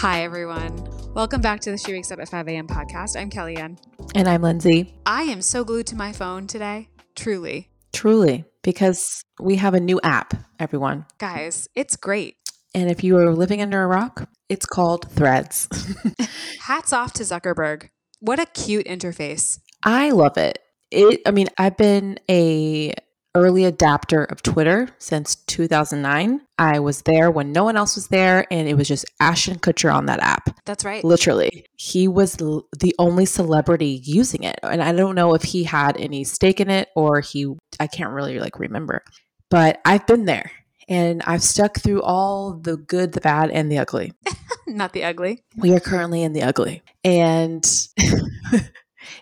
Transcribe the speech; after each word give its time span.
Hi, 0.00 0.22
everyone. 0.22 0.88
Welcome 1.12 1.42
back 1.42 1.60
to 1.60 1.70
the 1.70 1.76
She 1.76 1.92
Wakes 1.92 2.10
Up 2.10 2.20
at 2.20 2.30
5 2.30 2.48
a.m. 2.48 2.66
podcast. 2.66 3.20
I'm 3.20 3.28
Kelliann. 3.28 3.76
And 4.14 4.28
I'm 4.28 4.40
Lindsey. 4.40 4.94
I 5.04 5.24
am 5.24 5.42
so 5.42 5.62
glued 5.62 5.86
to 5.88 5.94
my 5.94 6.10
phone 6.10 6.46
today. 6.46 6.88
Truly. 7.14 7.68
Truly, 7.92 8.46
because 8.62 9.22
we 9.38 9.56
have 9.56 9.74
a 9.74 9.78
new 9.78 10.00
app, 10.02 10.32
everyone. 10.58 11.04
Guys, 11.18 11.68
it's 11.74 11.96
great. 11.96 12.36
And 12.74 12.90
if 12.90 13.04
you 13.04 13.18
are 13.18 13.34
living 13.34 13.60
under 13.60 13.82
a 13.82 13.86
rock, 13.86 14.26
it's 14.48 14.64
called 14.64 15.06
Threads. 15.10 15.68
Hats 16.60 16.94
off 16.94 17.12
to 17.12 17.22
Zuckerberg. 17.22 17.90
What 18.20 18.40
a 18.40 18.46
cute 18.46 18.86
interface. 18.86 19.58
I 19.82 20.12
love 20.12 20.38
it. 20.38 20.60
It 20.90 21.20
I 21.26 21.30
mean, 21.30 21.48
I've 21.58 21.76
been 21.76 22.18
a 22.30 22.94
early 23.34 23.64
adapter 23.64 24.24
of 24.24 24.42
Twitter 24.42 24.88
since 24.98 25.36
2009. 25.36 26.40
I 26.58 26.78
was 26.80 27.02
there 27.02 27.30
when 27.30 27.52
no 27.52 27.64
one 27.64 27.76
else 27.76 27.94
was 27.94 28.08
there, 28.08 28.46
and 28.50 28.68
it 28.68 28.74
was 28.74 28.88
just 28.88 29.04
Ashton 29.20 29.58
Kutcher 29.58 29.92
on 29.94 30.06
that 30.06 30.20
app. 30.20 30.56
That's 30.64 30.84
right. 30.84 31.04
Literally, 31.04 31.66
he 31.76 32.08
was 32.08 32.40
l- 32.40 32.66
the 32.78 32.94
only 32.98 33.26
celebrity 33.26 34.00
using 34.04 34.42
it, 34.42 34.58
and 34.62 34.82
I 34.82 34.92
don't 34.92 35.14
know 35.14 35.34
if 35.34 35.42
he 35.42 35.64
had 35.64 35.96
any 35.96 36.24
stake 36.24 36.60
in 36.60 36.70
it 36.70 36.88
or 36.96 37.20
he. 37.20 37.54
I 37.78 37.86
can't 37.86 38.12
really 38.12 38.38
like 38.38 38.58
remember, 38.58 39.02
but 39.50 39.80
I've 39.84 40.06
been 40.06 40.24
there. 40.24 40.50
And 40.88 41.22
I've 41.24 41.44
stuck 41.44 41.78
through 41.78 42.02
all 42.02 42.52
the 42.54 42.76
good, 42.76 43.12
the 43.12 43.20
bad, 43.20 43.50
and 43.52 43.70
the 43.70 43.78
ugly. 43.78 44.12
Not 44.66 44.92
the 44.92 45.04
ugly. 45.04 45.44
We 45.56 45.72
are 45.72 45.78
currently 45.78 46.24
in 46.24 46.32
the 46.32 46.42
ugly. 46.42 46.82
And 47.04 47.64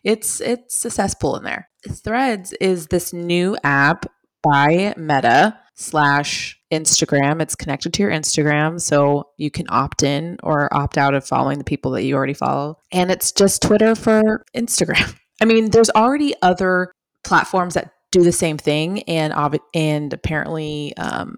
it's 0.03 0.41
it's 0.41 0.85
a 0.85 0.91
cesspool 0.91 1.37
in 1.37 1.45
there. 1.45 1.69
Threads 1.89 2.53
is 2.61 2.87
this 2.89 3.13
new 3.13 3.57
app 3.65 4.07
by 4.43 4.95
Meta 4.97 5.59
slash 5.75 6.61
Instagram. 6.73 7.41
It's 7.41 7.55
connected 7.55 7.93
to 7.95 8.03
your 8.03 8.13
Instagram, 8.13 8.81
so 8.81 9.31
you 9.37 9.51
can 9.51 9.67
opt 9.69 10.03
in 10.03 10.39
or 10.43 10.73
opt 10.75 10.99
out 10.99 11.15
of 11.15 11.27
following 11.27 11.59
the 11.59 11.65
people 11.65 11.93
that 11.93 12.05
you 12.05 12.15
already 12.15 12.35
follow. 12.35 12.79
And 12.93 13.11
it's 13.11 13.33
just 13.33 13.63
Twitter 13.63 13.95
for 13.95 14.45
Instagram. 14.55 15.17
I 15.41 15.45
mean, 15.45 15.71
there's 15.71 15.91
already 15.91 16.35
other 16.43 16.93
platforms 17.25 17.75
that 17.75 17.93
do 18.11 18.23
the 18.23 18.33
same 18.33 18.59
thing, 18.59 19.03
and 19.03 19.33
and 19.75 20.13
apparently 20.13 20.97
um, 20.97 21.37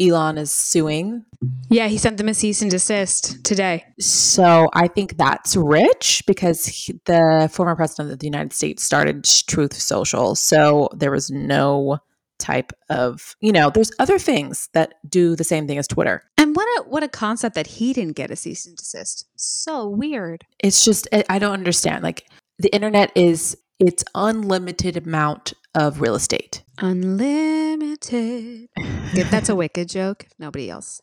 Elon 0.00 0.38
is 0.38 0.50
suing. 0.50 1.24
Yeah, 1.68 1.88
he 1.88 1.98
sent 1.98 2.16
them 2.16 2.28
a 2.28 2.34
cease 2.34 2.62
and 2.62 2.70
desist 2.70 3.44
today. 3.44 3.84
So 3.98 4.68
I 4.72 4.88
think 4.88 5.16
that's 5.16 5.56
rich 5.56 6.22
because 6.26 6.66
he, 6.66 7.00
the 7.04 7.50
former 7.52 7.76
president 7.76 8.12
of 8.12 8.18
the 8.18 8.26
United 8.26 8.52
States 8.52 8.82
started 8.82 9.24
Truth 9.24 9.74
Social. 9.74 10.34
So 10.34 10.88
there 10.94 11.10
was 11.10 11.30
no 11.30 11.98
type 12.38 12.72
of, 12.88 13.36
you 13.40 13.52
know, 13.52 13.70
there's 13.70 13.92
other 13.98 14.18
things 14.18 14.68
that 14.72 14.94
do 15.08 15.36
the 15.36 15.44
same 15.44 15.66
thing 15.66 15.78
as 15.78 15.86
Twitter. 15.86 16.22
And 16.38 16.56
what 16.56 16.66
a 16.78 16.88
what 16.88 17.02
a 17.02 17.08
concept 17.08 17.54
that 17.54 17.66
he 17.66 17.92
didn't 17.92 18.16
get 18.16 18.30
a 18.30 18.36
cease 18.36 18.66
and 18.66 18.76
desist. 18.76 19.26
So 19.36 19.86
weird. 19.86 20.46
It's 20.58 20.84
just 20.84 21.06
I 21.12 21.24
I 21.28 21.38
don't 21.38 21.52
understand. 21.52 22.02
Like 22.02 22.26
the 22.58 22.72
internet 22.74 23.12
is 23.14 23.56
its 23.80 24.04
unlimited 24.14 24.96
amount 24.96 25.54
of 25.74 26.00
real 26.00 26.14
estate. 26.14 26.62
Unlimited. 26.78 28.68
That's 29.14 29.48
a 29.48 29.56
wicked 29.56 29.88
joke. 29.88 30.26
Nobody 30.38 30.70
else. 30.70 31.00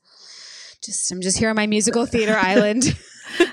Just 0.84 1.12
I'm 1.12 1.22
just 1.22 1.38
here 1.38 1.50
on 1.50 1.56
my 1.56 1.68
musical 1.68 2.06
theater 2.06 2.38
island. 2.42 2.96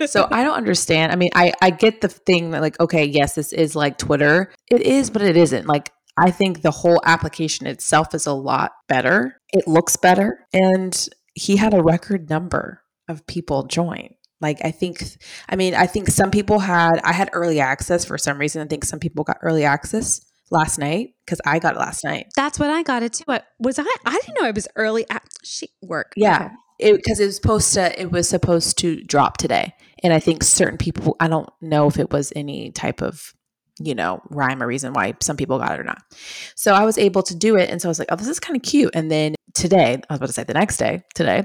so 0.07 0.29
I 0.31 0.45
don't 0.45 0.55
understand. 0.55 1.11
I 1.11 1.17
mean, 1.17 1.31
I 1.35 1.53
I 1.61 1.71
get 1.71 2.01
the 2.01 2.09
thing 2.09 2.51
that 2.51 2.61
like, 2.61 2.79
okay, 2.81 3.05
yes, 3.05 3.35
this 3.35 3.53
is 3.53 3.75
like 3.75 3.99
Twitter. 3.99 4.53
It 4.71 4.83
is, 4.83 5.11
but 5.11 5.23
it 5.23 5.37
isn't. 5.37 5.67
Like 5.67 5.91
I 6.17 6.31
think 6.31 6.63
the 6.63 6.71
whole 6.71 7.01
application 7.05 7.67
itself 7.67 8.15
is 8.15 8.27
a 8.27 8.33
lot 8.33 8.73
better. 8.89 9.41
It 9.53 9.67
looks 9.67 9.97
better, 9.97 10.47
and 10.53 11.09
he 11.35 11.57
had 11.57 11.75
a 11.75 11.83
record 11.83 12.31
number 12.31 12.83
of 13.09 13.27
people 13.27 13.65
join. 13.65 14.15
Like 14.41 14.59
I 14.65 14.71
think, 14.71 15.03
I 15.49 15.57
mean, 15.57 15.75
I 15.75 15.87
think 15.87 16.09
some 16.09 16.31
people 16.31 16.59
had. 16.59 17.01
I 17.05 17.13
had 17.13 17.31
early 17.33 17.61
access 17.61 18.05
for 18.05 18.19
some 18.19 18.39
reason. 18.39 18.63
I 18.63 18.67
think 18.67 18.85
some 18.85 18.99
people 18.99 19.25
got 19.25 19.39
early 19.43 19.65
access 19.65 20.21
last 20.51 20.79
night 20.79 21.15
because 21.25 21.41
I 21.47 21.59
got 21.59 21.77
it 21.77 21.79
last 21.79 22.05
night. 22.05 22.27
That's 22.37 22.59
what 22.59 22.71
I 22.71 22.83
got 22.83 23.03
it 23.03 23.15
too. 23.15 23.25
I- 23.29 23.43
Was 23.59 23.79
I? 23.79 23.85
I 24.05 24.19
didn't 24.21 24.41
know 24.41 24.49
it 24.49 24.55
was 24.55 24.69
early 24.77 25.09
at 25.09 25.23
she 25.43 25.69
work. 25.83 26.13
Yeah, 26.17 26.51
because 26.79 27.21
it, 27.21 27.27
was 27.27 27.37
supposed 27.37 27.73
to. 27.75 28.01
It 28.01 28.11
was 28.13 28.29
supposed 28.29 28.79
to 28.79 29.03
drop 29.05 29.37
today, 29.39 29.75
and 30.03 30.13
I 30.13 30.21
think 30.21 30.43
certain 30.43 30.79
people. 30.79 31.17
I 31.21 31.29
don't 31.29 31.49
know 31.61 31.87
if 31.87 31.99
it 31.99 32.13
was 32.13 32.33
any 32.37 32.71
type 32.73 33.01
of, 33.03 33.33
you 33.79 33.95
know, 33.95 34.21
rhyme 34.31 34.63
or 34.63 34.67
reason 34.67 34.93
why 34.93 35.15
some 35.21 35.37
people 35.37 35.59
got 35.59 35.73
it 35.73 35.81
or 35.81 35.85
not. 35.85 36.03
So 36.55 36.75
I 36.75 36.85
was 36.85 36.99
able 36.99 37.23
to 37.25 37.35
do 37.35 37.57
it, 37.57 37.71
and 37.71 37.81
so 37.81 37.89
I 37.89 37.91
was 37.91 37.99
like, 37.99 38.09
"Oh, 38.11 38.17
this 38.17 38.29
is 38.29 38.41
kind 38.41 38.57
of 38.57 38.63
cute." 38.63 38.95
And 38.95 39.11
then 39.11 39.35
today, 39.55 40.01
I 40.09 40.13
was 40.13 40.19
about 40.19 40.27
to 40.27 40.33
say 40.33 40.45
the 40.45 40.55
next 40.55 40.77
day, 40.77 41.03
today, 41.15 41.45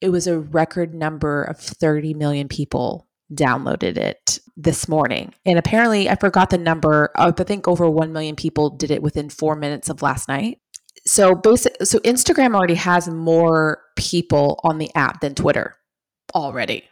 it 0.00 0.10
was 0.10 0.26
a 0.26 0.38
record 0.38 0.94
number 0.94 1.42
of 1.44 1.58
thirty 1.58 2.14
million 2.14 2.48
people 2.48 3.08
downloaded 3.32 3.96
it 3.96 4.38
this 4.56 4.88
morning. 4.88 5.34
And 5.44 5.58
apparently, 5.58 6.08
I 6.08 6.16
forgot 6.16 6.50
the 6.50 6.58
number. 6.58 7.10
I 7.16 7.30
think 7.30 7.68
over 7.68 7.88
1 7.88 8.12
million 8.12 8.36
people 8.36 8.70
did 8.70 8.90
it 8.90 9.02
within 9.02 9.28
four 9.28 9.54
minutes 9.54 9.88
of 9.88 10.02
last 10.02 10.28
night. 10.28 10.58
So 11.06 11.34
basic, 11.34 11.76
so 11.84 11.98
Instagram 12.00 12.54
already 12.54 12.74
has 12.74 13.08
more 13.08 13.82
people 13.96 14.60
on 14.64 14.78
the 14.78 14.94
app 14.94 15.20
than 15.20 15.34
Twitter 15.34 15.76
already. 16.34 16.84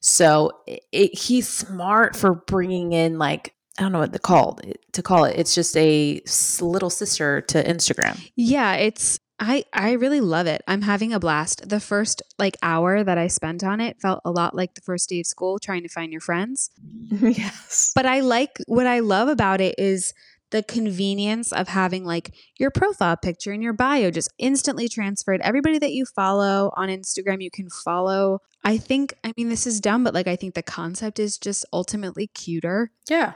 So 0.00 0.52
it, 0.66 0.80
it, 0.92 1.18
he's 1.18 1.48
smart 1.48 2.16
for 2.16 2.34
bringing 2.34 2.92
in 2.92 3.18
like 3.18 3.53
I 3.78 3.82
don't 3.82 3.92
know 3.92 3.98
what 3.98 4.12
to 4.12 4.18
call 4.18 4.60
to 4.92 5.02
call 5.02 5.24
it. 5.24 5.36
It's 5.38 5.54
just 5.54 5.76
a 5.76 6.20
little 6.60 6.90
sister 6.90 7.40
to 7.42 7.62
Instagram. 7.62 8.30
Yeah, 8.36 8.74
it's 8.74 9.18
I 9.40 9.64
I 9.72 9.92
really 9.92 10.20
love 10.20 10.46
it. 10.46 10.62
I'm 10.68 10.82
having 10.82 11.12
a 11.12 11.18
blast. 11.18 11.68
The 11.68 11.80
first 11.80 12.22
like 12.38 12.56
hour 12.62 13.02
that 13.02 13.18
I 13.18 13.26
spent 13.26 13.64
on 13.64 13.80
it 13.80 14.00
felt 14.00 14.20
a 14.24 14.30
lot 14.30 14.54
like 14.54 14.74
the 14.74 14.80
first 14.80 15.08
day 15.08 15.20
of 15.20 15.26
school 15.26 15.58
trying 15.58 15.82
to 15.82 15.88
find 15.88 16.12
your 16.12 16.20
friends. 16.20 16.70
yes. 17.10 17.92
But 17.94 18.06
I 18.06 18.20
like 18.20 18.58
what 18.66 18.86
I 18.86 19.00
love 19.00 19.28
about 19.28 19.60
it 19.60 19.74
is 19.76 20.14
the 20.54 20.62
convenience 20.62 21.50
of 21.50 21.66
having 21.66 22.04
like 22.04 22.32
your 22.60 22.70
profile 22.70 23.16
picture 23.16 23.50
and 23.50 23.60
your 23.60 23.72
bio 23.72 24.08
just 24.12 24.32
instantly 24.38 24.88
transferred. 24.88 25.40
Everybody 25.40 25.80
that 25.80 25.90
you 25.90 26.04
follow 26.06 26.70
on 26.76 26.88
Instagram, 26.88 27.42
you 27.42 27.50
can 27.50 27.68
follow. 27.68 28.38
I 28.62 28.78
think, 28.78 29.14
I 29.24 29.32
mean, 29.36 29.48
this 29.48 29.66
is 29.66 29.80
dumb, 29.80 30.04
but 30.04 30.14
like, 30.14 30.28
I 30.28 30.36
think 30.36 30.54
the 30.54 30.62
concept 30.62 31.18
is 31.18 31.38
just 31.38 31.66
ultimately 31.72 32.28
cuter. 32.28 32.92
Yeah. 33.10 33.32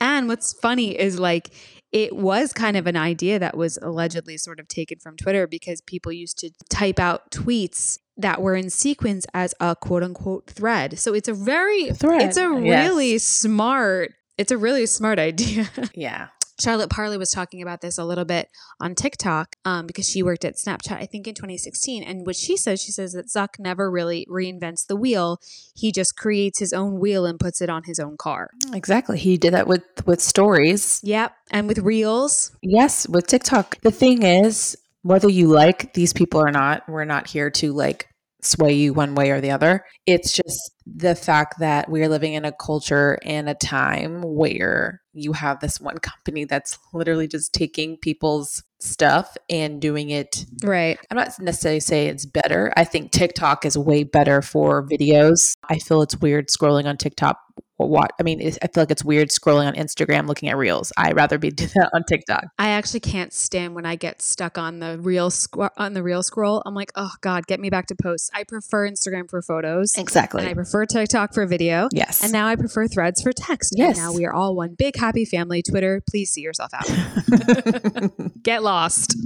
And 0.00 0.28
what's 0.28 0.52
funny 0.52 0.96
is 0.96 1.18
like, 1.18 1.50
it 1.90 2.14
was 2.14 2.52
kind 2.52 2.76
of 2.76 2.86
an 2.86 2.96
idea 2.96 3.40
that 3.40 3.56
was 3.56 3.76
allegedly 3.82 4.36
sort 4.36 4.60
of 4.60 4.68
taken 4.68 5.00
from 5.00 5.16
Twitter 5.16 5.48
because 5.48 5.80
people 5.80 6.12
used 6.12 6.38
to 6.38 6.52
type 6.70 7.00
out 7.00 7.32
tweets 7.32 7.98
that 8.16 8.40
were 8.40 8.54
in 8.54 8.70
sequence 8.70 9.26
as 9.34 9.56
a 9.58 9.74
quote 9.74 10.04
unquote 10.04 10.46
thread. 10.46 11.00
So 11.00 11.14
it's 11.14 11.28
a 11.28 11.34
very, 11.34 11.90
Thread, 11.90 12.22
it's 12.22 12.36
a 12.36 12.42
yes. 12.62 12.88
really 12.88 13.18
smart, 13.18 14.12
it's 14.38 14.52
a 14.52 14.58
really 14.58 14.86
smart 14.86 15.18
idea. 15.18 15.68
Yeah. 15.94 16.28
Charlotte 16.60 16.90
Parley 16.90 17.18
was 17.18 17.30
talking 17.30 17.62
about 17.62 17.82
this 17.82 17.98
a 17.98 18.04
little 18.04 18.24
bit 18.24 18.48
on 18.80 18.96
TikTok 18.96 19.54
um, 19.64 19.86
because 19.86 20.08
she 20.08 20.24
worked 20.24 20.44
at 20.44 20.56
Snapchat, 20.56 20.96
I 21.00 21.06
think 21.06 21.28
in 21.28 21.34
2016. 21.34 22.02
And 22.02 22.26
what 22.26 22.34
she 22.34 22.56
says, 22.56 22.82
she 22.82 22.90
says 22.90 23.12
that 23.12 23.26
Zuck 23.28 23.60
never 23.60 23.88
really 23.88 24.26
reinvents 24.28 24.84
the 24.84 24.96
wheel. 24.96 25.40
He 25.76 25.92
just 25.92 26.16
creates 26.16 26.58
his 26.58 26.72
own 26.72 26.98
wheel 26.98 27.26
and 27.26 27.38
puts 27.38 27.60
it 27.60 27.70
on 27.70 27.84
his 27.84 28.00
own 28.00 28.16
car. 28.16 28.50
Exactly. 28.72 29.18
He 29.18 29.36
did 29.36 29.54
that 29.54 29.68
with 29.68 29.84
with 30.04 30.20
stories. 30.20 31.00
Yep. 31.04 31.32
And 31.52 31.68
with 31.68 31.78
reels, 31.78 32.50
Yes, 32.60 33.08
with 33.08 33.28
TikTok. 33.28 33.80
The 33.82 33.92
thing 33.92 34.24
is, 34.24 34.76
whether 35.02 35.28
you 35.28 35.46
like 35.46 35.94
these 35.94 36.12
people 36.12 36.40
or 36.40 36.50
not, 36.50 36.88
we're 36.88 37.04
not 37.04 37.28
here 37.28 37.50
to 37.50 37.72
like 37.72 38.08
sway 38.42 38.72
you 38.72 38.92
one 38.92 39.14
way 39.14 39.30
or 39.30 39.40
the 39.40 39.50
other. 39.50 39.84
It's 40.06 40.32
just 40.32 40.72
the 40.86 41.14
fact 41.14 41.58
that 41.58 41.90
we're 41.90 42.08
living 42.08 42.34
in 42.34 42.44
a 42.44 42.52
culture 42.52 43.18
and 43.24 43.48
a 43.48 43.54
time 43.54 44.22
where 44.22 45.02
you 45.12 45.32
have 45.32 45.60
this 45.60 45.80
one 45.80 45.98
company 45.98 46.44
that's 46.44 46.78
literally 46.92 47.26
just 47.26 47.52
taking 47.52 47.96
people's 47.96 48.62
stuff 48.80 49.36
and 49.50 49.80
doing 49.80 50.10
it. 50.10 50.46
right? 50.62 50.98
I'm 51.10 51.16
not 51.16 51.38
necessarily 51.40 51.80
saying 51.80 52.10
it's 52.10 52.26
better. 52.26 52.72
I 52.76 52.84
think 52.84 53.10
TikTok 53.10 53.64
is 53.64 53.76
way 53.76 54.04
better 54.04 54.40
for 54.42 54.86
videos. 54.86 55.54
I 55.68 55.78
feel 55.78 56.02
it's 56.02 56.16
weird 56.16 56.48
scrolling 56.48 56.86
on 56.86 56.96
TikTok. 56.96 57.40
What 57.78 58.12
I 58.18 58.22
mean, 58.24 58.40
I 58.40 58.66
feel 58.66 58.82
like 58.82 58.90
it's 58.90 59.04
weird 59.04 59.28
scrolling 59.28 59.66
on 59.66 59.74
Instagram 59.74 60.26
looking 60.26 60.48
at 60.48 60.56
reels. 60.56 60.92
I'd 60.96 61.14
rather 61.14 61.38
be 61.38 61.50
do 61.58 61.66
that 61.66 61.90
on 61.94 62.04
TikTok. 62.04 62.46
I 62.58 62.70
actually 62.70 63.00
can't 63.00 63.32
stand 63.32 63.74
when 63.74 63.86
I 63.86 63.96
get 63.96 64.20
stuck 64.20 64.58
on 64.58 64.80
the 64.80 64.98
reel 64.98 65.30
squ- 65.30 65.70
on 65.76 65.94
the 65.94 66.02
reel 66.02 66.22
scroll. 66.22 66.62
I'm 66.66 66.74
like, 66.74 66.90
oh 66.96 67.12
God, 67.20 67.46
get 67.46 67.60
me 67.60 67.70
back 67.70 67.86
to 67.86 67.94
posts. 67.94 68.30
I 68.34 68.44
prefer 68.44 68.88
Instagram 68.88 69.30
for 69.30 69.42
photos. 69.42 69.92
Exactly. 69.96 70.42
And 70.42 70.50
I 70.50 70.54
prefer 70.54 70.86
TikTok 70.86 71.34
for 71.34 71.46
video. 71.46 71.88
yes. 71.92 72.22
And 72.22 72.32
now 72.32 72.46
I 72.46 72.56
prefer 72.56 72.88
threads 72.88 73.22
for 73.22 73.32
text. 73.32 73.74
Yes. 73.76 73.96
And 73.96 74.06
now 74.06 74.12
we 74.12 74.26
are 74.26 74.32
all 74.32 74.56
one 74.56 74.74
big 74.74 74.96
happy 74.96 75.24
family. 75.24 75.62
Twitter, 75.62 76.02
please 76.08 76.30
see 76.30 76.40
yourself 76.40 76.72
out. 76.74 76.88
Get 78.42 78.62
lost. 78.62 79.16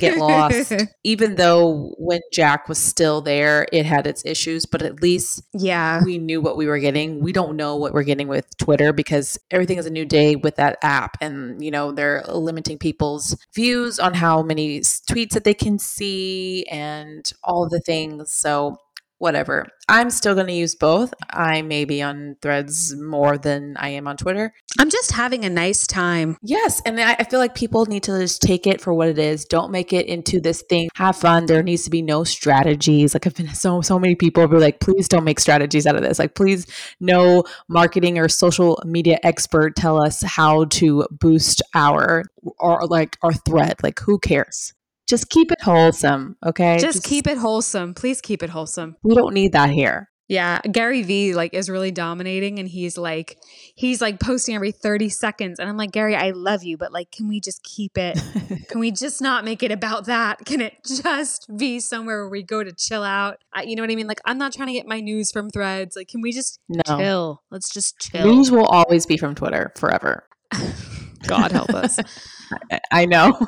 Get 0.00 0.18
lost. 0.18 0.72
Even 1.04 1.36
though 1.36 1.94
when 1.98 2.20
Jack 2.32 2.68
was 2.68 2.78
still 2.78 3.20
there, 3.20 3.66
it 3.72 3.86
had 3.86 4.06
its 4.06 4.24
issues, 4.24 4.66
but 4.66 4.82
at 4.82 5.02
least 5.02 5.42
yeah. 5.54 6.02
we 6.04 6.18
knew 6.18 6.40
what 6.40 6.56
we 6.56 6.66
were 6.66 6.78
getting. 6.78 7.22
We 7.22 7.32
don't 7.32 7.56
know 7.56 7.67
what 7.76 7.92
we're 7.92 8.02
getting 8.02 8.28
with 8.28 8.46
Twitter 8.58 8.92
because 8.92 9.38
everything 9.50 9.78
is 9.78 9.86
a 9.86 9.90
new 9.90 10.04
day 10.04 10.36
with 10.36 10.56
that 10.56 10.78
app. 10.82 11.16
And, 11.20 11.62
you 11.62 11.70
know, 11.70 11.92
they're 11.92 12.22
limiting 12.28 12.78
people's 12.78 13.36
views 13.54 13.98
on 13.98 14.14
how 14.14 14.42
many 14.42 14.80
tweets 14.80 15.30
that 15.30 15.44
they 15.44 15.54
can 15.54 15.78
see 15.78 16.64
and 16.70 17.30
all 17.44 17.68
the 17.68 17.80
things. 17.80 18.32
So 18.32 18.76
whatever. 19.18 19.66
I'm 19.88 20.10
still 20.10 20.34
going 20.34 20.48
to 20.48 20.52
use 20.52 20.74
both. 20.74 21.14
I 21.30 21.62
may 21.62 21.84
be 21.84 22.02
on 22.02 22.36
threads 22.42 22.94
more 22.96 23.38
than 23.38 23.74
I 23.78 23.90
am 23.90 24.06
on 24.06 24.16
Twitter. 24.16 24.52
I'm 24.78 24.90
just 24.90 25.12
having 25.12 25.44
a 25.44 25.50
nice 25.50 25.86
time. 25.86 26.36
Yes. 26.42 26.82
And 26.84 27.00
I, 27.00 27.14
I 27.18 27.24
feel 27.24 27.40
like 27.40 27.54
people 27.54 27.86
need 27.86 28.02
to 28.04 28.18
just 28.18 28.42
take 28.42 28.66
it 28.66 28.80
for 28.80 28.92
what 28.92 29.08
it 29.08 29.18
is. 29.18 29.44
Don't 29.44 29.72
make 29.72 29.92
it 29.92 30.06
into 30.06 30.40
this 30.40 30.62
thing. 30.68 30.90
Have 30.96 31.16
fun. 31.16 31.46
There 31.46 31.62
needs 31.62 31.84
to 31.84 31.90
be 31.90 32.02
no 32.02 32.22
strategies. 32.24 33.14
Like 33.14 33.26
I've 33.26 33.34
been 33.34 33.54
so, 33.54 33.80
so 33.80 33.98
many 33.98 34.14
people 34.14 34.46
be 34.46 34.58
like, 34.58 34.80
please 34.80 35.08
don't 35.08 35.24
make 35.24 35.40
strategies 35.40 35.86
out 35.86 35.96
of 35.96 36.02
this. 36.02 36.18
Like, 36.18 36.34
please 36.34 36.66
no 37.00 37.44
marketing 37.68 38.18
or 38.18 38.28
social 38.28 38.80
media 38.84 39.18
expert 39.22 39.74
tell 39.74 40.02
us 40.02 40.22
how 40.22 40.64
to 40.66 41.06
boost 41.10 41.62
our 41.74 42.24
or 42.58 42.86
like 42.86 43.16
our 43.22 43.32
thread. 43.32 43.76
Like 43.82 44.00
who 44.00 44.18
cares? 44.18 44.74
Just 45.08 45.30
keep 45.30 45.50
it 45.50 45.62
wholesome, 45.62 46.36
okay? 46.44 46.78
Just, 46.78 46.98
just 46.98 47.06
keep 47.06 47.26
it 47.26 47.38
wholesome. 47.38 47.94
Please 47.94 48.20
keep 48.20 48.42
it 48.42 48.50
wholesome. 48.50 48.96
We 49.02 49.14
don't 49.14 49.32
need 49.32 49.52
that 49.52 49.70
here. 49.70 50.10
Yeah, 50.28 50.60
Gary 50.70 51.02
Vee 51.02 51.32
like 51.32 51.54
is 51.54 51.70
really 51.70 51.90
dominating 51.90 52.58
and 52.58 52.68
he's 52.68 52.98
like 52.98 53.38
he's 53.74 54.02
like 54.02 54.20
posting 54.20 54.54
every 54.54 54.72
30 54.72 55.08
seconds 55.08 55.58
and 55.58 55.70
I'm 55.70 55.78
like 55.78 55.90
Gary, 55.90 56.14
I 56.14 56.32
love 56.32 56.62
you, 56.62 56.76
but 56.76 56.92
like 56.92 57.10
can 57.10 57.28
we 57.28 57.40
just 57.40 57.62
keep 57.64 57.96
it 57.96 58.22
can 58.68 58.78
we 58.78 58.90
just 58.90 59.22
not 59.22 59.46
make 59.46 59.62
it 59.62 59.72
about 59.72 60.04
that? 60.04 60.44
Can 60.44 60.60
it 60.60 60.74
just 60.84 61.46
be 61.56 61.80
somewhere 61.80 62.24
where 62.24 62.28
we 62.28 62.42
go 62.42 62.62
to 62.62 62.72
chill 62.72 63.02
out? 63.02 63.38
I, 63.54 63.62
you 63.62 63.74
know 63.74 63.82
what 63.82 63.90
I 63.90 63.94
mean? 63.94 64.06
Like 64.06 64.20
I'm 64.26 64.36
not 64.36 64.52
trying 64.52 64.68
to 64.68 64.74
get 64.74 64.86
my 64.86 65.00
news 65.00 65.32
from 65.32 65.48
threads. 65.48 65.96
Like 65.96 66.08
can 66.08 66.20
we 66.20 66.30
just 66.30 66.60
no. 66.68 66.98
chill? 66.98 67.42
Let's 67.50 67.72
just 67.72 67.98
chill. 67.98 68.26
News 68.26 68.50
will 68.50 68.66
always 68.66 69.06
be 69.06 69.16
from 69.16 69.34
Twitter 69.34 69.72
forever. 69.78 70.28
God 71.26 71.52
help 71.52 71.70
us. 71.70 71.98
I, 72.70 72.80
I 72.92 73.06
know. 73.06 73.38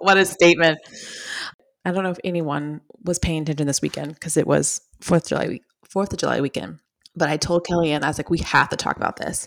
What 0.00 0.16
a 0.16 0.24
statement. 0.24 0.78
I 1.84 1.92
don't 1.92 2.02
know 2.04 2.10
if 2.10 2.18
anyone 2.24 2.80
was 3.04 3.18
paying 3.18 3.42
attention 3.42 3.66
this 3.66 3.82
weekend 3.82 4.14
because 4.14 4.38
it 4.38 4.46
was 4.46 4.80
Fourth 5.00 5.24
of 5.24 5.28
July 5.28 5.60
Fourth 5.88 6.12
of 6.12 6.18
July 6.18 6.40
weekend. 6.40 6.78
But 7.14 7.28
I 7.28 7.36
told 7.36 7.66
Kelliann, 7.66 8.02
I 8.02 8.08
was 8.08 8.18
like, 8.18 8.30
we 8.30 8.38
have 8.38 8.70
to 8.70 8.76
talk 8.76 8.96
about 8.96 9.16
this. 9.16 9.46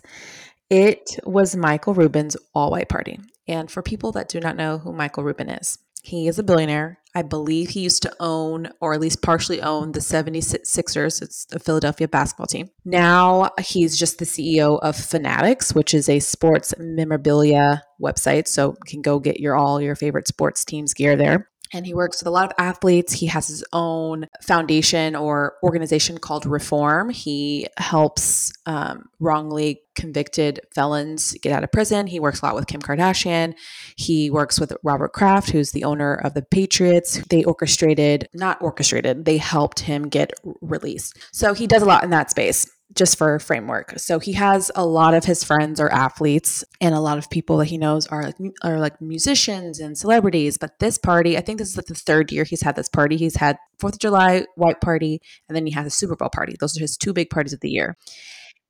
It 0.69 1.19
was 1.23 1.55
Michael 1.55 1.95
Rubin's 1.95 2.37
all 2.53 2.69
white 2.69 2.87
party. 2.87 3.19
And 3.47 3.71
for 3.71 3.81
people 3.81 4.11
that 4.11 4.29
do 4.29 4.39
not 4.39 4.55
know 4.55 4.77
who 4.77 4.93
Michael 4.93 5.23
Rubin 5.23 5.49
is, 5.49 5.79
he 6.03 6.27
is 6.27 6.37
a 6.37 6.43
billionaire. 6.43 6.99
I 7.15 7.21
believe 7.21 7.69
he 7.69 7.79
used 7.79 8.01
to 8.03 8.13
own, 8.19 8.69
or 8.81 8.93
at 8.93 8.99
least 8.99 9.21
partially 9.21 9.61
own, 9.61 9.93
the 9.93 9.99
76ers. 9.99 11.21
It's 11.21 11.45
the 11.45 11.59
Philadelphia 11.59 12.07
basketball 12.07 12.47
team. 12.47 12.69
Now 12.83 13.51
he's 13.59 13.97
just 13.97 14.19
the 14.19 14.25
CEO 14.25 14.79
of 14.81 14.97
Fanatics, 14.97 15.73
which 15.73 15.93
is 15.93 16.09
a 16.09 16.19
sports 16.19 16.73
memorabilia 16.77 17.83
website. 18.01 18.47
So 18.47 18.71
you 18.71 18.85
can 18.85 19.01
go 19.01 19.19
get 19.19 19.39
your 19.39 19.55
all 19.55 19.79
your 19.79 19.95
favorite 19.95 20.27
sports 20.27 20.65
teams 20.65 20.93
gear 20.93 21.15
there 21.15 21.49
and 21.73 21.85
he 21.85 21.93
works 21.93 22.21
with 22.21 22.27
a 22.27 22.31
lot 22.31 22.45
of 22.45 22.53
athletes. 22.57 23.13
He 23.13 23.25
has 23.25 23.47
his 23.47 23.63
own 23.73 24.27
foundation 24.41 25.15
or 25.15 25.55
organization 25.63 26.19
called 26.19 26.45
Reform. 26.45 27.09
He 27.09 27.67
helps 27.77 28.53
um, 28.65 29.09
wrongly 29.19 29.81
convicted 29.95 30.61
felons 30.73 31.33
get 31.41 31.51
out 31.51 31.63
of 31.63 31.71
prison. 31.71 32.07
He 32.07 32.19
works 32.19 32.41
a 32.41 32.45
lot 32.45 32.55
with 32.55 32.67
Kim 32.67 32.81
Kardashian. 32.81 33.55
He 33.95 34.29
works 34.29 34.59
with 34.59 34.73
Robert 34.83 35.13
Kraft, 35.13 35.49
who's 35.49 35.71
the 35.71 35.83
owner 35.83 36.15
of 36.15 36.33
the 36.33 36.41
Patriots. 36.41 37.21
They 37.29 37.43
orchestrated, 37.43 38.29
not 38.33 38.61
orchestrated, 38.61 39.25
they 39.25 39.37
helped 39.37 39.81
him 39.81 40.09
get 40.09 40.33
released. 40.61 41.17
So 41.31 41.53
he 41.53 41.67
does 41.67 41.81
a 41.81 41.85
lot 41.85 42.03
in 42.03 42.11
that 42.11 42.31
space 42.31 42.69
just 42.95 43.17
for 43.17 43.39
framework. 43.39 43.97
So 43.97 44.19
he 44.19 44.33
has 44.33 44.71
a 44.75 44.85
lot 44.85 45.13
of 45.13 45.25
his 45.25 45.43
friends 45.43 45.79
are 45.79 45.91
athletes 45.91 46.63
and 46.79 46.93
a 46.93 46.99
lot 46.99 47.17
of 47.17 47.29
people 47.29 47.57
that 47.57 47.65
he 47.65 47.77
knows 47.77 48.07
are 48.07 48.23
like 48.23 48.35
are 48.63 48.79
like 48.79 49.01
musicians 49.01 49.79
and 49.79 49.97
celebrities, 49.97 50.57
but 50.57 50.79
this 50.79 50.97
party, 50.97 51.37
I 51.37 51.41
think 51.41 51.59
this 51.59 51.69
is 51.69 51.77
like 51.77 51.87
the 51.87 51.95
third 51.95 52.31
year 52.31 52.43
he's 52.43 52.61
had 52.61 52.75
this 52.75 52.89
party. 52.89 53.17
He's 53.17 53.35
had 53.35 53.57
4th 53.81 53.93
of 53.93 53.99
July 53.99 54.45
white 54.55 54.81
party 54.81 55.21
and 55.47 55.55
then 55.55 55.65
he 55.65 55.73
has 55.73 55.87
a 55.87 55.91
Super 55.91 56.15
Bowl 56.15 56.29
party. 56.29 56.55
Those 56.59 56.77
are 56.77 56.81
his 56.81 56.97
two 56.97 57.13
big 57.13 57.29
parties 57.29 57.53
of 57.53 57.61
the 57.61 57.69
year. 57.69 57.95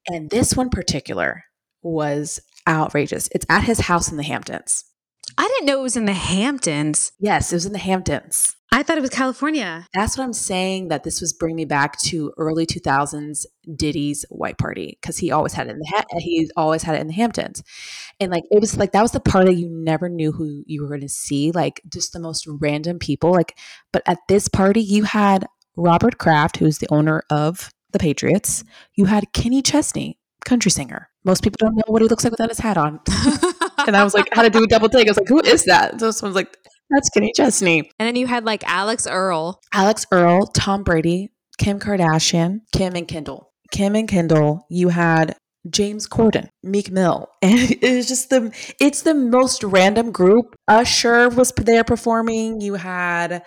And 0.08 0.30
this 0.30 0.56
one 0.56 0.70
particular 0.70 1.44
was 1.82 2.40
outrageous. 2.68 3.30
It's 3.34 3.46
at 3.50 3.64
his 3.64 3.82
house 3.82 4.10
in 4.10 4.18
the 4.18 4.24
Hamptons. 4.24 4.86
I 5.38 5.48
didn't 5.48 5.66
know 5.66 5.80
it 5.80 5.84
was 5.84 5.98
in 5.98 6.06
the 6.06 6.14
Hamptons. 6.14 7.12
Yes, 7.20 7.52
it 7.52 7.56
was 7.56 7.66
in 7.66 7.74
the 7.74 7.80
Hamptons. 7.80 8.56
I 8.74 8.82
thought 8.82 8.98
it 8.98 9.02
was 9.02 9.12
California. 9.12 9.88
That's 9.94 10.18
what 10.18 10.24
I'm 10.24 10.34
saying. 10.34 10.88
That 10.88 11.04
this 11.04 11.22
was 11.22 11.32
bringing 11.32 11.58
me 11.58 11.66
back 11.66 12.00
to 12.06 12.34
early 12.38 12.66
2000s 12.66 13.46
Diddy's 13.76 14.26
white 14.30 14.58
party 14.58 14.98
because 15.00 15.20
he 15.20 15.32
always 15.32 15.54
had 15.54 15.68
it 15.68 15.74
in 15.74 15.80
the 15.80 15.86
ha- 15.94 16.18
he 16.18 16.50
always 16.58 16.82
had 16.82 16.96
it 16.96 17.02
in 17.02 17.08
the 17.08 17.14
Hamptons, 17.14 17.62
and 18.20 18.32
like 18.32 18.44
it 18.50 18.60
was 18.60 18.76
like 18.76 18.92
that 18.94 19.04
was 19.04 19.12
the 19.12 19.20
party 19.20 19.54
you 19.54 19.70
never 19.70 20.10
knew 20.10 20.32
who 20.32 20.64
you 20.66 20.82
were 20.82 20.88
going 20.88 21.02
to 21.02 21.10
see. 21.10 21.52
Like 21.52 21.82
just 21.88 22.14
the 22.14 22.20
most 22.20 22.48
random 22.48 22.98
people. 22.98 23.32
Like, 23.32 23.56
but 23.92 24.02
at 24.08 24.18
this 24.28 24.48
party 24.48 24.82
you 24.82 25.04
had 25.04 25.46
Robert 25.76 26.18
Kraft, 26.18 26.58
who's 26.58 26.80
the 26.80 26.92
owner 26.92 27.22
of 27.30 27.70
the 27.92 28.00
Patriots. 28.00 28.64
You 28.96 29.06
had 29.06 29.34
Kenny 29.34 29.62
Chesney, 29.62 30.18
country 30.46 30.72
singer. 30.72 31.10
Most 31.24 31.44
people 31.44 31.58
don't 31.60 31.76
know 31.76 31.84
what 31.86 32.02
he 32.02 32.08
looks 32.08 32.24
like 32.24 32.32
without 32.32 32.50
his 32.50 32.60
hat 32.60 32.78
on. 32.78 33.00
and 33.88 33.96
I 33.96 34.04
was 34.04 34.14
like, 34.14 34.28
how 34.34 34.42
to 34.42 34.50
do 34.50 34.64
a 34.64 34.68
double 34.68 34.90
take. 34.90 35.08
I 35.08 35.12
was 35.12 35.18
like, 35.18 35.28
who 35.28 35.42
is 35.42 35.66
that? 35.66 36.00
So 36.00 36.12
someone's 36.12 36.36
like, 36.36 36.58
that's 36.94 37.10
Kenny 37.10 37.32
Chesney. 37.36 37.92
And 38.00 38.08
then 38.08 38.16
you 38.16 38.28
had 38.28 38.46
like 38.46 38.64
Alix 38.66 39.08
Earle. 39.08 39.62
Alix 39.74 40.06
Earle, 40.12 40.48
Tom 40.48 40.84
Brady, 40.84 41.32
Kim 41.58 41.80
Kardashian, 41.80 42.62
Kim 42.72 42.96
and 42.96 43.08
Kendall. 43.08 43.52
Kim 43.72 43.96
and 43.96 44.08
Kendall, 44.08 44.66
you 44.70 44.90
had 44.90 45.36
James 45.70 46.08
Corden, 46.08 46.50
Meek 46.62 46.92
Mill. 46.92 47.30
And 47.42 47.60
it 47.60 47.96
was 47.96 48.08
just 48.08 48.30
the 48.30 48.54
it's 48.80 49.02
the 49.02 49.14
most 49.14 49.64
random 49.64 50.12
group. 50.12 50.56
Usher 50.68 51.30
was 51.30 51.52
there 51.58 51.84
performing. 51.84 52.62
You 52.62 52.76
had 52.76 53.44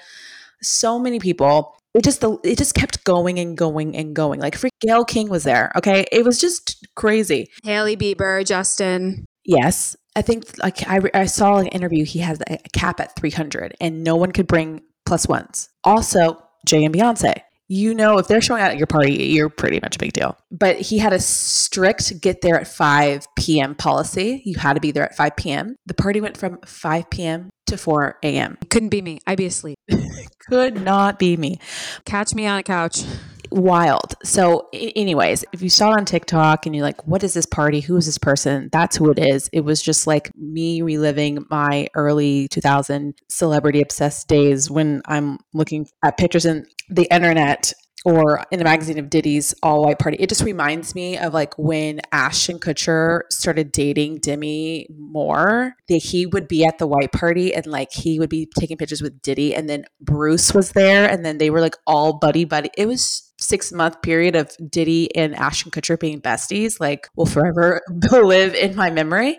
so 0.62 0.98
many 0.98 1.18
people. 1.18 1.76
It 1.94 2.04
just 2.04 2.20
the 2.20 2.38
it 2.44 2.58
just 2.58 2.74
kept 2.74 3.04
going 3.04 3.38
and 3.38 3.56
going 3.56 3.96
and 3.96 4.14
going. 4.14 4.40
Like 4.40 4.56
freak 4.56 4.72
Gayle 4.80 5.04
King 5.04 5.28
was 5.28 5.44
there. 5.44 5.72
Okay. 5.76 6.06
It 6.12 6.24
was 6.24 6.40
just 6.40 6.86
crazy. 6.94 7.48
Hailey 7.64 7.96
Bieber, 7.96 8.44
Justin. 8.44 9.24
Yes. 9.44 9.96
I 10.16 10.22
think 10.22 10.58
like 10.58 10.88
I, 10.88 11.00
I 11.14 11.26
saw 11.26 11.58
an 11.58 11.66
interview. 11.68 12.04
He 12.04 12.20
has 12.20 12.40
a 12.48 12.56
cap 12.72 13.00
at 13.00 13.14
300 13.16 13.76
and 13.80 14.02
no 14.02 14.16
one 14.16 14.32
could 14.32 14.46
bring 14.46 14.82
plus 15.04 15.28
ones. 15.28 15.68
Also, 15.84 16.42
Jay 16.64 16.84
and 16.84 16.94
Beyonce. 16.94 17.42
You 17.68 17.94
know, 17.94 18.18
if 18.18 18.28
they're 18.28 18.40
showing 18.40 18.62
out 18.62 18.70
at 18.70 18.78
your 18.78 18.86
party, 18.86 19.12
you're 19.12 19.48
pretty 19.48 19.80
much 19.80 19.96
a 19.96 19.98
big 19.98 20.12
deal. 20.12 20.38
But 20.52 20.80
he 20.80 20.98
had 20.98 21.12
a 21.12 21.18
strict 21.18 22.20
get 22.20 22.40
there 22.40 22.58
at 22.58 22.68
5 22.68 23.26
p.m. 23.36 23.74
policy. 23.74 24.40
You 24.44 24.56
had 24.56 24.74
to 24.74 24.80
be 24.80 24.92
there 24.92 25.02
at 25.02 25.16
5 25.16 25.36
p.m. 25.36 25.74
The 25.84 25.94
party 25.94 26.20
went 26.20 26.36
from 26.36 26.58
5 26.64 27.10
p.m. 27.10 27.50
to 27.66 27.76
4 27.76 28.18
a.m. 28.22 28.56
Couldn't 28.70 28.90
be 28.90 29.02
me. 29.02 29.18
I'd 29.26 29.38
be 29.38 29.46
asleep. 29.46 29.76
Could 30.48 30.80
not 30.80 31.18
be 31.18 31.36
me. 31.36 31.58
Catch 32.04 32.36
me 32.36 32.46
on 32.46 32.58
a 32.58 32.62
couch 32.62 33.02
wild. 33.50 34.14
So, 34.22 34.68
anyways, 34.72 35.44
if 35.52 35.62
you 35.62 35.68
saw 35.68 35.92
it 35.92 35.98
on 35.98 36.04
TikTok 36.04 36.66
and 36.66 36.74
you're 36.74 36.84
like, 36.84 37.06
what 37.06 37.22
is 37.22 37.34
this 37.34 37.46
party? 37.46 37.80
Who 37.80 37.96
is 37.96 38.06
this 38.06 38.18
person? 38.18 38.68
That's 38.72 38.96
who 38.96 39.10
it 39.10 39.18
is. 39.18 39.48
It 39.52 39.60
was 39.60 39.82
just 39.82 40.06
like 40.06 40.30
me 40.36 40.82
reliving 40.82 41.46
my 41.50 41.88
early 41.94 42.48
2000 42.48 43.14
celebrity 43.28 43.80
obsessed 43.80 44.28
days 44.28 44.70
when 44.70 45.02
I'm 45.06 45.38
looking 45.52 45.88
at 46.04 46.16
pictures 46.16 46.46
in 46.46 46.66
the 46.88 47.12
internet 47.12 47.72
or 48.06 48.44
in 48.52 48.60
a 48.60 48.64
magazine 48.64 49.00
of 49.00 49.10
Diddy's 49.10 49.52
all 49.64 49.82
white 49.82 49.98
party. 49.98 50.16
It 50.20 50.28
just 50.28 50.44
reminds 50.44 50.94
me 50.94 51.18
of 51.18 51.34
like 51.34 51.58
when 51.58 52.00
Ashton 52.12 52.60
Kutcher 52.60 53.22
started 53.30 53.72
dating 53.72 54.18
Demi 54.18 54.86
Moore. 54.96 55.74
That 55.88 55.96
he 55.96 56.24
would 56.24 56.46
be 56.46 56.64
at 56.64 56.78
the 56.78 56.86
white 56.86 57.10
party 57.10 57.52
and 57.52 57.66
like 57.66 57.90
he 57.90 58.20
would 58.20 58.30
be 58.30 58.48
taking 58.58 58.76
pictures 58.76 59.02
with 59.02 59.20
Diddy, 59.22 59.56
and 59.56 59.68
then 59.68 59.86
Bruce 60.00 60.54
was 60.54 60.70
there, 60.70 61.10
and 61.10 61.24
then 61.24 61.38
they 61.38 61.50
were 61.50 61.60
like 61.60 61.74
all 61.84 62.12
buddy 62.12 62.44
buddy. 62.44 62.70
It 62.78 62.86
was 62.86 63.25
six 63.38 63.72
month 63.72 64.00
period 64.02 64.34
of 64.34 64.56
Diddy 64.68 65.14
and 65.14 65.34
Ashton 65.34 65.70
Kutcher 65.70 65.98
being 65.98 66.20
besties, 66.20 66.80
like 66.80 67.08
will 67.16 67.26
forever 67.26 67.82
live 68.10 68.54
in 68.54 68.74
my 68.76 68.90
memory. 68.90 69.38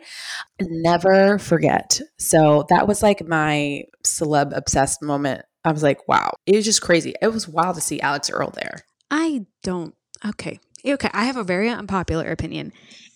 Never 0.60 1.39
forget. 1.39 2.00
So 2.18 2.66
that 2.70 2.88
was 2.88 3.01
like 3.01 3.27
my 3.27 3.84
celeb 4.04 4.56
obsessed 4.56 5.01
moment 5.01 5.44
I 5.68 5.74
was 5.74 5.84
like, 5.84 6.08
wow, 6.08 6.32
it 6.46 6.56
was 6.56 6.63
just 6.63 6.82
crazy. 6.82 7.13
It 7.22 7.27
was 7.27 7.46
wild 7.46 7.75
to 7.75 7.82
see 7.82 8.00
Alix 8.00 8.30
Earle 8.30 8.51
there. 8.51 8.86
I 9.12 9.48
don't. 9.63 9.94
Okay. 10.25 10.62
Okay. 10.86 11.10
I 11.12 11.25
have 11.25 11.36
a 11.36 11.44
very 11.44 11.70
unpopular 11.70 12.32
opinion. 12.32 12.72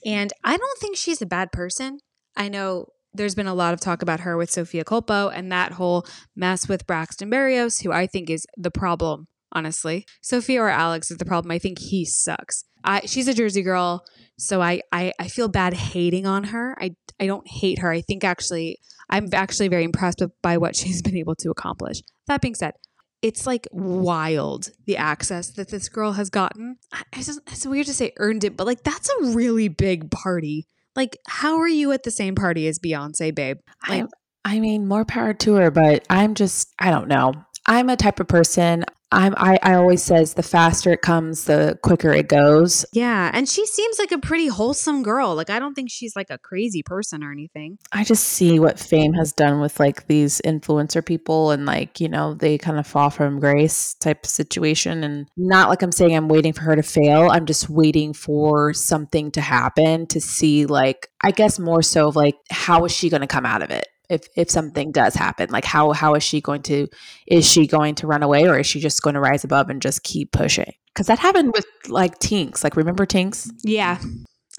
And 0.05 0.33
I 0.43 0.57
don't 0.57 0.79
think 0.79 0.97
she's 0.97 1.21
a 1.21 1.25
bad 1.25 1.53
person. 1.53 1.99
I 2.35 2.49
know 2.49 2.87
there's 3.13 3.35
been 3.35 3.47
a 3.47 3.53
lot 3.53 3.73
of 3.73 3.79
talk 3.79 4.01
about 4.01 4.21
her 4.21 4.35
with 4.35 4.51
Sophia 4.51 4.83
Culpo 4.83 5.31
and 5.33 5.49
that 5.53 5.73
whole 5.73 6.05
mess 6.35 6.67
with 6.67 6.85
Braxton 6.87 7.31
Berrios, 7.31 7.83
who 7.83 7.93
I 7.93 8.05
think 8.05 8.29
is 8.29 8.45
the 8.57 8.71
problem, 8.71 9.27
honestly. 9.51 10.05
Sophia 10.21 10.61
or 10.61 10.69
Alix 10.69 11.11
is 11.11 11.17
the 11.17 11.25
problem. 11.25 11.51
I 11.51 11.59
think 11.59 11.79
he 11.79 12.05
sucks. 12.05 12.63
I, 12.83 13.01
she's 13.05 13.27
a 13.27 13.33
Jersey 13.33 13.61
girl, 13.61 14.05
so 14.37 14.61
I, 14.61 14.81
I, 14.91 15.13
I 15.19 15.27
feel 15.27 15.47
bad 15.47 15.73
hating 15.73 16.25
on 16.25 16.45
her. 16.45 16.75
I, 16.81 16.95
I 17.19 17.27
don't 17.27 17.47
hate 17.47 17.79
her. 17.79 17.91
I 17.91 18.01
think 18.01 18.23
actually 18.23 18.79
I'm 19.11 19.27
actually 19.33 19.67
very 19.67 19.83
impressed 19.83 20.23
by 20.41 20.57
what 20.57 20.75
she's 20.77 21.01
been 21.01 21.17
able 21.17 21.35
to 21.35 21.51
accomplish. 21.51 22.01
That 22.27 22.41
being 22.41 22.55
said, 22.55 22.73
it's 23.21 23.45
like 23.45 23.67
wild 23.71 24.71
the 24.85 24.97
access 24.97 25.51
that 25.51 25.69
this 25.69 25.89
girl 25.89 26.13
has 26.13 26.29
gotten. 26.31 26.77
It's, 27.13 27.27
it's 27.27 27.67
weird 27.67 27.85
to 27.85 27.93
say 27.93 28.13
earned 28.17 28.43
it, 28.43 28.57
but 28.57 28.65
like 28.65 28.83
that's 28.83 29.09
a 29.09 29.25
really 29.35 29.67
big 29.67 30.09
party. 30.09 30.65
Like, 30.95 31.17
how 31.27 31.59
are 31.59 31.67
you 31.67 31.91
at 31.91 32.03
the 32.03 32.11
same 32.11 32.35
party 32.35 32.67
as 32.67 32.79
Beyonce, 32.79 33.33
babe? 33.33 33.59
Like, 33.87 34.05
I, 34.43 34.55
I 34.55 34.59
mean, 34.59 34.87
more 34.87 35.05
power 35.05 35.33
to 35.33 35.53
her, 35.53 35.71
but 35.71 36.05
I'm 36.09 36.33
just, 36.33 36.73
I 36.79 36.89
don't 36.89 37.07
know. 37.07 37.33
I'm 37.65 37.89
a 37.89 37.95
type 37.95 38.19
of 38.19 38.27
person, 38.27 38.83
I'm, 39.11 39.33
I, 39.37 39.59
I 39.61 39.73
always 39.73 40.01
says 40.01 40.35
the 40.35 40.43
faster 40.43 40.91
it 40.93 41.01
comes, 41.01 41.45
the 41.45 41.77
quicker 41.83 42.11
it 42.11 42.29
goes. 42.29 42.85
Yeah. 42.93 43.29
And 43.33 43.47
she 43.47 43.65
seems 43.65 43.99
like 43.99 44.11
a 44.11 44.17
pretty 44.17 44.47
wholesome 44.47 45.03
girl. 45.03 45.35
Like, 45.35 45.49
I 45.49 45.59
don't 45.59 45.73
think 45.73 45.89
she's 45.91 46.15
like 46.15 46.29
a 46.29 46.37
crazy 46.37 46.81
person 46.83 47.23
or 47.23 47.31
anything. 47.31 47.77
I 47.91 48.03
just 48.03 48.23
see 48.23 48.59
what 48.59 48.79
fame 48.79 49.13
has 49.13 49.33
done 49.33 49.59
with 49.59 49.79
like 49.79 50.07
these 50.07 50.41
influencer 50.45 51.05
people 51.05 51.51
and 51.51 51.65
like, 51.65 51.99
you 51.99 52.07
know, 52.07 52.33
they 52.33 52.57
kind 52.57 52.79
of 52.79 52.87
fall 52.87 53.09
from 53.09 53.39
grace 53.39 53.93
type 53.95 54.23
of 54.23 54.29
situation. 54.29 55.03
And 55.03 55.27
not 55.35 55.69
like 55.69 55.81
I'm 55.81 55.91
saying 55.91 56.15
I'm 56.15 56.29
waiting 56.29 56.53
for 56.53 56.61
her 56.61 56.75
to 56.75 56.83
fail. 56.83 57.29
I'm 57.29 57.45
just 57.45 57.69
waiting 57.69 58.13
for 58.13 58.73
something 58.73 59.31
to 59.31 59.41
happen 59.41 60.07
to 60.07 60.21
see, 60.21 60.65
like, 60.65 61.07
I 61.23 61.31
guess 61.31 61.59
more 61.59 61.81
so 61.81 62.07
of 62.07 62.15
like, 62.15 62.35
how 62.49 62.85
is 62.85 62.91
she 62.91 63.09
going 63.09 63.21
to 63.21 63.27
come 63.27 63.45
out 63.45 63.61
of 63.61 63.71
it? 63.71 63.87
If 64.11 64.27
if 64.35 64.51
something 64.51 64.91
does 64.91 65.15
happen 65.15 65.49
like 65.49 65.65
how 65.65 65.91
how 65.91 66.15
is 66.15 66.23
she 66.23 66.41
going 66.41 66.63
to 66.63 66.87
is 67.27 67.49
she 67.49 67.65
going 67.65 67.95
to 67.95 68.07
run 68.07 68.23
away 68.23 68.47
or 68.47 68.59
is 68.59 68.67
she 68.67 68.79
just 68.79 69.01
going 69.01 69.13
to 69.13 69.21
rise 69.21 69.43
above 69.43 69.69
and 69.69 69.81
just 69.81 70.03
keep 70.03 70.31
pushing 70.31 70.73
because 70.93 71.07
that 71.07 71.19
happened 71.19 71.53
with 71.55 71.65
like 71.87 72.19
Tinx 72.19 72.63
like 72.63 72.75
remember 72.75 73.05
Tinx 73.05 73.49
Yeah. 73.63 73.99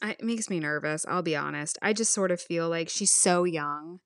It 0.03 0.23
makes 0.23 0.51
me 0.51 0.59
nervous. 0.59 1.07
I'll 1.09 1.23
be 1.23 1.37
honest. 1.37 1.79
I 1.81 1.93
just 1.93 2.13
sort 2.13 2.33
of 2.33 2.41
feel 2.41 2.69
like 2.69 2.89
she's 2.89 3.13
so 3.13 3.45
young. 3.45 4.01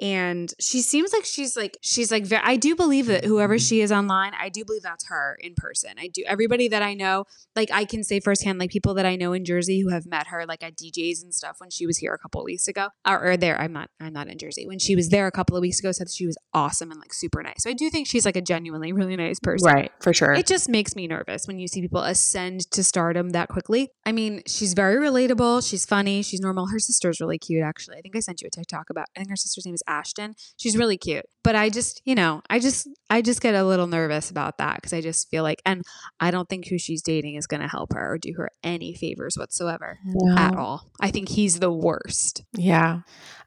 And 0.00 0.52
she 0.60 0.80
seems 0.82 1.12
like 1.12 1.24
she's 1.24 1.56
like 1.56 1.76
she's 1.82 2.10
like 2.10 2.30
I 2.32 2.56
do 2.56 2.76
believe 2.76 3.06
that 3.06 3.24
whoever 3.24 3.58
she 3.58 3.80
is 3.80 3.90
online, 3.90 4.32
I 4.38 4.48
do 4.48 4.64
believe 4.64 4.82
that's 4.82 5.08
her 5.08 5.36
in 5.40 5.54
person. 5.56 5.92
I 5.98 6.08
do 6.08 6.22
everybody 6.26 6.68
that 6.68 6.82
I 6.82 6.94
know, 6.94 7.24
like 7.56 7.70
I 7.72 7.84
can 7.84 8.04
say 8.04 8.20
firsthand, 8.20 8.58
like 8.58 8.70
people 8.70 8.94
that 8.94 9.06
I 9.06 9.16
know 9.16 9.32
in 9.32 9.44
Jersey 9.44 9.80
who 9.80 9.90
have 9.90 10.06
met 10.06 10.28
her 10.28 10.46
like 10.46 10.62
at 10.62 10.76
DJs 10.76 11.22
and 11.22 11.34
stuff 11.34 11.56
when 11.58 11.70
she 11.70 11.86
was 11.86 11.98
here 11.98 12.14
a 12.14 12.18
couple 12.18 12.40
of 12.40 12.44
weeks 12.44 12.68
ago, 12.68 12.88
or, 13.06 13.32
or 13.32 13.36
there. 13.36 13.60
I'm 13.60 13.72
not 13.72 13.90
I'm 14.00 14.12
not 14.12 14.28
in 14.28 14.38
Jersey 14.38 14.66
when 14.66 14.78
she 14.78 14.94
was 14.94 15.08
there 15.08 15.26
a 15.26 15.32
couple 15.32 15.56
of 15.56 15.62
weeks 15.62 15.80
ago. 15.80 15.92
Said 15.92 16.10
she 16.10 16.26
was 16.26 16.36
awesome 16.54 16.90
and 16.90 17.00
like 17.00 17.12
super 17.12 17.42
nice. 17.42 17.62
So 17.62 17.70
I 17.70 17.72
do 17.72 17.90
think 17.90 18.06
she's 18.06 18.24
like 18.24 18.36
a 18.36 18.42
genuinely 18.42 18.92
really 18.92 19.16
nice 19.16 19.40
person. 19.40 19.66
right 19.66 19.92
for 20.00 20.12
sure 20.12 20.32
It 20.32 20.46
just 20.46 20.68
makes 20.68 20.94
me 20.94 21.06
nervous 21.06 21.46
when 21.46 21.58
you 21.58 21.66
see 21.68 21.80
people 21.80 22.02
ascend 22.02 22.70
to 22.72 22.84
stardom 22.84 23.30
that 23.30 23.48
quickly. 23.48 23.90
I 24.04 24.12
mean, 24.12 24.42
she's 24.46 24.74
very 24.74 24.96
relatable. 24.96 25.68
She's 25.68 25.84
funny. 25.84 26.22
She's 26.22 26.40
normal. 26.40 26.68
Her 26.68 26.78
sister's 26.78 27.20
really 27.20 27.38
cute, 27.38 27.62
actually. 27.62 27.96
I 27.96 28.00
think 28.00 28.16
I 28.16 28.20
sent 28.20 28.42
you 28.42 28.46
a 28.46 28.50
TikTok 28.50 28.90
about. 28.90 29.06
I 29.16 29.20
think 29.20 29.30
her 29.30 29.36
sister's 29.36 29.66
name 29.66 29.74
is 29.74 29.82
Ashton. 29.88 30.36
She's 30.56 30.76
really 30.76 30.96
cute. 30.98 31.24
But 31.42 31.56
I 31.56 31.70
just, 31.70 32.02
you 32.04 32.14
know, 32.14 32.42
I 32.50 32.58
just, 32.58 32.86
I 33.08 33.22
just 33.22 33.40
get 33.40 33.54
a 33.54 33.64
little 33.64 33.86
nervous 33.86 34.30
about 34.30 34.58
that 34.58 34.76
because 34.76 34.92
I 34.92 35.00
just 35.00 35.30
feel 35.30 35.42
like, 35.42 35.62
and 35.64 35.82
I 36.20 36.30
don't 36.30 36.48
think 36.48 36.68
who 36.68 36.78
she's 36.78 37.00
dating 37.02 37.36
is 37.36 37.46
going 37.46 37.62
to 37.62 37.68
help 37.68 37.94
her 37.94 38.12
or 38.12 38.18
do 38.18 38.34
her 38.36 38.50
any 38.62 38.94
favors 38.94 39.36
whatsoever 39.38 39.98
No. 40.04 40.36
at 40.36 40.54
all. 40.56 40.90
I 41.00 41.10
think 41.10 41.30
he's 41.30 41.58
the 41.58 41.72
worst. 41.72 42.44
yeah 42.54 43.00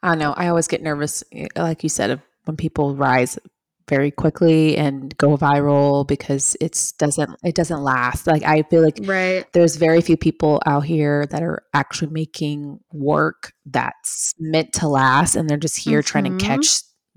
i 0.03 0.15
know 0.15 0.33
i 0.35 0.47
always 0.47 0.67
get 0.67 0.81
nervous 0.81 1.23
like 1.55 1.83
you 1.83 1.89
said 1.89 2.09
of 2.09 2.19
when 2.45 2.57
people 2.57 2.95
rise 2.95 3.37
very 3.91 4.09
quickly 4.09 4.77
and 4.77 5.15
go 5.17 5.35
viral 5.35 6.07
because 6.07 6.55
it's 6.61 6.93
doesn't 6.93 7.29
it 7.43 7.55
doesn't 7.55 7.81
last 7.83 8.25
like 8.25 8.41
i 8.43 8.63
feel 8.69 8.81
like 8.81 8.97
Right. 9.03 9.45
there's 9.51 9.75
very 9.75 9.99
few 9.99 10.15
people 10.15 10.61
out 10.65 10.85
here 10.85 11.25
that 11.31 11.43
are 11.43 11.61
actually 11.73 12.09
making 12.11 12.79
work 12.93 13.51
that's 13.65 14.33
meant 14.39 14.71
to 14.79 14.87
last 14.87 15.35
and 15.35 15.49
they're 15.49 15.57
just 15.67 15.77
here 15.77 16.01
trying 16.01 16.23
Mhm. 16.23 16.39
to 16.39 16.45
catch 16.45 16.67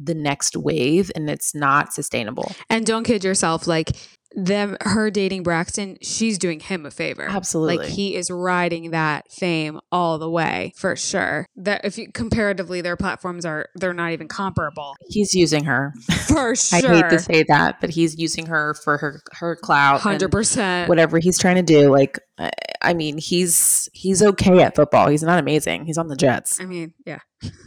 the 0.01 0.15
next 0.17 0.57
wave 0.57 1.13
and 1.15 1.31
it's 1.31 1.55
not 1.55 1.93
sustainable 1.93 2.51
And 2.69 2.85
don't 2.85 3.05
kid 3.05 3.23
yourself. 3.23 3.69
Like 3.69 3.91
them, 4.35 4.77
her 4.83 5.11
dating 5.11 5.43
Braxton, 5.43 5.97
she's 6.03 6.39
doing 6.39 6.61
him 6.61 6.85
a 6.87 6.91
favor. 6.91 7.25
absolutely 7.29 7.77
Like 7.79 7.89
he 7.89 8.17
is 8.17 8.31
riding 8.31 8.91
that 8.91 9.31
fame 9.31 9.81
all 9.93 10.19
the 10.19 10.29
way 10.31 10.73
for 10.77 10.97
sure. 10.97 11.47
That 11.57 11.85
if 11.85 11.99
you 11.99 12.11
comparatively, 12.13 12.81
their 12.81 12.97
platforms 12.97 13.45
are 13.45 13.69
they're 13.77 13.95
not 13.95 14.13
even 14.13 14.29
comparable 14.29 14.95
he's 15.09 15.35
using 15.35 15.65
her 15.65 15.93
for 16.27 16.55
sure. 16.57 16.79
i 16.79 16.81
hate 16.97 17.11
to 17.11 17.19
say 17.19 17.43
that 17.49 17.81
but 17.81 17.91
he's 17.91 18.19
using 18.19 18.47
her 18.47 18.75
for 18.75 18.99
her 18.99 19.21
her 19.33 19.57
clout 19.57 20.01
Hundred 20.01 20.31
percent. 20.31 20.89
whatever 20.89 21.19
he's 21.19 21.39
trying 21.39 21.57
to 21.57 21.63
do 21.63 21.91
like 21.91 22.19
I- 22.39 22.51
i 22.83 22.95
mean 22.95 23.19
he's 23.19 23.89
he's 23.93 24.23
okay 24.23 24.63
at 24.63 24.75
football 24.75 25.09
he's 25.09 25.23
not 25.23 25.39
amazing 25.39 25.87
he's 25.87 25.99
on 25.99 26.09
the 26.09 26.17
jets 26.17 26.61
I 26.61 26.65
mean, 26.67 26.95
yeah. 27.07 27.19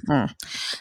Hmm. 0.08 0.26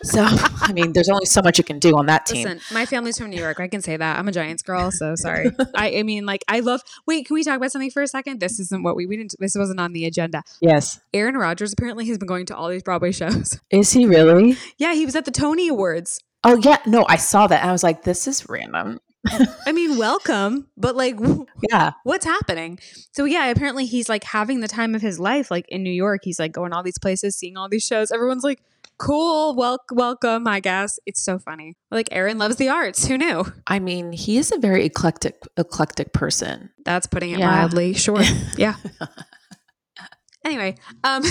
so 0.02 0.24
i 0.24 0.72
mean 0.72 0.92
there's 0.92 1.08
only 1.10 1.26
so 1.26 1.42
much 1.42 1.58
you 1.58 1.64
can 1.64 1.78
do 1.78 1.96
on 1.96 2.06
that 2.06 2.24
team 2.26 2.44
Listen, 2.44 2.60
my 2.72 2.86
family's 2.86 3.18
from 3.18 3.30
New 3.30 3.40
York. 3.40 3.60
I 3.60 3.68
can 3.68 3.82
say 3.82 3.96
that. 3.96 4.18
I'm 4.18 4.26
a 4.28 4.32
Giants 4.32 4.62
girl, 4.62 4.90
so 4.90 5.14
sorry. 5.16 5.50
I, 5.76 5.98
I 5.98 6.02
mean, 6.02 6.26
like, 6.26 6.44
I 6.48 6.60
love. 6.60 6.82
Wait, 7.06 7.26
can 7.26 7.34
we 7.34 7.44
talk 7.44 7.56
about 7.56 7.72
something 7.72 7.90
for 7.90 8.02
a 8.02 8.08
second? 8.08 8.40
This 8.40 8.58
isn't 8.58 8.82
what 8.82 8.96
we 8.96 9.06
we 9.06 9.16
didn't. 9.16 9.34
This 9.38 9.54
wasn't 9.56 9.80
on 9.80 9.92
the 9.92 10.04
agenda. 10.04 10.42
yes 10.60 10.98
Aaron 11.12 11.36
Rodgers 11.36 11.72
apparently 11.72 12.06
has 12.06 12.18
been 12.18 12.28
going 12.28 12.46
to 12.46 12.56
all 12.56 12.68
these 12.68 12.82
Broadway 12.82 13.12
shows. 13.12 13.60
is 13.70 13.92
he 13.92 14.06
really 14.06 14.56
Yeah, 14.78 14.94
he 14.94 15.06
was 15.06 15.16
at 15.16 15.24
the 15.24 15.30
Tony 15.30 15.68
Awards. 15.68 16.20
oh 16.44 16.56
yeah 16.62 16.78
no 16.86 17.04
i 17.08 17.16
saw 17.16 17.46
that 17.46 17.64
i 17.64 17.72
was 17.72 17.82
like 17.82 18.02
this 18.02 18.26
is 18.28 18.48
random 18.48 19.00
I 19.66 19.72
mean, 19.72 19.98
welcome, 19.98 20.68
but 20.76 20.94
like, 20.94 21.16
yeah 21.70 21.92
what's 22.04 22.24
happening? 22.24 22.78
So 23.12 23.24
yeah, 23.24 23.46
apparently 23.46 23.86
he's 23.86 24.08
like 24.08 24.24
having 24.24 24.60
the 24.60 24.68
time 24.68 24.94
of 24.94 25.02
his 25.02 25.18
life, 25.18 25.50
like 25.50 25.66
in 25.68 25.82
New 25.82 25.90
York. 25.92 26.20
He's 26.22 26.38
like 26.38 26.52
going 26.52 26.72
all 26.72 26.82
these 26.82 26.98
places, 26.98 27.36
seeing 27.36 27.56
all 27.56 27.68
these 27.68 27.84
shows. 27.84 28.10
Everyone's 28.12 28.44
like, 28.44 28.62
cool, 28.98 29.54
wel- 29.56 29.84
welcome, 29.92 30.46
I 30.46 30.60
guess. 30.60 30.98
It's 31.06 31.22
so 31.22 31.38
funny. 31.38 31.74
Like 31.90 32.08
Aaron 32.12 32.38
loves 32.38 32.56
the 32.56 32.68
arts. 32.68 33.06
Who 33.06 33.18
knew? 33.18 33.44
I 33.66 33.78
mean, 33.78 34.12
he 34.12 34.38
is 34.38 34.52
a 34.52 34.58
very 34.58 34.84
eclectic 34.84 35.36
eclectic 35.56 36.12
person. 36.12 36.70
That's 36.84 37.06
putting 37.06 37.30
it 37.32 37.38
Yeah. 37.38 37.50
mildly. 37.50 37.94
Sure. 37.94 38.22
Yeah. 38.56 38.76
anyway, 40.44 40.76
um, 41.04 41.22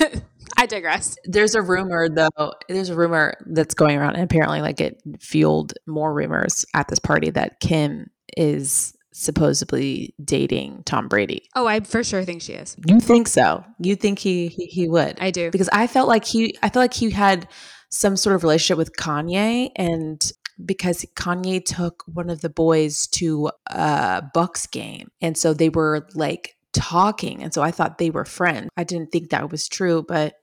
I 0.56 0.66
digress. 0.66 1.16
There's 1.24 1.54
a 1.54 1.62
rumor 1.62 2.08
though. 2.08 2.52
There's 2.68 2.88
a 2.90 2.94
rumor 2.96 3.34
that's 3.46 3.74
going 3.74 3.96
around, 3.98 4.14
and 4.14 4.24
apparently, 4.24 4.60
like 4.60 4.80
it 4.80 5.00
fueled 5.20 5.72
more 5.86 6.12
rumors 6.12 6.64
at 6.74 6.88
this 6.88 6.98
party 6.98 7.30
that 7.30 7.60
Kim 7.60 8.10
is 8.36 8.94
supposedly 9.14 10.12
dating 10.22 10.82
Tom 10.84 11.06
Brady. 11.06 11.48
Oh, 11.54 11.66
I 11.66 11.80
for 11.80 12.02
sure 12.02 12.24
think 12.24 12.42
she 12.42 12.52
is. 12.52 12.76
You 12.86 12.98
think 12.98 13.28
so? 13.28 13.64
You 13.78 13.94
think 13.94 14.18
he 14.18 14.48
he, 14.48 14.66
he 14.66 14.88
would? 14.88 15.18
I 15.20 15.30
do. 15.30 15.50
because 15.50 15.70
I 15.72 15.86
felt 15.86 16.08
like 16.08 16.24
he 16.24 16.58
I 16.62 16.68
felt 16.68 16.82
like 16.82 16.94
he 16.94 17.10
had 17.10 17.48
some 17.90 18.16
sort 18.16 18.34
of 18.34 18.42
relationship 18.42 18.76
with 18.76 18.96
Kanye 18.96 19.70
and 19.76 20.20
because 20.64 21.06
Kanye 21.14 21.64
took 21.64 22.02
one 22.12 22.28
of 22.28 22.40
the 22.40 22.50
boys 22.50 23.06
to 23.08 23.50
a 23.68 24.22
Bucks 24.34 24.66
game 24.66 25.08
and 25.20 25.36
so 25.38 25.54
they 25.54 25.68
were 25.68 26.08
like 26.14 26.56
talking 26.72 27.42
and 27.42 27.54
so 27.54 27.62
I 27.62 27.70
thought 27.70 27.98
they 27.98 28.10
were 28.10 28.24
friends. 28.24 28.68
I 28.76 28.82
didn't 28.82 29.12
think 29.12 29.30
that 29.30 29.50
was 29.50 29.68
true, 29.68 30.04
but 30.06 30.34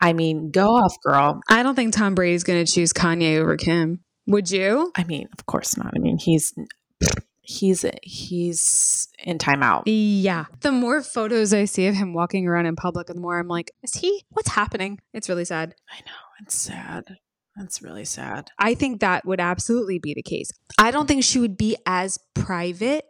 I 0.00 0.12
mean, 0.12 0.50
go 0.50 0.76
off, 0.76 0.94
girl. 1.02 1.40
I 1.48 1.62
don't 1.62 1.74
think 1.74 1.94
Tom 1.94 2.14
Brady's 2.14 2.44
going 2.44 2.62
to 2.62 2.70
choose 2.70 2.92
Kanye 2.92 3.38
over 3.38 3.56
Kim. 3.56 4.00
Would 4.26 4.50
you? 4.50 4.92
I 4.94 5.04
mean, 5.04 5.28
of 5.38 5.46
course 5.46 5.78
not. 5.78 5.92
I 5.96 5.98
mean, 6.00 6.18
he's 6.18 6.52
he's 7.44 7.84
he's 8.02 9.08
in 9.18 9.38
timeout. 9.38 9.82
Yeah. 9.86 10.46
The 10.60 10.72
more 10.72 11.02
photos 11.02 11.52
I 11.52 11.66
see 11.66 11.86
of 11.86 11.94
him 11.94 12.14
walking 12.14 12.46
around 12.46 12.66
in 12.66 12.76
public, 12.76 13.06
the 13.06 13.14
more 13.14 13.38
I'm 13.38 13.48
like, 13.48 13.70
is 13.82 13.94
he? 13.94 14.24
What's 14.30 14.50
happening? 14.50 15.00
It's 15.12 15.28
really 15.28 15.44
sad. 15.44 15.74
I 15.90 16.00
know. 16.00 16.16
It's 16.40 16.54
sad. 16.54 17.18
That's 17.56 17.82
really 17.82 18.04
sad. 18.04 18.50
I 18.58 18.74
think 18.74 19.00
that 19.00 19.24
would 19.24 19.40
absolutely 19.40 20.00
be 20.00 20.14
the 20.14 20.22
case. 20.22 20.50
I 20.76 20.90
don't 20.90 21.06
think 21.06 21.22
she 21.22 21.38
would 21.38 21.56
be 21.56 21.76
as 21.86 22.18
private 22.34 23.04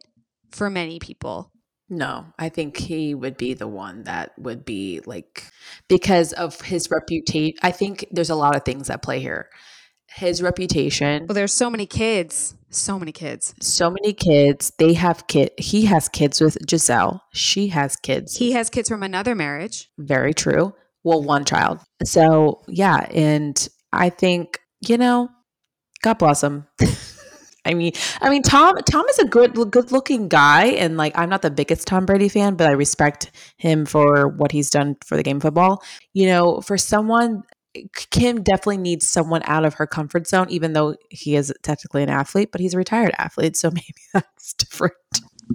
for 0.50 0.68
many 0.68 0.98
people. 0.98 1.50
No, 1.88 2.26
I 2.38 2.48
think 2.48 2.76
he 2.76 3.14
would 3.14 3.36
be 3.36 3.54
the 3.54 3.68
one 3.68 4.04
that 4.04 4.32
would 4.38 4.64
be 4.64 5.00
like 5.06 5.44
because 5.88 6.32
of 6.32 6.60
his 6.60 6.90
reputation. 6.90 7.56
I 7.62 7.70
think 7.70 8.06
there's 8.10 8.30
a 8.30 8.34
lot 8.34 8.56
of 8.56 8.64
things 8.64 8.88
that 8.88 9.02
play 9.02 9.20
here. 9.20 9.48
His 10.14 10.40
reputation, 10.42 11.26
Well, 11.26 11.34
there's 11.34 11.52
so 11.52 11.68
many 11.70 11.86
kids. 11.86 12.54
So 12.70 12.98
many 12.98 13.12
kids. 13.12 13.54
so 13.60 13.88
many 13.90 14.12
kids, 14.12 14.72
they 14.78 14.94
have 14.94 15.26
kid 15.28 15.50
he 15.58 15.84
has 15.86 16.08
kids 16.08 16.40
with 16.40 16.56
Gisele. 16.66 17.22
She 17.32 17.68
has 17.68 17.94
kids. 17.96 18.36
He 18.36 18.52
has 18.52 18.68
kids 18.68 18.88
from 18.88 19.02
another 19.02 19.34
marriage. 19.34 19.90
Very 19.98 20.34
true. 20.34 20.74
Well, 21.04 21.22
one 21.22 21.44
child. 21.44 21.80
So, 22.04 22.62
yeah, 22.66 23.06
and 23.12 23.68
I 23.92 24.08
think, 24.10 24.58
you 24.80 24.96
know, 24.98 25.28
God 26.02 26.18
bless 26.18 26.42
him. 26.42 26.66
I 27.66 27.72
mean, 27.74 27.92
I 28.20 28.28
mean, 28.28 28.42
Tom. 28.42 28.76
Tom 28.90 29.06
is 29.08 29.18
a 29.18 29.24
good, 29.24 29.54
good-looking 29.54 30.28
guy, 30.28 30.66
and 30.66 30.98
like, 30.98 31.16
I'm 31.16 31.30
not 31.30 31.40
the 31.42 31.50
biggest 31.50 31.86
Tom 31.86 32.04
Brady 32.04 32.28
fan, 32.28 32.56
but 32.56 32.68
I 32.68 32.72
respect 32.72 33.30
him 33.56 33.86
for 33.86 34.28
what 34.28 34.52
he's 34.52 34.68
done 34.68 34.96
for 35.04 35.16
the 35.16 35.22
game 35.22 35.36
of 35.36 35.42
football. 35.42 35.82
You 36.12 36.26
know, 36.26 36.60
for 36.60 36.76
someone, 36.76 37.42
Kim 38.10 38.42
definitely 38.42 38.78
needs 38.78 39.08
someone 39.08 39.42
out 39.44 39.64
of 39.64 39.74
her 39.74 39.86
comfort 39.86 40.26
zone, 40.26 40.46
even 40.50 40.72
though 40.72 40.96
he 41.10 41.36
is 41.36 41.52
technically 41.62 42.02
an 42.02 42.10
athlete, 42.10 42.50
but 42.52 42.60
he's 42.60 42.74
a 42.74 42.78
retired 42.78 43.14
athlete, 43.18 43.56
so 43.56 43.70
maybe 43.74 43.94
that's 44.12 44.54
different. 44.54 44.94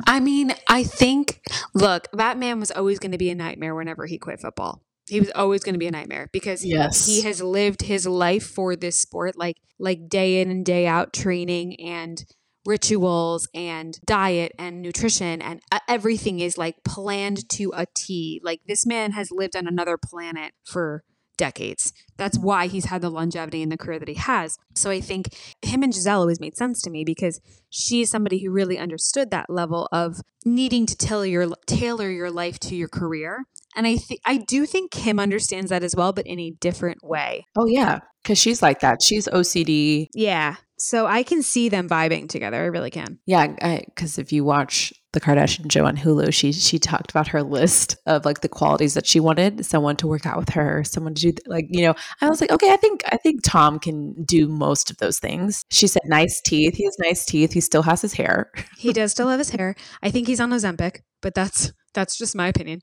I 0.06 0.20
mean, 0.20 0.54
I 0.68 0.84
think, 0.84 1.42
look, 1.74 2.08
that 2.14 2.38
man 2.38 2.60
was 2.60 2.72
always 2.72 3.00
going 3.00 3.12
to 3.12 3.18
be 3.18 3.30
a 3.30 3.36
nightmare 3.36 3.74
whenever 3.74 4.06
he 4.06 4.18
quit 4.18 4.40
football. 4.40 4.82
He 5.08 5.20
was 5.20 5.32
always 5.34 5.64
going 5.64 5.74
to 5.74 5.80
be 5.80 5.88
a 5.88 5.92
nightmare 5.92 6.30
because 6.32 6.62
he- 6.62 6.70
Yes. 6.70 7.06
he 7.08 7.22
has 7.22 7.42
lived 7.42 7.82
his 7.84 8.06
life 8.06 8.46
for 8.46 8.76
this 8.76 9.00
sport, 9.00 9.38
like 9.38 9.58
like 9.80 10.08
day 10.10 10.42
in 10.42 10.52
and 10.52 10.64
day 10.66 10.86
out 10.86 11.14
training 11.14 11.80
and 11.80 12.26
rituals 12.66 13.48
and 13.56 13.98
diet 14.06 14.52
and 14.60 14.82
nutrition 14.82 15.42
and 15.42 15.62
uh, 15.72 15.80
everything 15.88 16.40
is 16.42 16.58
like 16.58 16.84
planned 16.84 17.48
to 17.50 17.72
a 17.76 17.88
T. 17.96 18.40
Like 18.44 18.60
this 18.68 18.86
man 18.86 19.14
has 19.14 19.32
lived 19.32 19.56
on 19.56 19.66
another 19.66 19.98
planet 19.98 20.54
for 20.66 21.04
decades. 21.40 21.92
That's 22.18 22.38
why 22.38 22.68
he's 22.68 22.86
had 22.86 23.02
the 23.02 23.10
longevity 23.10 23.64
in 23.64 23.70
the 23.70 23.78
career 23.78 23.98
that 23.98 24.08
he 24.10 24.16
has. 24.16 24.60
So 24.76 24.92
I 24.92 25.02
think 25.02 25.30
him 25.64 25.82
and 25.82 25.92
Gisele 25.92 26.20
always 26.20 26.40
made 26.40 26.58
sense 26.58 26.82
to 26.84 26.92
me 26.92 27.04
because 27.04 27.40
she's 27.70 28.12
somebody 28.12 28.44
who 28.44 28.52
really 28.52 28.78
understood 28.78 29.32
that 29.32 29.50
level 29.50 29.88
of 29.92 30.18
needing 30.46 30.86
to 30.86 30.96
tailor 30.96 31.26
your 31.26 31.48
tailor 31.66 32.10
your 32.12 32.30
life 32.30 32.60
to 32.60 32.76
your 32.76 32.90
career. 32.90 33.46
And 33.76 33.88
I 33.88 33.96
think 33.96 34.20
I 34.26 34.38
do 34.38 34.66
think 34.66 34.92
Kim 34.92 35.20
understands 35.20 35.70
that 35.70 35.84
as 35.84 35.96
well, 35.96 36.12
but 36.12 36.28
in 36.28 36.40
a 36.40 36.52
different 36.52 37.00
way. 37.02 37.46
Oh 37.58 37.66
yeah, 37.66 38.00
because 38.22 38.38
she's 38.38 38.62
like 38.62 38.82
that. 38.82 39.02
She's 39.02 39.28
OCD. 39.28 40.08
Yeah. 40.14 40.58
So 40.78 41.08
I 41.08 41.24
can 41.24 41.42
see 41.42 41.70
them 41.70 41.90
vibing 41.90 42.30
together. 42.30 42.58
I 42.58 42.68
really 42.68 42.92
can. 42.92 43.20
Yeah, 43.26 43.48
because 43.86 44.18
if 44.18 44.32
you 44.32 44.44
watch 44.44 44.94
the 45.14 45.22
Kardashian 45.22 45.72
show 45.72 45.86
on 45.86 45.98
Hulu, 45.98 46.34
she 46.34 46.52
she 46.52 46.78
talked 46.78 47.12
about 47.12 47.30
her 47.30 47.42
list 47.42 47.98
of 48.06 48.26
like 48.26 48.42
the 48.42 48.50
qualities 48.50 48.94
that 48.94 49.08
she 49.08 49.20
wanted 49.20 49.66
someone 49.66 49.96
to 49.98 50.08
work 50.08 50.26
out 50.26 50.38
with 50.38 50.50
her, 50.50 50.84
someone 50.84 51.16
to 51.16 51.32
do 51.32 51.42
like 51.48 51.66
you 51.70 51.84
know. 51.84 51.96
I 52.22 52.30
was 52.30 52.42
like, 52.42 52.52
okay, 52.52 52.72
I 52.72 52.78
think 52.78 53.02
I 53.12 53.18
think 53.18 53.42
Tom 53.44 53.80
can 53.80 54.24
do 54.24 54.48
most 54.48 54.92
of 54.92 54.98
those 54.98 55.20
things. 55.20 55.66
She 55.72 55.88
said, 55.88 56.04
nice 56.06 56.42
teeth. 56.42 56.76
He 56.76 56.86
has 56.86 56.98
nice 57.00 57.26
teeth. 57.26 57.54
He 57.54 57.62
still 57.62 57.84
has 57.84 58.02
his 58.02 58.14
hair. 58.14 58.52
He 58.78 58.94
does 58.94 59.12
still 59.12 59.30
have 59.30 59.40
his 59.40 59.50
hair. 59.50 59.76
I 60.04 60.12
think 60.12 60.28
he's 60.28 60.40
on 60.40 60.52
Ozempic, 60.52 61.02
but 61.22 61.34
that's 61.34 61.72
that's 61.94 62.18
just 62.18 62.36
my 62.36 62.48
opinion. 62.48 62.82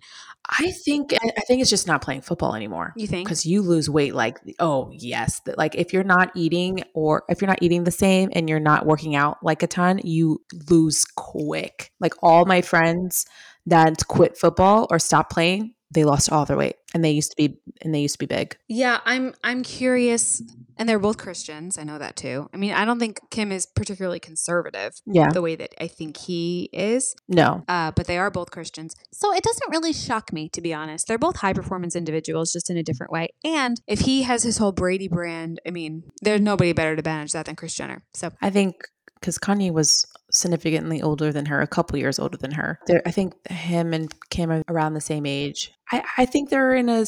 I 0.48 0.72
think 0.84 1.12
I 1.14 1.40
think 1.46 1.60
it's 1.60 1.70
just 1.70 1.86
not 1.86 2.02
playing 2.02 2.20
football 2.20 2.54
anymore. 2.54 2.92
You 2.96 3.06
think? 3.06 3.26
Because 3.26 3.44
you 3.46 3.62
lose 3.62 3.90
weight 3.90 4.14
like 4.14 4.38
oh 4.60 4.90
yes, 4.92 5.40
like 5.56 5.74
if 5.74 5.92
you're 5.92 6.04
not 6.04 6.30
eating 6.34 6.82
or 6.94 7.24
if 7.28 7.40
you're 7.40 7.48
not 7.48 7.62
eating 7.62 7.84
the 7.84 7.90
same 7.90 8.30
and 8.32 8.48
you're 8.48 8.60
not 8.60 8.86
working 8.86 9.16
out 9.16 9.38
like 9.42 9.62
a 9.62 9.66
ton, 9.66 10.00
you 10.04 10.42
lose 10.70 11.04
quick. 11.16 11.92
Like 12.00 12.14
all 12.22 12.44
my 12.44 12.60
friends 12.60 13.26
that 13.66 14.06
quit 14.06 14.36
football 14.36 14.86
or 14.90 14.98
stop 14.98 15.30
playing, 15.30 15.74
they 15.90 16.04
lost 16.04 16.30
all 16.30 16.44
their 16.44 16.56
weight 16.56 16.76
and 16.94 17.04
they 17.04 17.10
used 17.10 17.30
to 17.30 17.36
be 17.36 17.58
and 17.82 17.94
they 17.94 18.00
used 18.00 18.14
to 18.14 18.26
be 18.26 18.26
big. 18.26 18.56
Yeah, 18.68 19.00
I'm 19.04 19.34
I'm 19.44 19.62
curious 19.62 20.42
and 20.76 20.88
they're 20.88 20.98
both 20.98 21.16
Christians. 21.16 21.78
I 21.78 21.84
know 21.84 21.98
that 21.98 22.16
too. 22.16 22.48
I 22.52 22.56
mean, 22.56 22.72
I 22.72 22.84
don't 22.84 22.98
think 22.98 23.20
Kim 23.30 23.50
is 23.50 23.66
particularly 23.66 24.20
conservative. 24.20 25.00
Yeah. 25.06 25.30
The 25.30 25.42
way 25.42 25.56
that 25.56 25.74
I 25.80 25.88
think 25.88 26.16
he 26.16 26.68
is. 26.72 27.14
No. 27.28 27.64
Uh, 27.68 27.92
but 27.92 28.06
they 28.06 28.18
are 28.18 28.30
both 28.30 28.50
Christians. 28.50 28.94
So 29.12 29.32
it 29.32 29.42
doesn't 29.42 29.70
really 29.70 29.92
shock 29.92 30.32
me, 30.32 30.48
to 30.50 30.60
be 30.60 30.74
honest. 30.74 31.08
They're 31.08 31.18
both 31.18 31.36
high 31.36 31.54
performance 31.54 31.96
individuals, 31.96 32.52
just 32.52 32.70
in 32.70 32.76
a 32.76 32.82
different 32.82 33.12
way. 33.12 33.28
And 33.44 33.80
if 33.86 34.00
he 34.00 34.22
has 34.22 34.42
his 34.42 34.58
whole 34.58 34.72
Brady 34.72 35.08
brand, 35.08 35.60
I 35.66 35.70
mean, 35.70 36.04
there's 36.20 36.40
nobody 36.40 36.72
better 36.72 36.96
to 36.96 37.02
manage 37.02 37.32
that 37.32 37.46
than 37.46 37.56
Kris 37.56 37.74
Jenner. 37.74 38.04
So 38.14 38.32
I 38.42 38.50
think 38.50 38.76
because 39.20 39.38
Kanye 39.38 39.72
was 39.72 40.06
significantly 40.36 41.02
older 41.02 41.32
than 41.32 41.46
her, 41.46 41.60
a 41.60 41.66
couple 41.66 41.98
years 41.98 42.18
older 42.18 42.36
than 42.36 42.52
her. 42.52 42.78
They're, 42.86 43.02
I 43.06 43.10
think 43.10 43.34
him 43.48 43.92
and 43.92 44.12
Kim 44.30 44.50
are 44.50 44.62
around 44.68 44.94
the 44.94 45.00
same 45.00 45.26
age. 45.26 45.72
I, 45.90 46.04
I 46.18 46.26
think 46.26 46.50
they're 46.50 46.74
in 46.74 46.88
a, 46.88 47.04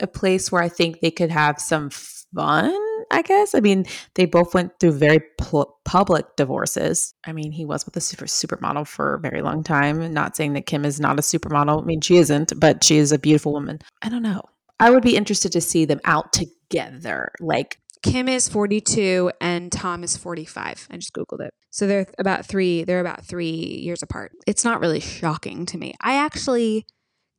a 0.00 0.06
place 0.06 0.50
where 0.50 0.62
I 0.62 0.68
think 0.68 1.00
they 1.00 1.10
could 1.10 1.30
have 1.30 1.60
some 1.60 1.90
fun, 1.90 2.74
I 3.10 3.22
guess. 3.22 3.54
I 3.54 3.60
mean, 3.60 3.86
they 4.14 4.26
both 4.26 4.54
went 4.54 4.72
through 4.80 4.92
very 4.92 5.20
public 5.84 6.36
divorces. 6.36 7.14
I 7.24 7.32
mean, 7.32 7.52
he 7.52 7.64
was 7.64 7.84
with 7.84 7.96
a 7.96 8.00
super 8.00 8.26
supermodel 8.26 8.86
for 8.86 9.14
a 9.14 9.20
very 9.20 9.42
long 9.42 9.62
time. 9.62 10.12
Not 10.12 10.36
saying 10.36 10.54
that 10.54 10.66
Kim 10.66 10.84
is 10.84 11.00
not 11.00 11.18
a 11.18 11.22
supermodel. 11.22 11.82
I 11.82 11.84
mean, 11.84 12.00
she 12.00 12.16
isn't, 12.16 12.58
but 12.58 12.82
she 12.84 12.96
is 12.96 13.12
a 13.12 13.18
beautiful 13.18 13.52
woman. 13.52 13.80
I 14.02 14.08
don't 14.08 14.22
know. 14.22 14.42
I 14.80 14.90
would 14.90 15.04
be 15.04 15.16
interested 15.16 15.52
to 15.52 15.60
see 15.60 15.84
them 15.84 16.00
out 16.04 16.32
together. 16.32 17.30
Like 17.40 17.78
Kim 18.04 18.28
is 18.28 18.48
42 18.50 19.32
and 19.40 19.72
Tom 19.72 20.04
is 20.04 20.14
45. 20.14 20.88
I 20.90 20.96
just 20.96 21.14
googled 21.14 21.40
it. 21.40 21.54
So 21.70 21.86
they're 21.86 22.06
about 22.18 22.44
3 22.44 22.84
they're 22.84 23.00
about 23.00 23.24
3 23.24 23.48
years 23.48 24.02
apart. 24.02 24.32
It's 24.46 24.62
not 24.62 24.80
really 24.80 25.00
shocking 25.00 25.64
to 25.66 25.78
me. 25.78 25.94
I 26.02 26.16
actually 26.16 26.86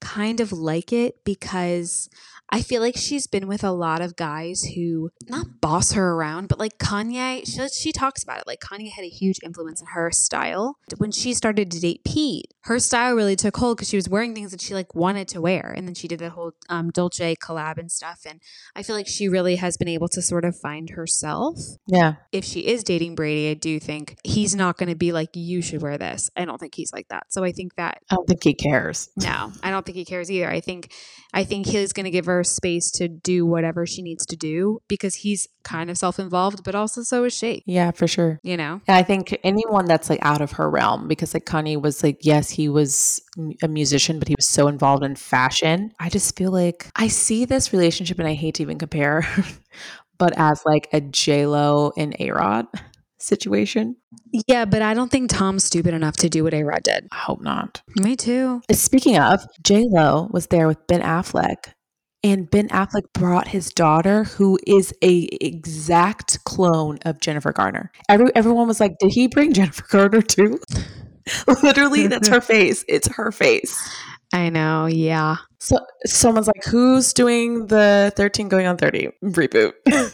kind 0.02 0.40
of 0.40 0.52
like 0.52 0.92
it 0.92 1.24
because 1.24 2.10
I 2.50 2.62
feel 2.62 2.82
like 2.82 2.96
she's 2.96 3.28
been 3.28 3.48
with 3.48 3.64
a 3.64 3.72
lot 3.72 4.02
of 4.02 4.16
guys 4.16 4.64
who 4.76 5.10
not 5.28 5.62
boss 5.62 5.94
her 5.94 6.14
around, 6.14 6.48
but 6.48 6.60
like 6.60 6.78
Kanye, 6.78 7.46
she, 7.46 7.68
she 7.70 7.92
talks 7.92 8.24
about 8.24 8.40
it. 8.40 8.48
Like 8.48 8.60
Kanye 8.60 8.92
had 8.92 9.04
a 9.04 9.10
huge 9.10 9.40
influence 9.44 9.82
in 9.82 9.88
her 9.88 10.12
style. 10.12 10.78
When 10.98 11.12
she 11.12 11.34
started 11.34 11.72
to 11.72 11.80
date 11.80 12.04
Pete, 12.06 12.54
her 12.62 12.80
style 12.80 13.16
really 13.16 13.36
took 13.36 13.58
hold 13.58 13.78
because 13.78 13.90
she 13.90 13.98
was 13.98 14.08
wearing 14.08 14.34
things 14.34 14.52
that 14.52 14.62
she 14.62 14.74
like 14.74 14.94
wanted 14.94 15.28
to 15.30 15.42
wear. 15.42 15.74
And 15.76 15.88
then 15.88 15.96
she 15.96 16.08
did 16.08 16.20
the 16.20 16.30
whole 16.30 16.52
um, 16.70 16.92
Dolce 16.92 17.36
collab 17.36 17.78
and 17.78 17.92
stuff. 17.92 18.22
And 18.28 18.40
I 18.76 18.84
feel 18.84 18.96
like 18.96 19.08
she 19.08 19.28
really 19.28 19.56
has 19.56 19.76
been 19.76 19.88
able 19.88 20.08
to 20.10 20.22
sort 20.22 20.46
of 20.46 20.56
find 20.58 20.92
herself. 20.92 21.58
Yeah. 21.88 22.16
If 22.32 22.46
she 22.46 22.62
is 22.62 22.84
dating 22.84 23.16
Brady, 23.16 23.50
I 23.50 23.54
do 23.56 23.80
think 23.80 24.18
he's 24.24 24.56
not 24.56 24.78
going 24.78 24.90
to 24.90 24.96
be 24.96 25.12
like, 25.12 25.30
you 25.34 25.62
should 25.62 25.82
wear 25.82 25.98
this. 25.98 26.30
I 26.36 26.46
don't 26.46 26.60
think 26.60 26.76
he's 26.76 26.94
like 26.94 27.08
that. 27.10 27.26
So 27.30 27.44
I 27.44 27.52
think 27.52 27.76
that. 27.76 28.02
I 28.10 28.16
don't 28.16 28.28
think 28.28 28.44
he 28.44 28.54
cares. 28.54 29.10
No, 29.18 29.52
I 29.64 29.72
don't 29.72 29.86
think 29.86 29.98
he 29.98 30.06
cares 30.06 30.30
either. 30.32 30.50
I 30.50 30.60
think, 30.60 30.92
I 31.34 31.44
think 31.44 31.66
he's 31.66 31.92
going 31.92 32.06
to 32.06 32.12
give 32.12 32.26
her 32.26 32.35
space 32.44 32.92
to 32.92 33.08
do 33.08 33.46
whatever 33.46 33.86
she 33.86 34.02
needs 34.02 34.26
to 34.28 34.36
do 34.36 34.80
because 34.88 35.16
he's 35.16 35.48
kind 35.64 35.90
of 35.90 35.98
self-involved, 35.98 36.64
but 36.64 36.76
also 36.76 37.04
so 37.04 37.24
is 37.24 37.34
she. 37.34 37.64
Yeah, 37.66 37.92
for 37.92 38.08
sure. 38.08 38.40
You 38.44 38.58
know? 38.58 38.82
And 38.88 38.96
I 38.96 39.04
think 39.04 39.38
anyone 39.44 39.86
that's 39.86 40.10
like 40.10 40.20
out 40.22 40.42
of 40.42 40.54
her 40.54 40.70
realm, 40.70 41.08
because 41.08 41.34
like 41.34 41.46
Kanye 41.46 41.82
was 41.82 42.04
like, 42.04 42.20
yes, 42.22 42.50
he 42.50 42.70
was 42.70 43.22
a 43.62 43.68
musician, 43.68 44.20
but 44.20 44.28
he 44.28 44.36
was 44.38 44.48
so 44.48 44.68
involved 44.68 45.04
in 45.04 45.16
fashion. 45.16 45.92
I 46.00 46.10
just 46.10 46.38
feel 46.38 46.52
like 46.52 46.88
I 46.96 47.08
see 47.08 47.46
this 47.46 47.74
relationship 47.74 48.20
and 48.20 48.28
I 48.28 48.34
hate 48.34 48.56
to 48.56 48.64
even 48.64 48.78
compare, 48.78 49.28
but 50.18 50.34
as 50.38 50.62
like 50.66 50.88
a 50.94 51.02
J 51.02 51.46
Lo 51.48 51.92
and 51.98 52.16
A 52.20 52.32
Rod 52.32 52.68
situation. 53.18 53.96
Yeah, 54.48 54.66
but 54.66 54.82
I 54.82 54.94
don't 54.94 55.12
think 55.12 55.30
Tom's 55.30 55.64
stupid 55.64 55.94
enough 55.94 56.18
to 56.18 56.30
do 56.30 56.44
what 56.44 56.54
A 56.54 56.64
Rod 56.64 56.84
did. 56.84 57.08
I 57.12 57.18
hope 57.18 57.42
not. 57.42 57.82
Me 57.96 58.16
too. 58.16 58.62
Speaking 58.72 59.18
of, 59.18 59.42
J 59.64 59.86
Lo 59.88 60.30
was 60.32 60.48
there 60.48 60.68
with 60.68 60.86
Ben 60.88 61.02
Affleck 61.02 61.74
and 62.26 62.50
Ben 62.50 62.68
Affleck 62.70 63.14
brought 63.14 63.48
his 63.50 63.72
daughter, 63.72 64.24
who 64.24 64.58
is 64.66 64.92
a 65.04 65.30
exact 65.40 66.44
clone 66.44 66.98
of 67.06 67.22
Jennifer 67.22 67.54
Garner. 67.54 67.92
Every 68.10 68.36
everyone 68.36 68.68
was 68.68 68.80
like, 68.80 68.98
"Did 69.00 69.12
he 69.12 69.28
bring 69.28 69.54
Jennifer 69.54 69.86
Garner 69.88 70.24
too?" 70.24 70.60
Literally, 71.64 72.08
that's 72.08 72.28
her 72.28 72.42
face. 72.56 72.84
It's 72.88 73.08
her 73.16 73.32
face. 73.32 73.78
I 74.34 74.50
know. 74.50 74.88
Yeah. 74.88 75.36
So 75.60 75.78
someone's 76.08 76.48
like, 76.48 76.66
"Who's 76.66 77.14
doing 77.14 77.68
the 77.68 78.12
13 78.16 78.50
going 78.50 78.66
on 78.66 78.78
30 78.78 79.10
reboot?" 79.24 79.74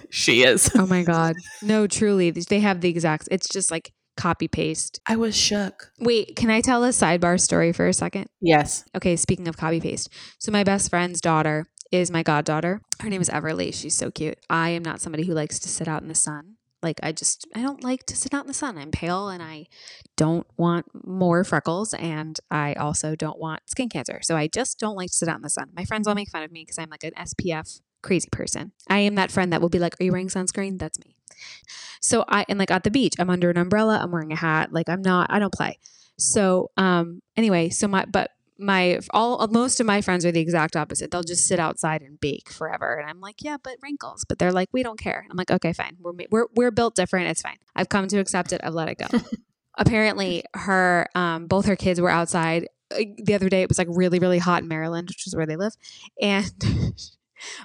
she 0.09 0.43
is. 0.43 0.69
Oh 0.75 0.85
my 0.85 1.03
god. 1.03 1.35
No, 1.61 1.87
truly, 1.87 2.29
they 2.31 2.59
have 2.59 2.81
the 2.81 2.89
exact. 2.89 3.29
It's 3.31 3.47
just 3.47 3.71
like 3.71 3.93
copy 4.17 4.49
paste. 4.49 4.99
I 5.07 5.15
was 5.15 5.35
shook. 5.35 5.91
Wait, 5.97 6.35
can 6.35 6.49
I 6.49 6.59
tell 6.59 6.83
a 6.83 6.89
sidebar 6.89 7.39
story 7.39 7.71
for 7.71 7.87
a 7.87 7.93
second? 7.93 8.27
Yes. 8.41 8.83
Okay, 8.93 9.15
speaking 9.15 9.47
of 9.47 9.55
copy 9.55 9.79
paste. 9.79 10.09
So 10.39 10.51
my 10.51 10.65
best 10.65 10.89
friend's 10.89 11.21
daughter 11.21 11.67
is 11.91 12.09
my 12.09 12.23
goddaughter. 12.23 12.81
Her 13.01 13.09
name 13.09 13.21
is 13.21 13.29
Everly. 13.29 13.73
She's 13.73 13.95
so 13.95 14.11
cute. 14.11 14.37
I 14.49 14.69
am 14.69 14.83
not 14.83 15.01
somebody 15.01 15.25
who 15.25 15.33
likes 15.33 15.59
to 15.59 15.69
sit 15.69 15.87
out 15.87 16.01
in 16.01 16.07
the 16.07 16.15
sun. 16.15 16.55
Like 16.81 16.99
I 17.03 17.11
just 17.11 17.47
I 17.53 17.61
don't 17.61 17.83
like 17.83 18.05
to 18.07 18.15
sit 18.15 18.33
out 18.33 18.41
in 18.41 18.47
the 18.47 18.53
sun. 18.53 18.77
I'm 18.77 18.89
pale 18.89 19.29
and 19.29 19.43
I 19.43 19.67
don't 20.17 20.47
want 20.57 20.87
more 21.05 21.43
freckles 21.43 21.93
and 21.93 22.39
I 22.49 22.73
also 22.73 23.15
don't 23.15 23.37
want 23.37 23.69
skin 23.69 23.89
cancer. 23.89 24.19
So 24.23 24.35
I 24.35 24.47
just 24.47 24.79
don't 24.79 24.95
like 24.95 25.11
to 25.11 25.15
sit 25.15 25.29
out 25.29 25.35
in 25.35 25.43
the 25.43 25.49
sun. 25.49 25.69
My 25.75 25.85
friends 25.85 26.07
all 26.07 26.15
make 26.15 26.29
fun 26.29 26.43
of 26.43 26.51
me 26.51 26.63
because 26.63 26.79
I'm 26.79 26.89
like 26.89 27.03
an 27.03 27.11
SPF 27.11 27.81
crazy 28.01 28.29
person. 28.31 28.71
I 28.89 28.99
am 28.99 29.15
that 29.15 29.29
friend 29.29 29.53
that 29.53 29.61
will 29.61 29.69
be 29.69 29.77
like, 29.77 29.99
"Are 29.99 30.03
you 30.03 30.11
wearing 30.11 30.29
sunscreen?" 30.29 30.79
That's 30.79 30.97
me. 30.99 31.15
So 31.99 32.25
I 32.27 32.45
and 32.49 32.57
like 32.57 32.71
at 32.71 32.83
the 32.83 32.91
beach, 32.91 33.13
I'm 33.19 33.29
under 33.29 33.49
an 33.51 33.57
umbrella, 33.57 33.99
I'm 34.01 34.11
wearing 34.11 34.31
a 34.31 34.35
hat, 34.35 34.73
like 34.73 34.89
I'm 34.89 35.03
not 35.03 35.27
I 35.29 35.37
don't 35.37 35.53
play. 35.53 35.77
So 36.17 36.71
um 36.77 37.21
anyway, 37.37 37.69
so 37.69 37.87
my 37.87 38.05
but 38.05 38.31
my 38.61 38.99
all 39.11 39.45
most 39.47 39.79
of 39.79 39.85
my 39.85 40.01
friends 40.01 40.25
are 40.25 40.31
the 40.31 40.39
exact 40.39 40.75
opposite. 40.75 41.11
They'll 41.11 41.23
just 41.23 41.47
sit 41.47 41.59
outside 41.59 42.01
and 42.01 42.19
bake 42.19 42.49
forever, 42.49 42.95
and 42.95 43.09
I'm 43.09 43.19
like, 43.19 43.37
yeah, 43.41 43.57
but 43.61 43.75
wrinkles. 43.81 44.25
But 44.27 44.39
they're 44.39 44.51
like, 44.51 44.69
we 44.71 44.83
don't 44.83 44.99
care. 44.99 45.25
I'm 45.29 45.35
like, 45.35 45.51
okay, 45.51 45.73
fine. 45.73 45.97
We're 45.99 46.13
we're 46.29 46.47
we're 46.55 46.71
built 46.71 46.95
different. 46.95 47.27
It's 47.29 47.41
fine. 47.41 47.57
I've 47.75 47.89
come 47.89 48.07
to 48.07 48.19
accept 48.19 48.53
it. 48.53 48.61
I've 48.63 48.73
let 48.73 48.87
it 48.87 48.97
go. 48.97 49.19
Apparently, 49.77 50.43
her 50.53 51.07
um, 51.15 51.47
both 51.47 51.65
her 51.65 51.75
kids 51.75 51.99
were 51.99 52.09
outside 52.09 52.67
the 52.89 53.33
other 53.33 53.49
day. 53.49 53.61
It 53.61 53.69
was 53.69 53.77
like 53.77 53.87
really 53.89 54.19
really 54.19 54.39
hot 54.39 54.61
in 54.61 54.67
Maryland, 54.67 55.09
which 55.09 55.27
is 55.27 55.35
where 55.35 55.45
they 55.45 55.55
live, 55.57 55.73
and. 56.21 56.51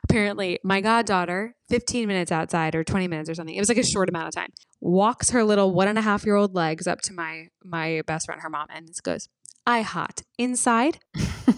apparently 0.04 0.58
my 0.64 0.80
goddaughter 0.80 1.54
15 1.68 2.08
minutes 2.08 2.32
outside 2.32 2.74
or 2.74 2.82
20 2.82 3.08
minutes 3.08 3.28
or 3.28 3.34
something 3.34 3.54
it 3.54 3.60
was 3.60 3.68
like 3.68 3.76
a 3.76 3.84
short 3.84 4.08
amount 4.08 4.26
of 4.26 4.34
time 4.34 4.48
walks 4.80 5.28
her 5.28 5.44
little 5.44 5.74
one 5.74 5.86
and 5.86 5.98
a 5.98 6.00
half 6.00 6.24
year 6.24 6.34
old 6.34 6.54
legs 6.54 6.86
up 6.86 7.02
to 7.02 7.12
my 7.12 7.48
my 7.62 8.00
best 8.06 8.24
friend 8.24 8.40
her 8.40 8.48
mom 8.48 8.66
and 8.70 8.88
goes 9.02 9.28
I 9.66 9.82
hot 9.82 10.22
inside. 10.38 10.98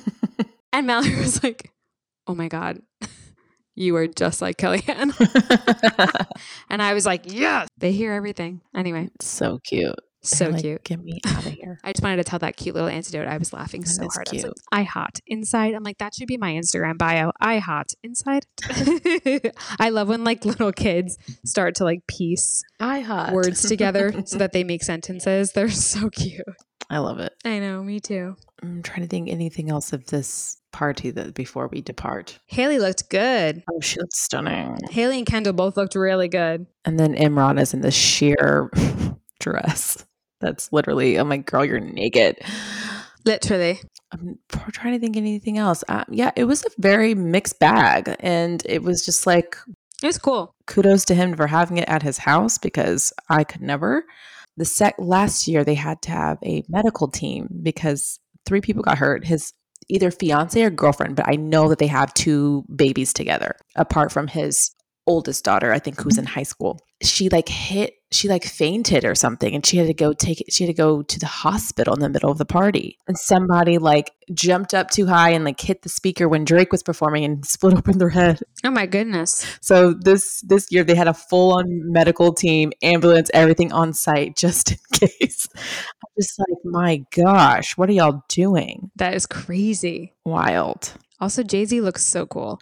and 0.72 0.86
Mallory 0.86 1.16
was 1.16 1.42
like, 1.42 1.70
oh 2.26 2.34
my 2.34 2.48
God, 2.48 2.80
you 3.74 3.94
are 3.96 4.06
just 4.06 4.40
like 4.40 4.56
Kelliann. 4.56 5.12
and 6.70 6.82
I 6.82 6.94
was 6.94 7.04
like, 7.04 7.24
yes, 7.26 7.68
they 7.76 7.92
hear 7.92 8.12
everything. 8.12 8.62
Anyway. 8.74 9.10
So 9.20 9.58
cute. 9.62 9.94
So 10.22 10.48
like, 10.48 10.62
cute. 10.62 10.84
Get 10.84 11.00
me 11.00 11.20
out 11.26 11.46
of 11.46 11.52
here. 11.52 11.78
I 11.84 11.92
just 11.92 12.02
wanted 12.02 12.16
to 12.16 12.24
tell 12.24 12.40
that 12.40 12.56
cute 12.56 12.74
little 12.74 12.88
antidote. 12.88 13.28
I 13.28 13.38
was 13.38 13.52
laughing 13.52 13.82
That 13.82 13.88
so 13.88 14.08
hard. 14.12 14.28
I 14.28 14.30
cute. 14.30 14.44
like, 14.44 14.52
I 14.72 14.82
hot 14.82 15.20
inside. 15.26 15.74
I'm 15.74 15.84
like, 15.84 15.98
that 15.98 16.14
should 16.14 16.26
be 16.26 16.36
my 16.36 16.52
Instagram 16.52 16.98
bio. 16.98 17.30
I 17.40 17.58
hot 17.58 17.92
inside. 18.02 18.46
I 19.78 19.90
love 19.90 20.08
when 20.08 20.24
like 20.24 20.44
little 20.44 20.72
kids 20.72 21.18
start 21.44 21.76
to 21.76 21.84
like 21.84 22.06
piece 22.08 22.62
I 22.80 23.00
hot 23.00 23.32
words 23.32 23.62
together 23.62 24.12
so 24.24 24.38
that 24.38 24.52
they 24.52 24.64
make 24.64 24.82
sentences. 24.82 25.52
They're 25.52 25.70
so 25.70 26.10
cute. 26.10 26.44
I 26.90 26.98
love 26.98 27.18
it. 27.18 27.34
I 27.44 27.58
know, 27.58 27.82
me 27.82 28.00
too. 28.00 28.36
I'm 28.62 28.82
trying 28.82 29.02
to 29.02 29.08
think 29.08 29.28
anything 29.28 29.70
else 29.70 29.92
of 29.92 30.06
this 30.06 30.56
party 30.72 31.10
that 31.10 31.34
before 31.34 31.68
we 31.68 31.80
depart. 31.80 32.38
Hailey 32.46 32.78
looked 32.78 33.08
good. 33.10 33.62
Oh, 33.70 33.80
she 33.80 34.00
looks 34.00 34.18
stunning. 34.20 34.78
Hailey 34.90 35.18
and 35.18 35.26
Kendall 35.26 35.52
both 35.52 35.76
looked 35.76 35.94
really 35.94 36.28
good. 36.28 36.66
And 36.84 36.98
then 36.98 37.14
Imran 37.14 37.60
is 37.60 37.74
in 37.74 37.82
the 37.82 37.90
sheer 37.90 38.70
dress. 39.40 40.04
That's 40.40 40.72
literally, 40.72 41.16
I'm 41.16 41.28
like, 41.28 41.46
girl, 41.46 41.64
you're 41.64 41.80
naked. 41.80 42.38
Literally. 43.24 43.80
I'm 44.12 44.38
trying 44.72 44.94
to 44.94 45.00
think 45.00 45.16
anything 45.16 45.58
else. 45.58 45.84
Uh, 45.88 46.04
yeah, 46.10 46.30
it 46.36 46.44
was 46.44 46.64
a 46.64 46.70
very 46.78 47.14
mixed 47.14 47.58
bag. 47.58 48.16
And 48.20 48.62
it 48.64 48.82
was 48.82 49.04
just 49.04 49.26
like, 49.26 49.56
it 50.02 50.06
was 50.06 50.16
cool. 50.18 50.54
Kudos 50.66 51.04
to 51.06 51.14
him 51.14 51.36
for 51.36 51.46
having 51.46 51.76
it 51.76 51.88
at 51.88 52.02
his 52.02 52.18
house 52.18 52.56
because 52.56 53.12
I 53.28 53.44
could 53.44 53.60
never. 53.60 54.04
The 54.58 54.64
sec 54.64 54.96
last 54.98 55.46
year 55.46 55.64
they 55.64 55.76
had 55.76 56.02
to 56.02 56.10
have 56.10 56.38
a 56.44 56.64
medical 56.68 57.06
team 57.06 57.48
because 57.62 58.18
three 58.44 58.60
people 58.60 58.82
got 58.82 58.98
hurt. 58.98 59.24
His 59.24 59.52
either 59.88 60.10
fiance 60.10 60.60
or 60.60 60.68
girlfriend, 60.68 61.14
but 61.14 61.28
I 61.28 61.36
know 61.36 61.68
that 61.68 61.78
they 61.78 61.86
have 61.86 62.12
two 62.12 62.64
babies 62.74 63.12
together 63.12 63.54
apart 63.76 64.10
from 64.10 64.26
his 64.26 64.72
oldest 65.08 65.44
daughter, 65.44 65.72
I 65.72 65.78
think, 65.78 66.00
who's 66.00 66.18
in 66.18 66.24
mm-hmm. 66.24 66.34
high 66.34 66.44
school. 66.44 66.80
She 67.02 67.28
like 67.28 67.48
hit, 67.48 67.94
she 68.10 68.28
like 68.28 68.44
fainted 68.44 69.04
or 69.04 69.14
something, 69.14 69.54
and 69.54 69.64
she 69.64 69.76
had 69.78 69.86
to 69.86 69.94
go 69.94 70.12
take 70.12 70.40
it. 70.40 70.52
She 70.52 70.64
had 70.64 70.68
to 70.68 70.80
go 70.80 71.02
to 71.02 71.18
the 71.18 71.26
hospital 71.26 71.94
in 71.94 72.00
the 72.00 72.08
middle 72.08 72.30
of 72.30 72.38
the 72.38 72.44
party. 72.44 72.98
And 73.06 73.16
somebody 73.16 73.78
like 73.78 74.10
jumped 74.34 74.74
up 74.74 74.90
too 74.90 75.06
high 75.06 75.30
and 75.30 75.44
like 75.44 75.60
hit 75.60 75.82
the 75.82 75.88
speaker 75.88 76.28
when 76.28 76.44
Drake 76.44 76.72
was 76.72 76.82
performing 76.82 77.24
and 77.24 77.44
split 77.46 77.74
open 77.74 77.98
their 77.98 78.10
head. 78.10 78.40
Oh 78.64 78.70
my 78.70 78.86
goodness! 78.86 79.46
So 79.60 79.94
this 79.94 80.40
this 80.42 80.66
year 80.70 80.84
they 80.84 80.96
had 80.96 81.08
a 81.08 81.14
full 81.14 81.54
on 81.54 81.64
medical 81.90 82.32
team, 82.32 82.72
ambulance, 82.82 83.30
everything 83.32 83.72
on 83.72 83.94
site 83.94 84.36
just 84.36 84.72
in 84.72 84.78
case. 85.08 85.48
I'm 85.54 86.10
just 86.20 86.38
like, 86.38 86.58
my 86.64 87.04
gosh, 87.14 87.76
what 87.76 87.88
are 87.88 87.92
y'all 87.92 88.24
doing? 88.28 88.90
That 88.96 89.14
is 89.14 89.26
crazy. 89.26 90.14
Wild. 90.24 90.92
Also, 91.20 91.42
Jay 91.42 91.64
Z 91.64 91.80
looks 91.80 92.04
so 92.04 92.26
cool. 92.26 92.60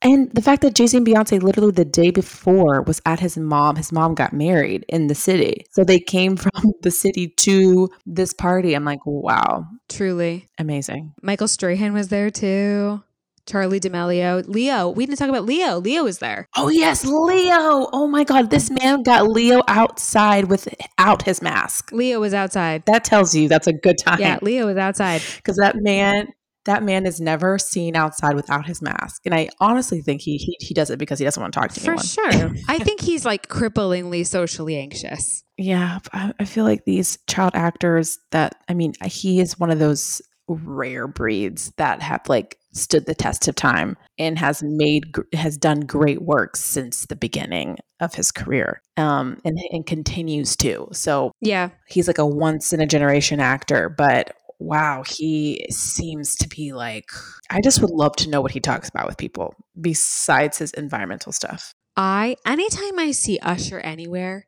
And 0.00 0.30
the 0.32 0.42
fact 0.42 0.62
that 0.62 0.74
Jay 0.74 0.86
Z 0.86 0.96
and 0.96 1.06
Beyonce 1.06 1.42
literally 1.42 1.72
the 1.72 1.84
day 1.84 2.10
before 2.10 2.82
was 2.82 3.00
at 3.04 3.20
his 3.20 3.36
mom, 3.36 3.76
his 3.76 3.90
mom 3.90 4.14
got 4.14 4.32
married 4.32 4.84
in 4.88 5.08
the 5.08 5.14
city. 5.14 5.64
So 5.72 5.82
they 5.84 5.98
came 5.98 6.36
from 6.36 6.72
the 6.82 6.90
city 6.90 7.28
to 7.38 7.88
this 8.06 8.32
party. 8.32 8.74
I'm 8.74 8.84
like, 8.84 9.04
wow. 9.04 9.64
Truly. 9.88 10.46
Amazing. 10.58 11.14
Michael 11.22 11.48
Strahan 11.48 11.92
was 11.92 12.08
there 12.08 12.30
too. 12.30 13.02
Charli 13.48 13.80
D'Amelio. 13.80 14.46
Leo. 14.46 14.90
We 14.90 15.06
didn't 15.06 15.18
talk 15.18 15.30
about 15.30 15.46
Leo. 15.46 15.80
Leo 15.80 16.04
was 16.04 16.18
there. 16.18 16.46
Oh, 16.54 16.68
yes. 16.68 17.04
Leo. 17.04 17.88
Oh, 17.92 18.06
my 18.06 18.22
God. 18.22 18.50
This 18.50 18.70
man 18.70 19.02
got 19.02 19.26
Leo 19.26 19.62
outside 19.66 20.44
without 20.50 21.22
his 21.22 21.40
mask. 21.40 21.90
Leo 21.90 22.20
was 22.20 22.34
outside. 22.34 22.84
That 22.84 23.04
tells 23.04 23.34
you 23.34 23.48
that's 23.48 23.66
a 23.66 23.72
good 23.72 23.96
time. 23.98 24.20
Yeah, 24.20 24.38
Leo 24.42 24.66
was 24.66 24.76
outside. 24.76 25.22
Because 25.38 25.56
that 25.56 25.76
man 25.76 26.28
that 26.68 26.82
man 26.82 27.06
is 27.06 27.18
never 27.18 27.58
seen 27.58 27.96
outside 27.96 28.34
without 28.34 28.66
his 28.66 28.82
mask. 28.82 29.22
And 29.24 29.34
I 29.34 29.48
honestly 29.58 30.02
think 30.02 30.20
he 30.20 30.36
he, 30.36 30.54
he 30.60 30.74
does 30.74 30.90
it 30.90 30.98
because 30.98 31.18
he 31.18 31.24
doesn't 31.24 31.40
want 31.40 31.54
to 31.54 31.60
talk 31.60 31.72
to 31.72 31.80
For 31.80 31.92
anyone. 31.92 32.04
sure. 32.04 32.50
I 32.68 32.78
think 32.78 33.00
he's 33.00 33.24
like 33.24 33.48
cripplingly 33.48 34.26
socially 34.26 34.76
anxious. 34.76 35.44
Yeah, 35.56 35.98
I, 36.12 36.34
I 36.38 36.44
feel 36.44 36.64
like 36.64 36.84
these 36.84 37.18
child 37.26 37.52
actors 37.54 38.18
that 38.32 38.56
I 38.68 38.74
mean, 38.74 38.92
he 39.06 39.40
is 39.40 39.58
one 39.58 39.70
of 39.70 39.78
those 39.78 40.20
rare 40.46 41.08
breeds 41.08 41.72
that 41.78 42.02
have 42.02 42.20
like 42.28 42.58
stood 42.72 43.06
the 43.06 43.14
test 43.14 43.48
of 43.48 43.54
time 43.54 43.96
and 44.18 44.38
has 44.38 44.62
made 44.62 45.04
has 45.32 45.56
done 45.56 45.80
great 45.80 46.20
work 46.22 46.54
since 46.54 47.06
the 47.06 47.16
beginning 47.16 47.76
of 48.00 48.14
his 48.14 48.30
career 48.30 48.80
um 48.96 49.38
and 49.44 49.58
and 49.72 49.84
continues 49.84 50.56
to 50.56 50.88
so 50.92 51.32
yeah 51.40 51.68
he's 51.88 52.06
like 52.06 52.18
a 52.18 52.26
once 52.26 52.72
in 52.72 52.80
a 52.80 52.86
generation 52.86 53.40
actor 53.40 53.88
but 53.90 54.34
wow, 54.58 55.04
he 55.06 55.66
seems 55.70 56.34
to 56.36 56.48
be 56.48 56.72
like, 56.72 57.10
I 57.50 57.60
just 57.60 57.80
would 57.80 57.90
love 57.90 58.16
to 58.16 58.28
know 58.28 58.40
what 58.40 58.52
he 58.52 58.60
talks 58.60 58.88
about 58.88 59.06
with 59.06 59.16
people 59.16 59.54
besides 59.80 60.58
his 60.58 60.72
environmental 60.72 61.32
stuff. 61.32 61.74
I, 61.96 62.36
anytime 62.46 62.98
I 62.98 63.10
see 63.12 63.38
Usher 63.40 63.80
anywhere, 63.80 64.46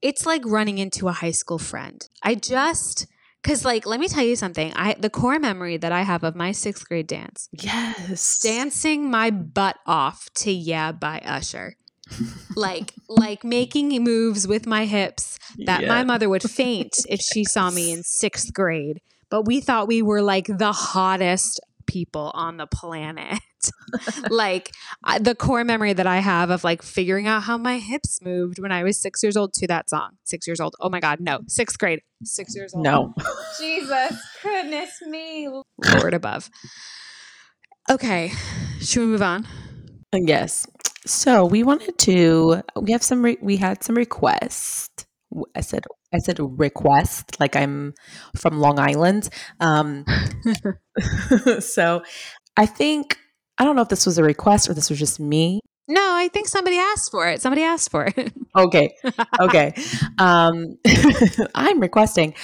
it's 0.00 0.26
like 0.26 0.42
running 0.44 0.78
into 0.78 1.08
a 1.08 1.12
high 1.12 1.30
school 1.30 1.58
friend. 1.58 2.06
I 2.22 2.34
just, 2.34 3.06
Cause 3.42 3.64
like, 3.64 3.86
let 3.86 3.98
me 3.98 4.06
tell 4.06 4.22
you 4.22 4.36
something. 4.36 4.72
I 4.76 4.94
the 4.94 5.10
core 5.10 5.40
memory 5.40 5.76
that 5.76 5.90
I 5.90 6.02
have 6.02 6.22
of 6.22 6.36
my 6.36 6.52
sixth 6.52 6.88
grade 6.88 7.08
dance. 7.08 7.48
Yes. 7.50 8.38
Dancing 8.38 9.10
my 9.10 9.30
butt 9.30 9.78
off 9.84 10.28
to 10.36 10.52
Yeah 10.52 10.92
by 10.92 11.18
Usher. 11.24 11.74
like 12.56 12.92
like 13.08 13.42
making 13.42 13.88
moves 14.04 14.46
with 14.46 14.66
my 14.66 14.84
hips 14.84 15.38
that 15.66 15.82
yeah. 15.82 15.88
my 15.88 16.04
mother 16.04 16.28
would 16.28 16.42
faint 16.42 16.92
if 17.08 17.20
she 17.20 17.44
saw 17.44 17.70
me 17.70 17.92
in 17.92 18.02
sixth 18.02 18.52
grade 18.52 19.00
but 19.32 19.46
we 19.46 19.62
thought 19.62 19.88
we 19.88 20.02
were 20.02 20.20
like 20.20 20.46
the 20.46 20.72
hottest 20.72 21.58
people 21.86 22.30
on 22.34 22.58
the 22.58 22.66
planet. 22.66 23.40
like 24.30 24.70
I, 25.02 25.20
the 25.20 25.34
core 25.34 25.64
memory 25.64 25.94
that 25.94 26.06
I 26.06 26.18
have 26.18 26.50
of 26.50 26.64
like 26.64 26.82
figuring 26.82 27.26
out 27.26 27.44
how 27.44 27.56
my 27.56 27.78
hips 27.78 28.20
moved 28.22 28.58
when 28.58 28.70
I 28.70 28.82
was 28.82 29.00
six 29.00 29.22
years 29.22 29.34
old 29.34 29.54
to 29.54 29.66
that 29.68 29.88
song. 29.88 30.18
Six 30.24 30.46
years 30.46 30.60
old. 30.60 30.76
Oh 30.80 30.90
my 30.90 31.00
God. 31.00 31.18
No. 31.18 31.40
Sixth 31.48 31.78
grade. 31.78 32.02
Six 32.22 32.54
years 32.54 32.74
old. 32.74 32.84
No. 32.84 33.14
Jesus. 33.58 34.22
Goodness 34.42 35.00
me. 35.06 35.48
Lord 35.94 36.12
above. 36.12 36.50
Okay. 37.88 38.32
Should 38.82 39.00
we 39.00 39.06
move 39.06 39.22
on? 39.22 39.48
Yes. 40.12 40.66
So 41.06 41.46
we 41.46 41.62
wanted 41.62 41.96
to, 42.00 42.60
we 42.78 42.92
have 42.92 43.02
some, 43.02 43.24
re- 43.24 43.38
we 43.40 43.56
had 43.56 43.82
some 43.82 43.96
requests. 43.96 45.01
I 45.54 45.60
said 45.60 45.84
I 46.12 46.18
said 46.18 46.38
request, 46.40 47.40
like 47.40 47.56
I'm 47.56 47.94
from 48.36 48.58
Long 48.58 48.78
Island. 48.78 49.28
Um, 49.60 50.04
so 51.60 52.02
I 52.56 52.66
think, 52.66 53.18
I 53.58 53.64
don't 53.64 53.76
know 53.76 53.82
if 53.82 53.88
this 53.88 54.06
was 54.06 54.18
a 54.18 54.24
request 54.24 54.68
or 54.68 54.74
this 54.74 54.90
was 54.90 54.98
just 54.98 55.18
me. 55.18 55.60
No, 55.88 56.00
I 56.00 56.28
think 56.28 56.48
somebody 56.48 56.78
asked 56.78 57.10
for 57.10 57.28
it. 57.28 57.40
Somebody 57.42 57.62
asked 57.62 57.90
for 57.90 58.04
it. 58.04 58.32
okay. 58.56 58.94
Okay. 59.40 59.74
Um, 60.18 60.78
I'm 61.54 61.80
requesting 61.80 62.34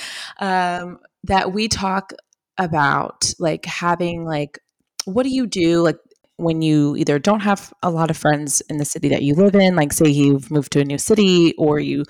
um, 0.40 0.98
that 1.24 1.53
we 1.53 1.68
talk 1.68 2.12
about 2.57 3.33
like 3.38 3.66
having 3.66 4.24
like, 4.24 4.59
what 5.05 5.22
do 5.22 5.29
you 5.29 5.46
do? 5.46 5.83
Like, 5.83 5.98
when 6.38 6.62
you 6.62 6.96
either 6.96 7.18
don't 7.18 7.40
have 7.40 7.72
a 7.83 7.90
lot 7.90 8.11
of 8.11 8.16
friends 8.16 8.61
in 8.70 8.79
the 8.79 8.85
city 8.85 9.09
that 9.09 9.22
you 9.22 9.35
live 9.35 9.57
in, 9.57 9.74
like 9.74 9.92
say 9.92 10.09
you've 10.09 10.51
moved 10.51 10.72
to 10.72 10.81
a 10.81 10.85
new 10.85 10.96
city 10.98 11.53
or 11.59 11.81
you 11.81 12.05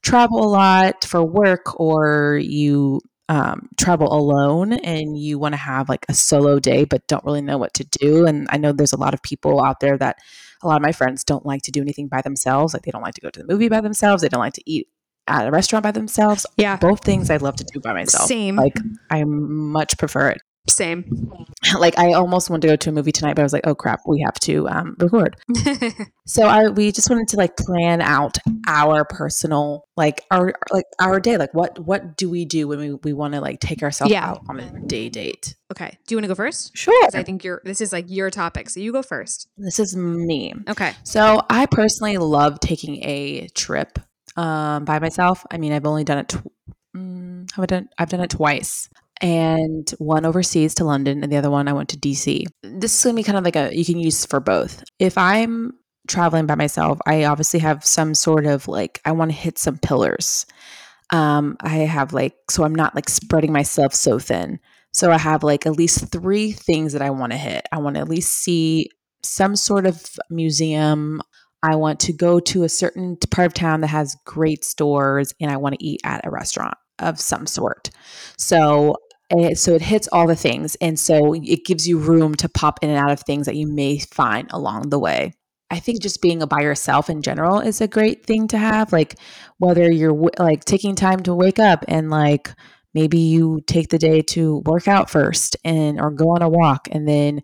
travel 0.00 0.42
a 0.42 0.48
lot 0.48 1.04
for 1.04 1.22
work 1.22 1.78
or 1.78 2.38
you 2.42 3.00
um, 3.28 3.68
travel 3.76 4.12
alone 4.12 4.72
and 4.72 5.18
you 5.18 5.38
want 5.38 5.52
to 5.52 5.58
have 5.58 5.88
like 5.88 6.06
a 6.08 6.14
solo 6.14 6.58
day 6.58 6.84
but 6.84 7.06
don't 7.08 7.24
really 7.24 7.42
know 7.42 7.58
what 7.58 7.74
to 7.74 7.84
do. 7.84 8.26
And 8.26 8.48
I 8.50 8.56
know 8.56 8.72
there's 8.72 8.94
a 8.94 9.00
lot 9.00 9.12
of 9.12 9.22
people 9.22 9.62
out 9.62 9.80
there 9.80 9.98
that 9.98 10.16
a 10.62 10.66
lot 10.66 10.76
of 10.76 10.82
my 10.82 10.92
friends 10.92 11.22
don't 11.22 11.44
like 11.44 11.62
to 11.62 11.70
do 11.70 11.82
anything 11.82 12.08
by 12.08 12.22
themselves. 12.22 12.72
Like 12.72 12.84
they 12.84 12.90
don't 12.90 13.02
like 13.02 13.14
to 13.14 13.20
go 13.20 13.30
to 13.30 13.40
the 13.40 13.46
movie 13.46 13.68
by 13.68 13.82
themselves. 13.82 14.22
They 14.22 14.28
don't 14.28 14.40
like 14.40 14.54
to 14.54 14.62
eat 14.70 14.88
at 15.26 15.46
a 15.46 15.50
restaurant 15.50 15.82
by 15.82 15.90
themselves. 15.90 16.46
Yeah. 16.56 16.76
Both 16.76 17.04
things 17.04 17.28
I 17.28 17.36
love 17.36 17.56
to 17.56 17.64
do 17.64 17.80
by 17.80 17.92
myself. 17.92 18.28
Same. 18.28 18.56
Like 18.56 18.78
I 19.10 19.24
much 19.24 19.98
prefer 19.98 20.30
it. 20.30 20.42
Same. 20.68 21.04
Like 21.78 21.98
I 21.98 22.12
almost 22.12 22.50
wanted 22.50 22.62
to 22.62 22.68
go 22.68 22.76
to 22.76 22.90
a 22.90 22.92
movie 22.92 23.10
tonight, 23.10 23.34
but 23.34 23.40
I 23.40 23.44
was 23.44 23.52
like, 23.54 23.66
oh 23.66 23.74
crap, 23.74 24.00
we 24.06 24.20
have 24.20 24.38
to 24.40 24.68
um, 24.68 24.96
record. 24.98 25.34
so 26.26 26.46
I 26.46 26.68
we 26.68 26.92
just 26.92 27.08
wanted 27.08 27.26
to 27.28 27.36
like 27.36 27.56
plan 27.56 28.02
out 28.02 28.36
our 28.68 29.04
personal 29.06 29.88
like 29.96 30.24
our 30.30 30.52
like 30.70 30.84
our 31.00 31.18
day. 31.18 31.36
Like 31.38 31.52
what 31.54 31.78
what 31.80 32.16
do 32.16 32.28
we 32.28 32.44
do 32.44 32.68
when 32.68 32.78
we, 32.78 32.92
we 32.92 33.12
want 33.12 33.32
to 33.32 33.40
like 33.40 33.60
take 33.60 33.82
ourselves 33.82 34.12
yeah. 34.12 34.28
out 34.28 34.42
on 34.48 34.60
a 34.60 34.80
day 34.86 35.08
date? 35.08 35.56
Okay. 35.72 35.98
Do 36.06 36.14
you 36.14 36.18
want 36.18 36.24
to 36.24 36.28
go 36.28 36.34
first? 36.34 36.76
Sure. 36.76 37.08
I 37.14 37.22
think 37.22 37.42
you're 37.42 37.62
this 37.64 37.80
is 37.80 37.92
like 37.92 38.04
your 38.08 38.30
topic. 38.30 38.68
So 38.68 38.78
you 38.78 38.92
go 38.92 39.02
first. 39.02 39.48
This 39.56 39.80
is 39.80 39.96
me. 39.96 40.52
Okay. 40.68 40.92
So 41.02 41.42
I 41.48 41.66
personally 41.66 42.18
love 42.18 42.60
taking 42.60 43.02
a 43.04 43.48
trip 43.54 43.98
um, 44.36 44.84
by 44.84 44.98
myself. 44.98 45.44
I 45.50 45.56
mean, 45.56 45.72
I've 45.72 45.86
only 45.86 46.04
done 46.04 46.18
it. 46.18 46.28
Tw- 46.28 46.52
mm, 46.94 47.50
have 47.52 47.62
I 47.62 47.66
done? 47.66 47.88
I've 47.98 48.10
done 48.10 48.20
it 48.20 48.30
twice 48.30 48.90
and 49.24 49.90
one 49.96 50.26
overseas 50.26 50.74
to 50.74 50.84
London, 50.84 51.22
and 51.22 51.32
the 51.32 51.38
other 51.38 51.50
one 51.50 51.66
I 51.66 51.72
went 51.72 51.88
to 51.88 51.96
DC. 51.96 52.44
This 52.62 52.94
is 52.94 53.02
gonna 53.02 53.16
be 53.16 53.22
kind 53.22 53.38
of 53.38 53.44
like 53.44 53.56
a 53.56 53.74
you 53.74 53.84
can 53.84 53.98
use 53.98 54.26
for 54.26 54.38
both. 54.38 54.84
If 54.98 55.16
I'm 55.16 55.72
traveling 56.06 56.46
by 56.46 56.56
myself, 56.56 56.98
I 57.06 57.24
obviously 57.24 57.60
have 57.60 57.86
some 57.86 58.14
sort 58.14 58.44
of 58.44 58.68
like 58.68 59.00
I 59.06 59.12
want 59.12 59.30
to 59.30 59.36
hit 59.36 59.56
some 59.56 59.78
pillars. 59.78 60.44
Um, 61.08 61.56
I 61.60 61.78
have 61.78 62.12
like 62.12 62.34
so 62.50 62.64
I'm 62.64 62.74
not 62.74 62.94
like 62.94 63.08
spreading 63.08 63.50
myself 63.50 63.94
so 63.94 64.18
thin. 64.18 64.60
So 64.92 65.10
I 65.10 65.16
have 65.16 65.42
like 65.42 65.64
at 65.64 65.76
least 65.78 66.12
three 66.12 66.52
things 66.52 66.92
that 66.92 67.02
I 67.02 67.08
want 67.08 67.32
to 67.32 67.38
hit. 67.38 67.66
I 67.72 67.78
want 67.78 67.96
to 67.96 68.02
at 68.02 68.10
least 68.10 68.30
see 68.30 68.90
some 69.22 69.56
sort 69.56 69.86
of 69.86 70.04
museum. 70.28 71.22
I 71.62 71.76
want 71.76 71.98
to 72.00 72.12
go 72.12 72.40
to 72.40 72.64
a 72.64 72.68
certain 72.68 73.16
part 73.30 73.46
of 73.46 73.54
town 73.54 73.80
that 73.80 73.86
has 73.86 74.18
great 74.26 74.64
stores, 74.64 75.32
and 75.40 75.50
I 75.50 75.56
want 75.56 75.78
to 75.78 75.84
eat 75.84 76.02
at 76.04 76.26
a 76.26 76.30
restaurant 76.30 76.74
of 76.98 77.18
some 77.18 77.46
sort. 77.46 77.90
So 78.36 78.96
eh, 79.30 79.54
so 79.54 79.74
it 79.74 79.82
hits 79.82 80.08
all 80.12 80.26
the 80.26 80.36
things 80.36 80.76
and 80.76 80.98
so 80.98 81.34
it 81.34 81.64
gives 81.64 81.86
you 81.88 81.98
room 81.98 82.34
to 82.36 82.48
pop 82.48 82.78
in 82.82 82.90
and 82.90 82.98
out 82.98 83.10
of 83.10 83.20
things 83.20 83.46
that 83.46 83.56
you 83.56 83.66
may 83.66 83.98
find 83.98 84.48
along 84.52 84.90
the 84.90 84.98
way. 84.98 85.32
I 85.70 85.80
think 85.80 86.02
just 86.02 86.22
being 86.22 86.40
by 86.40 86.60
yourself 86.60 87.10
in 87.10 87.22
general 87.22 87.58
is 87.58 87.80
a 87.80 87.88
great 87.88 88.26
thing 88.26 88.46
to 88.48 88.58
have 88.58 88.92
like 88.92 89.16
whether 89.58 89.90
you're 89.90 90.14
like 90.38 90.64
taking 90.64 90.94
time 90.94 91.20
to 91.20 91.34
wake 91.34 91.58
up 91.58 91.84
and 91.88 92.10
like 92.10 92.50
maybe 92.92 93.18
you 93.18 93.60
take 93.66 93.88
the 93.88 93.98
day 93.98 94.22
to 94.22 94.58
work 94.66 94.86
out 94.86 95.10
first 95.10 95.56
and 95.64 96.00
or 96.00 96.10
go 96.10 96.30
on 96.30 96.42
a 96.42 96.48
walk 96.48 96.88
and 96.92 97.08
then 97.08 97.40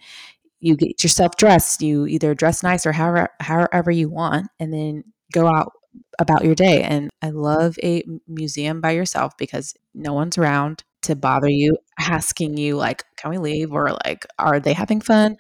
you 0.61 0.77
get 0.77 1.03
yourself 1.03 1.37
dressed. 1.37 1.83
You 1.83 2.07
either 2.07 2.35
dress 2.35 2.63
nice 2.63 2.87
or 2.87 2.93
however 2.93 3.31
however 3.41 3.91
you 3.91 4.09
want 4.09 4.49
and 4.61 4.73
then 4.73 5.05
go 5.33 5.47
out 5.47 5.73
about 6.19 6.45
your 6.45 6.55
day. 6.55 6.83
And 6.83 7.11
i 7.23 7.31
love 7.31 7.79
a 7.83 8.05
museum 8.29 8.81
by 8.81 8.93
yourself 8.93 9.37
because 9.39 9.75
no 9.95 10.13
one's 10.13 10.39
around 10.39 10.85
to 11.03 11.17
bother 11.17 11.49
you 11.49 11.77
asking 11.99 12.57
you 12.57 12.77
like 12.77 13.05
can 13.17 13.31
we 13.31 13.39
leave? 13.39 13.73
or 13.73 13.91
like 14.05 14.27
are 14.39 14.61
they 14.61 14.73
having 14.73 15.01
fun? 15.01 15.37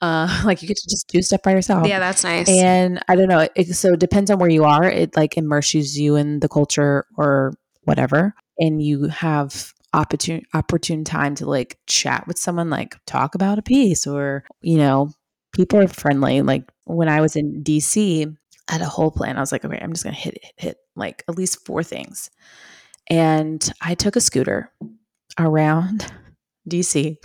Uh 0.00 0.42
like 0.44 0.62
you 0.62 0.68
get 0.68 0.76
to 0.76 0.88
just 0.90 1.08
do 1.08 1.22
stuff 1.22 1.42
by 1.42 1.52
yourself. 1.52 1.86
Yeah, 1.86 1.98
that's 1.98 2.24
nice. 2.24 2.48
and 2.48 3.02
i 3.08 3.16
don't 3.16 3.28
know 3.28 3.46
it, 3.54 3.74
so 3.74 3.92
it 3.92 4.00
depends 4.00 4.30
on 4.30 4.38
where 4.38 4.50
you 4.50 4.64
are. 4.64 4.84
It 4.84 5.16
like 5.16 5.36
immerses 5.36 5.98
you 5.98 6.16
in 6.16 6.40
the 6.40 6.48
culture 6.48 7.06
or 7.16 7.52
whatever. 7.84 8.34
And 8.58 8.82
you 8.82 9.04
have 9.08 9.72
opportune 9.94 10.42
opportune 10.54 11.04
time 11.04 11.34
to 11.36 11.46
like 11.46 11.78
chat 11.86 12.26
with 12.26 12.38
someone 12.38 12.70
like 12.70 12.96
talk 13.06 13.34
about 13.34 13.58
a 13.58 13.62
piece 13.62 14.06
or 14.06 14.44
you 14.62 14.78
know 14.78 15.10
people 15.52 15.78
are 15.78 15.88
friendly. 15.88 16.42
Like 16.42 16.70
when 16.84 17.08
i 17.08 17.20
was 17.20 17.36
in 17.36 17.62
dc 17.62 18.36
I 18.68 18.72
had 18.72 18.80
a 18.80 18.86
whole 18.86 19.10
plan. 19.10 19.36
I 19.36 19.40
was 19.40 19.52
like 19.52 19.64
okay 19.64 19.78
i'm 19.80 19.92
just 19.92 20.04
gonna 20.04 20.16
hit 20.16 20.38
hit, 20.42 20.52
hit 20.56 20.76
like 20.96 21.24
at 21.28 21.36
least 21.36 21.64
four 21.66 21.82
things 21.82 22.30
and 23.12 23.72
i 23.82 23.94
took 23.94 24.16
a 24.16 24.20
scooter 24.20 24.72
around 25.38 26.10
dc 26.68 27.16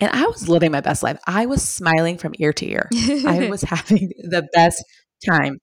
and 0.00 0.10
i 0.10 0.26
was 0.26 0.48
living 0.48 0.72
my 0.72 0.80
best 0.80 1.02
life 1.02 1.18
i 1.26 1.46
was 1.46 1.62
smiling 1.62 2.18
from 2.18 2.34
ear 2.40 2.52
to 2.52 2.68
ear 2.68 2.88
i 3.26 3.46
was 3.50 3.62
having 3.62 4.10
the 4.18 4.46
best 4.52 4.82
time 5.24 5.58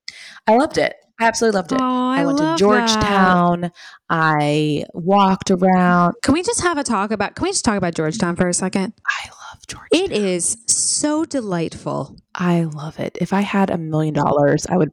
i 0.47 0.55
loved 0.55 0.77
it 0.77 0.93
i 1.19 1.25
absolutely 1.25 1.58
loved 1.58 1.73
it 1.73 1.79
Oh, 1.82 2.10
I, 2.10 2.21
I, 2.21 2.25
went 2.25 2.38
to 2.38 2.43
love 2.43 2.51
that. 2.53 2.60
Georgetown. 2.60 3.71
I 4.10 4.86
walked 4.93 5.51
around. 5.51 6.15
Can 6.23 6.34
we 6.34 6.41
just 6.43 6.62
have 6.62 6.77
a 6.77 6.84
talk 6.84 7.12
about? 7.12 7.36
Can 7.36 7.43
we 7.43 7.49
just 7.49 7.63
talk 7.63 7.77
about 7.77 7.93
Georgetown 7.93 8.36
for 8.36 8.47
a 8.47 8.53
second? 8.53 8.93
I 9.05 9.27
love 9.27 9.67
Georgetown. 9.67 9.88
It 9.91 10.12
is 10.12 10.58
so 10.67 11.25
delightful. 11.25 12.17
I 12.34 12.63
love 12.63 12.99
it. 12.99 13.17
If 13.21 13.32
I 13.34 13.41
had 13.41 13.69
a 13.69 13.77
million 13.77 14.13
dollars, 14.13 14.65
I 14.67 14.77
would 14.77 14.91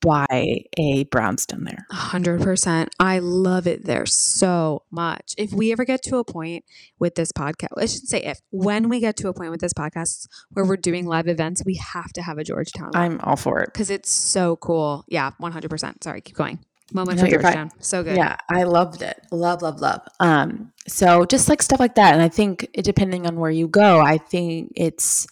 buy 0.00 0.64
a 0.78 1.04
brownstone 1.04 1.64
there. 1.64 1.86
A 1.90 1.94
hundred 1.94 2.40
percent. 2.42 2.94
I 2.98 3.18
love 3.18 3.66
it 3.66 3.84
there 3.84 4.06
so 4.06 4.82
much. 4.90 5.34
If 5.36 5.52
we 5.52 5.72
ever 5.72 5.84
get 5.84 6.02
to 6.04 6.16
a 6.16 6.24
point 6.24 6.64
with 6.98 7.14
this 7.14 7.32
podcast, 7.32 7.68
I 7.76 7.86
should 7.86 8.08
say 8.08 8.22
if 8.22 8.40
when 8.50 8.88
we 8.88 9.00
get 9.00 9.16
to 9.18 9.28
a 9.28 9.32
point 9.32 9.50
with 9.50 9.60
this 9.60 9.72
podcast 9.72 10.26
where 10.50 10.64
we're 10.64 10.76
doing 10.76 11.06
live 11.06 11.28
events, 11.28 11.62
we 11.64 11.74
have 11.74 12.12
to 12.14 12.22
have 12.22 12.38
a 12.38 12.44
Georgetown 12.44 12.90
I'm 12.94 13.20
all 13.22 13.36
for 13.36 13.60
it. 13.60 13.66
because 13.72 13.90
it's 13.90 14.10
so 14.10 14.56
cool. 14.56 15.04
Yeah, 15.08 15.32
one 15.38 15.52
hundred 15.52 15.70
percent. 15.70 16.02
Sorry, 16.02 16.20
keep 16.20 16.36
going. 16.36 16.58
Moment 16.92 17.20
for. 17.20 17.28
Georgetown. 17.28 17.70
So 17.78 18.02
good. 18.02 18.16
Yeah, 18.16 18.36
I 18.48 18.64
loved 18.64 19.02
it. 19.02 19.20
Love, 19.30 19.62
love, 19.62 19.80
love. 19.80 20.00
Um, 20.18 20.72
so 20.88 21.24
just 21.24 21.48
like 21.48 21.62
stuff 21.62 21.78
like 21.78 21.94
that, 21.94 22.14
and 22.14 22.22
I 22.22 22.28
think 22.28 22.68
it, 22.72 22.84
depending 22.84 23.26
on 23.26 23.38
where 23.38 23.50
you 23.50 23.68
go, 23.68 24.00
I 24.00 24.18
think 24.18 24.72
it's 24.76 25.26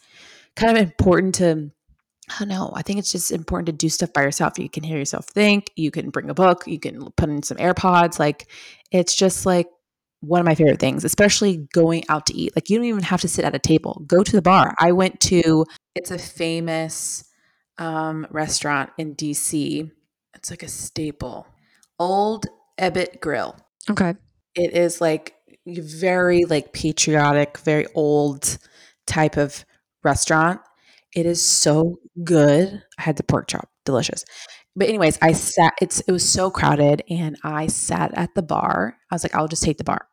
kind 0.55 0.77
of 0.77 0.83
important 0.85 1.35
to. 1.37 1.71
I 2.31 2.39
don't 2.39 2.49
know. 2.49 2.73
I 2.75 2.83
think 2.83 2.99
it's 2.99 3.13
just 3.13 3.31
important 3.31 3.67
to 3.67 3.73
do 3.73 3.89
stuff 3.89 4.13
by 4.13 4.23
yourself. 4.23 4.59
You 4.59 4.69
can 4.69 4.83
hear 4.83 4.99
yourself 4.99 5.27
think. 5.27 5.71
You 5.77 5.91
can 5.91 6.11
bring 6.11 6.31
a 6.31 6.35
book. 6.35 6.65
You 6.67 6.79
can 6.79 7.11
put 7.13 7.29
in 7.29 7.43
some 7.43 7.57
AirPods. 7.57 8.19
Like 8.19 8.49
it's 8.91 9.15
just 9.15 9.47
like 9.47 9.69
one 10.21 10.41
of 10.41 10.47
my 10.47 10.55
favorite 10.55 10.81
things, 10.81 11.05
especially 11.05 11.69
going 11.73 12.05
out 12.09 12.27
to 12.27 12.35
eat. 12.35 12.55
Like 12.57 12.71
you 12.71 12.79
don't 12.79 12.87
even 12.87 13.03
have 13.03 13.21
to 13.23 13.29
sit 13.29 13.45
at 13.45 13.55
a 13.55 13.59
table. 13.59 14.03
Go 14.07 14.23
to 14.23 14.33
the 14.33 14.43
bar. 14.43 14.75
I 14.79 14.93
went 14.93 15.21
to. 15.23 15.65
It's 15.95 16.11
a 16.11 16.19
famous 16.19 17.25
um, 17.79 18.27
restaurant 18.31 18.91
in 18.99 19.15
DC. 19.15 19.91
It's 20.35 20.51
like 20.51 20.63
a 20.63 20.69
staple. 20.69 21.47
Old 21.99 22.47
Ebbitt 22.79 23.21
Grill. 23.21 23.57
Okay. 23.91 24.15
It 24.55 24.75
is 24.75 25.01
like 25.01 25.35
very 25.67 26.45
like 26.45 26.73
patriotic, 26.73 27.59
very 27.59 27.87
old 27.95 28.59
type 29.07 29.37
of 29.37 29.65
restaurant. 30.03 30.61
It 31.15 31.27
is 31.27 31.43
so 31.43 31.99
good. 32.25 32.83
I 32.99 33.03
had 33.03 33.17
the 33.17 33.23
pork 33.23 33.49
chop, 33.49 33.69
delicious. 33.85 34.25
But 34.77 34.89
anyways, 34.89 35.19
I 35.23 35.33
sat 35.33 35.75
it's 35.81 36.01
it 36.01 36.13
was 36.13 36.29
so 36.29 36.51
crowded 36.51 37.03
and 37.11 37.37
I 37.43 37.67
sat 37.67 38.13
at 38.15 38.35
the 38.35 38.43
bar. 38.43 38.97
I 39.11 39.15
was 39.15 39.25
like, 39.25 39.35
I'll 39.35 39.49
just 39.49 39.63
take 39.63 39.79
the 39.79 39.85
bar. 39.85 40.07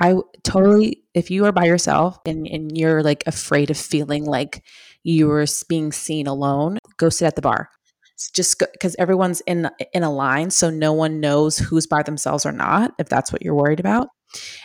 I 0.00 0.14
totally 0.44 1.02
if 1.14 1.30
you 1.30 1.44
are 1.46 1.52
by 1.52 1.64
yourself 1.64 2.18
and, 2.26 2.46
and 2.46 2.76
you're 2.76 3.02
like 3.02 3.24
afraid 3.26 3.70
of 3.70 3.78
feeling 3.78 4.24
like 4.24 4.62
you're 5.02 5.42
s- 5.42 5.64
being 5.64 5.92
seen 5.92 6.26
alone, 6.26 6.78
go 6.98 7.08
sit 7.08 7.26
at 7.26 7.36
the 7.36 7.42
bar. 7.42 7.70
It's 8.14 8.30
just 8.30 8.58
because 8.72 8.96
everyone's 8.98 9.42
in 9.42 9.68
in 9.92 10.02
a 10.02 10.12
line, 10.12 10.50
so 10.50 10.70
no 10.70 10.92
one 10.92 11.20
knows 11.20 11.58
who's 11.58 11.86
by 11.86 12.02
themselves 12.02 12.46
or 12.46 12.52
not. 12.52 12.92
If 12.98 13.08
that's 13.08 13.32
what 13.32 13.42
you're 13.42 13.54
worried 13.54 13.80
about, 13.80 14.08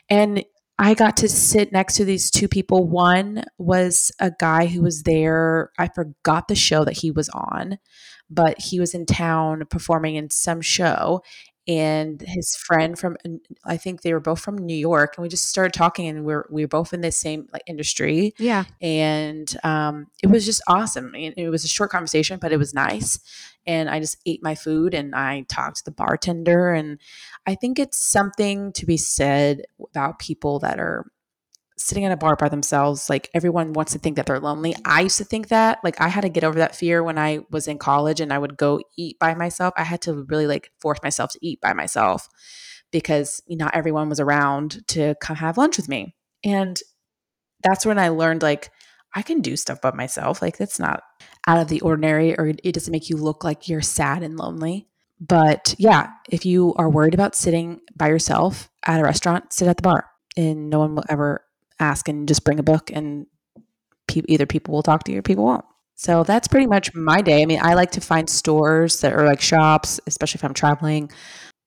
and 0.10 0.44
I 0.82 0.96
got 0.96 1.16
to 1.18 1.30
sit 1.30 1.72
next 1.72 1.98
to 1.98 2.06
these 2.06 2.32
two 2.32 2.48
people. 2.48 2.88
One 2.88 3.44
was 3.60 4.12
a 4.20 4.32
guy 4.40 4.66
who 4.66 4.82
was 4.82 5.04
there. 5.04 5.70
I 5.78 5.88
forgot 5.88 6.48
the 6.48 6.56
show 6.56 6.84
that 6.86 6.98
he 6.98 7.12
was 7.12 7.30
on, 7.30 7.78
but 8.32 8.60
he 8.60 8.80
was 8.80 8.96
in 8.96 9.06
town 9.06 9.66
performing 9.70 10.16
in 10.16 10.32
some 10.32 10.60
show. 10.60 11.22
And 11.68 12.22
his 12.26 12.56
friend 12.56 12.98
from, 12.98 13.18
I 13.64 13.78
think 13.78 14.02
they 14.02 14.14
were 14.14 14.20
both 14.20 14.40
from 14.40 14.58
New 14.58 14.76
York, 14.76 15.14
and 15.16 15.22
we 15.22 15.30
just 15.30 15.48
started 15.48 15.74
talking, 15.74 16.08
and 16.08 16.26
we 16.26 16.34
are 16.34 16.48
we 16.50 16.64
were 16.64 16.68
both 16.68 16.92
in 16.92 17.02
the 17.02 17.12
same 17.12 17.48
like 17.54 17.62
industry 17.68 18.34
Yeah. 18.40 18.64
and 18.82 19.56
um, 19.64 20.08
it 20.24 20.28
was 20.28 20.44
just 20.46 20.62
awesome. 20.68 21.14
And 21.14 21.34
it 21.38 21.50
was 21.50 21.64
a 21.64 21.68
short 21.68 21.92
conversation, 21.92 22.40
but 22.42 22.52
it 22.52 22.58
was 22.58 22.74
nice. 22.74 23.20
And 23.68 23.90
I 23.90 24.00
just 24.00 24.18
ate 24.26 24.42
my 24.42 24.56
food 24.56 24.96
and 24.96 25.14
I 25.14 25.46
talked 25.48 25.78
to 25.78 25.86
the 25.86 25.92
bartender. 25.92 26.74
And 26.74 27.00
I 27.46 27.54
think 27.54 27.78
it's 27.78 27.98
something 28.00 28.74
to 28.74 28.86
be 28.88 28.98
said 28.98 29.62
about 29.92 30.18
people 30.18 30.58
that 30.60 30.80
are 30.80 31.06
sitting 31.82 32.06
at 32.06 32.12
a 32.12 32.18
bar 32.18 32.36
by 32.36 32.50
themselves. 32.50 33.10
Like 33.10 33.30
everyone 33.34 33.74
wants 33.74 33.94
to 33.94 34.00
think 34.00 34.16
that 34.16 34.26
they're 34.26 34.40
lonely. 34.40 34.76
I 34.86 35.02
used 35.02 35.18
to 35.18 35.24
think 35.24 35.50
that. 35.50 35.80
Like 35.84 36.00
I 36.00 36.08
had 36.08 36.22
to 36.22 36.30
get 36.30 36.44
over 36.44 36.60
that 36.60 36.76
fear 36.76 37.04
when 37.04 37.18
I 37.18 37.40
was 37.50 37.68
in 37.68 37.78
college 37.78 38.20
and 38.20 38.32
I 38.32 38.38
would 38.38 38.58
go 38.58 38.82
eat 38.98 39.20
by 39.20 39.34
myself. 39.34 39.74
I 39.78 39.84
had 39.84 40.02
to 40.04 40.26
really 40.30 40.48
like 40.48 40.72
force 40.80 41.00
myself 41.04 41.32
to 41.32 41.40
eat 41.42 41.62
by 41.62 41.74
myself 41.74 42.30
because 42.92 43.42
not 43.50 43.76
everyone 43.76 44.10
was 44.10 44.20
around 44.20 44.88
to 44.90 45.16
come 45.22 45.38
have 45.38 45.58
lunch 45.58 45.78
with 45.78 45.90
me. 45.90 46.16
And 46.44 46.80
that's 47.64 47.86
when 47.86 48.00
I 48.00 48.10
learned 48.10 48.42
like 48.42 48.72
I 49.14 49.22
can 49.22 49.42
do 49.42 49.58
stuff 49.58 49.82
by 49.82 49.92
myself. 49.92 50.42
Like 50.42 50.58
that's 50.58 50.80
not 50.80 51.04
out 51.48 51.60
of 51.60 51.68
the 51.68 51.82
ordinary 51.82 52.38
or 52.38 52.48
it 52.48 52.74
doesn't 52.74 52.92
make 52.92 53.10
you 53.10 53.18
look 53.18 53.44
like 53.44 53.68
you're 53.68 53.82
sad 53.82 54.24
and 54.24 54.38
lonely. 54.38 54.88
But 55.20 55.76
yeah, 55.78 56.10
if 56.30 56.46
you 56.46 56.74
are 56.76 56.90
worried 56.90 57.14
about 57.14 57.36
sitting 57.36 57.82
by 57.96 58.08
yourself 58.08 58.70
at 58.86 59.00
a 59.00 59.04
restaurant, 59.04 59.54
sit 59.54 59.68
at 59.68 59.78
the 59.78 59.84
bar 59.84 60.10
and 60.36 60.70
no 60.70 60.80
one 60.80 60.96
will 60.96 61.04
ever 61.10 61.44
ask 61.82 62.08
and 62.08 62.28
just 62.28 62.44
bring 62.44 62.60
a 62.60 62.64
book 62.64 62.92
and 62.94 63.26
pe- 64.08 64.22
either 64.28 64.46
people 64.46 64.74
will 64.74 64.84
talk 64.84 65.04
to 65.06 65.12
you 65.12 65.20
or 65.20 65.22
people 65.22 65.46
won't. 65.46 65.66
So 65.96 66.24
that's 66.24 66.48
pretty 66.48 66.68
much 66.68 66.94
my 66.96 67.22
day. 67.22 67.42
I 67.42 67.46
mean, 67.46 67.60
I 67.62 67.76
like 67.76 67.92
to 67.92 68.02
find 68.02 68.30
stores 68.30 69.02
that 69.02 69.14
are 69.14 69.26
like 69.26 69.42
shops, 69.42 70.00
especially 70.08 70.40
if 70.40 70.44
I'm 70.44 70.54
traveling, 70.54 71.12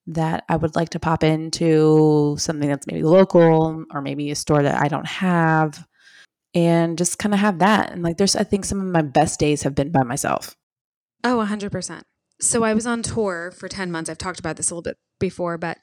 that 0.09 0.45
I 0.49 0.57
would 0.57 0.75
like 0.75 0.91
to 0.91 1.01
pop 1.01 1.23
into 1.23 2.37
something 2.39 2.69
that's 2.69 2.87
maybe 2.87 3.03
local 3.03 3.85
or 3.91 4.03
maybe 4.03 4.31
a 4.31 4.35
store 4.35 4.63
that 4.63 4.83
I 4.83 4.89
don't 4.89 5.07
have 5.07 5.87
and 6.55 6.99
just 6.99 7.19
kind 7.19 7.33
of 7.35 7.41
have 7.41 7.61
that. 7.61 7.93
And 7.93 8.03
like, 8.03 8.17
there's, 8.17 8.37
I 8.37 8.45
think 8.45 8.65
some 8.65 8.81
of 8.81 8.87
my 8.87 9.03
best 9.03 9.41
days 9.41 9.63
have 9.63 9.75
been 9.75 9.91
by 9.91 10.03
myself. 10.03 10.57
Oh, 11.23 11.45
100%. 11.49 12.03
So 12.41 12.65
I 12.65 12.75
was 12.75 12.87
on 12.87 13.03
tour 13.03 13.53
for 13.57 13.69
10 13.69 13.91
months. 13.91 14.11
I've 14.11 14.19
talked 14.19 14.41
about 14.41 14.57
this 14.57 14.71
a 14.71 14.75
little 14.75 14.83
bit 14.83 14.99
before, 15.19 15.57
but 15.59 15.79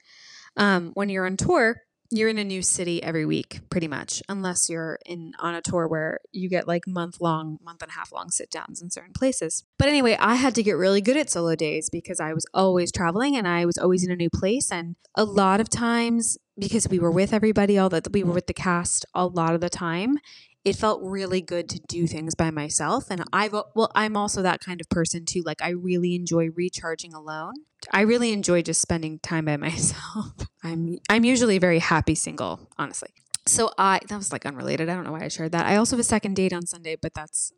um, 0.56 0.92
when 0.94 1.08
you're 1.08 1.26
on 1.26 1.36
tour, 1.36 1.80
you're 2.12 2.28
in 2.28 2.38
a 2.38 2.44
new 2.44 2.60
city 2.60 3.02
every 3.02 3.24
week, 3.24 3.60
pretty 3.70 3.88
much, 3.88 4.22
unless 4.28 4.68
you're 4.68 4.98
in 5.06 5.32
on 5.38 5.54
a 5.54 5.62
tour 5.62 5.88
where 5.88 6.20
you 6.30 6.48
get 6.48 6.68
like 6.68 6.86
month 6.86 7.20
long, 7.20 7.58
month 7.64 7.82
and 7.82 7.90
a 7.90 7.94
half 7.94 8.12
long 8.12 8.30
sit 8.30 8.50
downs 8.50 8.82
in 8.82 8.90
certain 8.90 9.14
places. 9.14 9.64
But 9.78 9.88
anyway, 9.88 10.16
I 10.20 10.34
had 10.34 10.54
to 10.56 10.62
get 10.62 10.72
really 10.72 11.00
good 11.00 11.16
at 11.16 11.30
solo 11.30 11.56
days 11.56 11.88
because 11.90 12.20
I 12.20 12.34
was 12.34 12.44
always 12.52 12.92
traveling 12.92 13.34
and 13.36 13.48
I 13.48 13.64
was 13.64 13.78
always 13.78 14.04
in 14.04 14.12
a 14.12 14.16
new 14.16 14.30
place. 14.30 14.70
And 14.70 14.96
a 15.14 15.24
lot 15.24 15.60
of 15.60 15.70
times, 15.70 16.36
because 16.58 16.86
we 16.86 16.98
were 16.98 17.10
with 17.10 17.32
everybody, 17.32 17.78
all 17.78 17.88
that 17.88 18.12
we 18.12 18.22
were 18.22 18.34
with 18.34 18.46
the 18.46 18.52
cast 18.52 19.06
a 19.14 19.24
lot 19.24 19.54
of 19.54 19.62
the 19.62 19.70
time, 19.70 20.18
it 20.64 20.76
felt 20.76 21.02
really 21.02 21.40
good 21.40 21.68
to 21.68 21.80
do 21.88 22.06
things 22.06 22.34
by 22.34 22.50
myself 22.50 23.10
and 23.10 23.24
i've 23.32 23.52
well 23.52 23.90
i'm 23.94 24.16
also 24.16 24.42
that 24.42 24.60
kind 24.60 24.80
of 24.80 24.88
person 24.88 25.24
too 25.24 25.42
like 25.44 25.60
i 25.62 25.70
really 25.70 26.14
enjoy 26.14 26.48
recharging 26.50 27.12
alone. 27.14 27.54
I 27.90 28.02
really 28.02 28.32
enjoy 28.32 28.62
just 28.62 28.80
spending 28.80 29.18
time 29.18 29.46
by 29.46 29.56
myself. 29.68 30.34
I'm 30.62 30.98
i'm 31.08 31.24
usually 31.24 31.58
very 31.58 31.78
happy 31.78 32.14
single 32.14 32.70
honestly. 32.78 33.10
So 33.46 33.72
i 33.78 34.00
that 34.08 34.16
was 34.16 34.32
like 34.32 34.46
unrelated. 34.46 34.88
I 34.88 34.94
don't 34.94 35.04
know 35.04 35.12
why 35.12 35.24
i 35.24 35.28
shared 35.28 35.52
that. 35.52 35.66
I 35.66 35.76
also 35.76 35.96
have 35.96 36.00
a 36.00 36.04
second 36.04 36.34
date 36.34 36.52
on 36.52 36.66
sunday 36.66 36.96
but 37.00 37.14
that's 37.14 37.52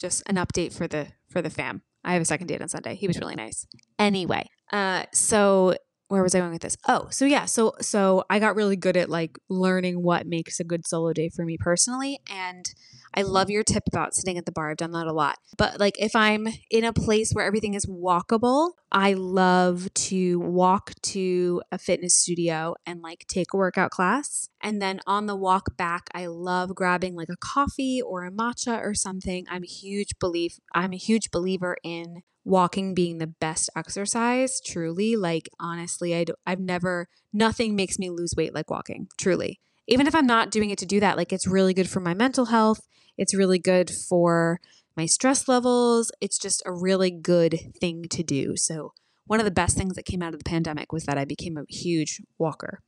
just 0.00 0.22
an 0.26 0.36
update 0.36 0.72
for 0.72 0.86
the 0.86 1.08
for 1.28 1.42
the 1.42 1.50
fam. 1.50 1.82
I 2.04 2.14
have 2.14 2.22
a 2.22 2.26
second 2.26 2.48
date 2.48 2.62
on 2.62 2.68
sunday. 2.68 2.94
He 2.94 3.06
was 3.06 3.18
really 3.18 3.34
nice. 3.34 3.66
Anyway 3.98 4.48
uh 4.72 5.04
so 5.12 5.74
where 6.12 6.22
was 6.22 6.34
I 6.34 6.40
going 6.40 6.52
with 6.52 6.60
this? 6.60 6.76
Oh, 6.86 7.08
so 7.10 7.24
yeah, 7.24 7.46
so 7.46 7.72
so 7.80 8.24
I 8.28 8.38
got 8.38 8.54
really 8.54 8.76
good 8.76 8.98
at 8.98 9.08
like 9.08 9.38
learning 9.48 10.02
what 10.02 10.26
makes 10.26 10.60
a 10.60 10.64
good 10.64 10.86
solo 10.86 11.14
day 11.14 11.30
for 11.30 11.42
me 11.42 11.56
personally 11.58 12.20
and 12.30 12.66
I 13.14 13.22
love 13.22 13.48
your 13.50 13.62
tip 13.62 13.84
about 13.86 14.14
sitting 14.14 14.38
at 14.38 14.46
the 14.46 14.52
bar. 14.52 14.70
I've 14.70 14.76
done 14.76 14.92
that 14.92 15.06
a 15.06 15.12
lot. 15.12 15.36
But 15.58 15.80
like 15.80 15.94
if 15.98 16.14
I'm 16.14 16.48
in 16.70 16.84
a 16.84 16.92
place 16.92 17.32
where 17.32 17.44
everything 17.44 17.74
is 17.74 17.86
walkable, 17.86 18.72
I 18.90 19.14
love 19.14 19.92
to 19.94 20.38
walk 20.40 20.92
to 21.02 21.62
a 21.70 21.78
fitness 21.78 22.14
studio 22.14 22.74
and 22.86 23.00
like 23.00 23.24
take 23.28 23.48
a 23.52 23.56
workout 23.56 23.90
class. 23.90 24.48
And 24.62 24.80
then 24.80 25.00
on 25.06 25.26
the 25.26 25.36
walk 25.36 25.76
back, 25.76 26.08
I 26.14 26.26
love 26.26 26.74
grabbing 26.74 27.14
like 27.14 27.28
a 27.28 27.36
coffee 27.36 28.00
or 28.00 28.24
a 28.24 28.30
matcha 28.30 28.80
or 28.82 28.94
something. 28.94 29.46
I'm 29.50 29.62
a 29.62 29.66
huge 29.66 30.18
belief 30.18 30.58
I'm 30.74 30.92
a 30.92 30.98
huge 30.98 31.30
believer 31.30 31.76
in 31.82 32.22
walking 32.44 32.94
being 32.94 33.18
the 33.18 33.26
best 33.26 33.70
exercise 33.76 34.60
truly 34.60 35.16
like 35.16 35.48
honestly 35.60 36.14
I 36.14 36.24
i've 36.46 36.60
never 36.60 37.08
nothing 37.32 37.76
makes 37.76 37.98
me 37.98 38.10
lose 38.10 38.34
weight 38.36 38.54
like 38.54 38.70
walking 38.70 39.06
truly 39.16 39.60
even 39.86 40.06
if 40.06 40.14
i'm 40.14 40.26
not 40.26 40.50
doing 40.50 40.70
it 40.70 40.78
to 40.78 40.86
do 40.86 40.98
that 41.00 41.16
like 41.16 41.32
it's 41.32 41.46
really 41.46 41.72
good 41.72 41.88
for 41.88 42.00
my 42.00 42.14
mental 42.14 42.46
health 42.46 42.80
it's 43.16 43.34
really 43.34 43.58
good 43.58 43.90
for 43.90 44.60
my 44.96 45.06
stress 45.06 45.48
levels. 45.48 46.10
It's 46.20 46.38
just 46.38 46.62
a 46.66 46.72
really 46.72 47.10
good 47.10 47.58
thing 47.80 48.04
to 48.10 48.22
do. 48.22 48.56
So, 48.56 48.92
one 49.26 49.38
of 49.38 49.44
the 49.44 49.50
best 49.52 49.76
things 49.76 49.94
that 49.94 50.04
came 50.04 50.22
out 50.22 50.34
of 50.34 50.40
the 50.40 50.48
pandemic 50.48 50.92
was 50.92 51.04
that 51.04 51.16
I 51.16 51.24
became 51.24 51.56
a 51.56 51.64
huge 51.68 52.20
walker. 52.38 52.80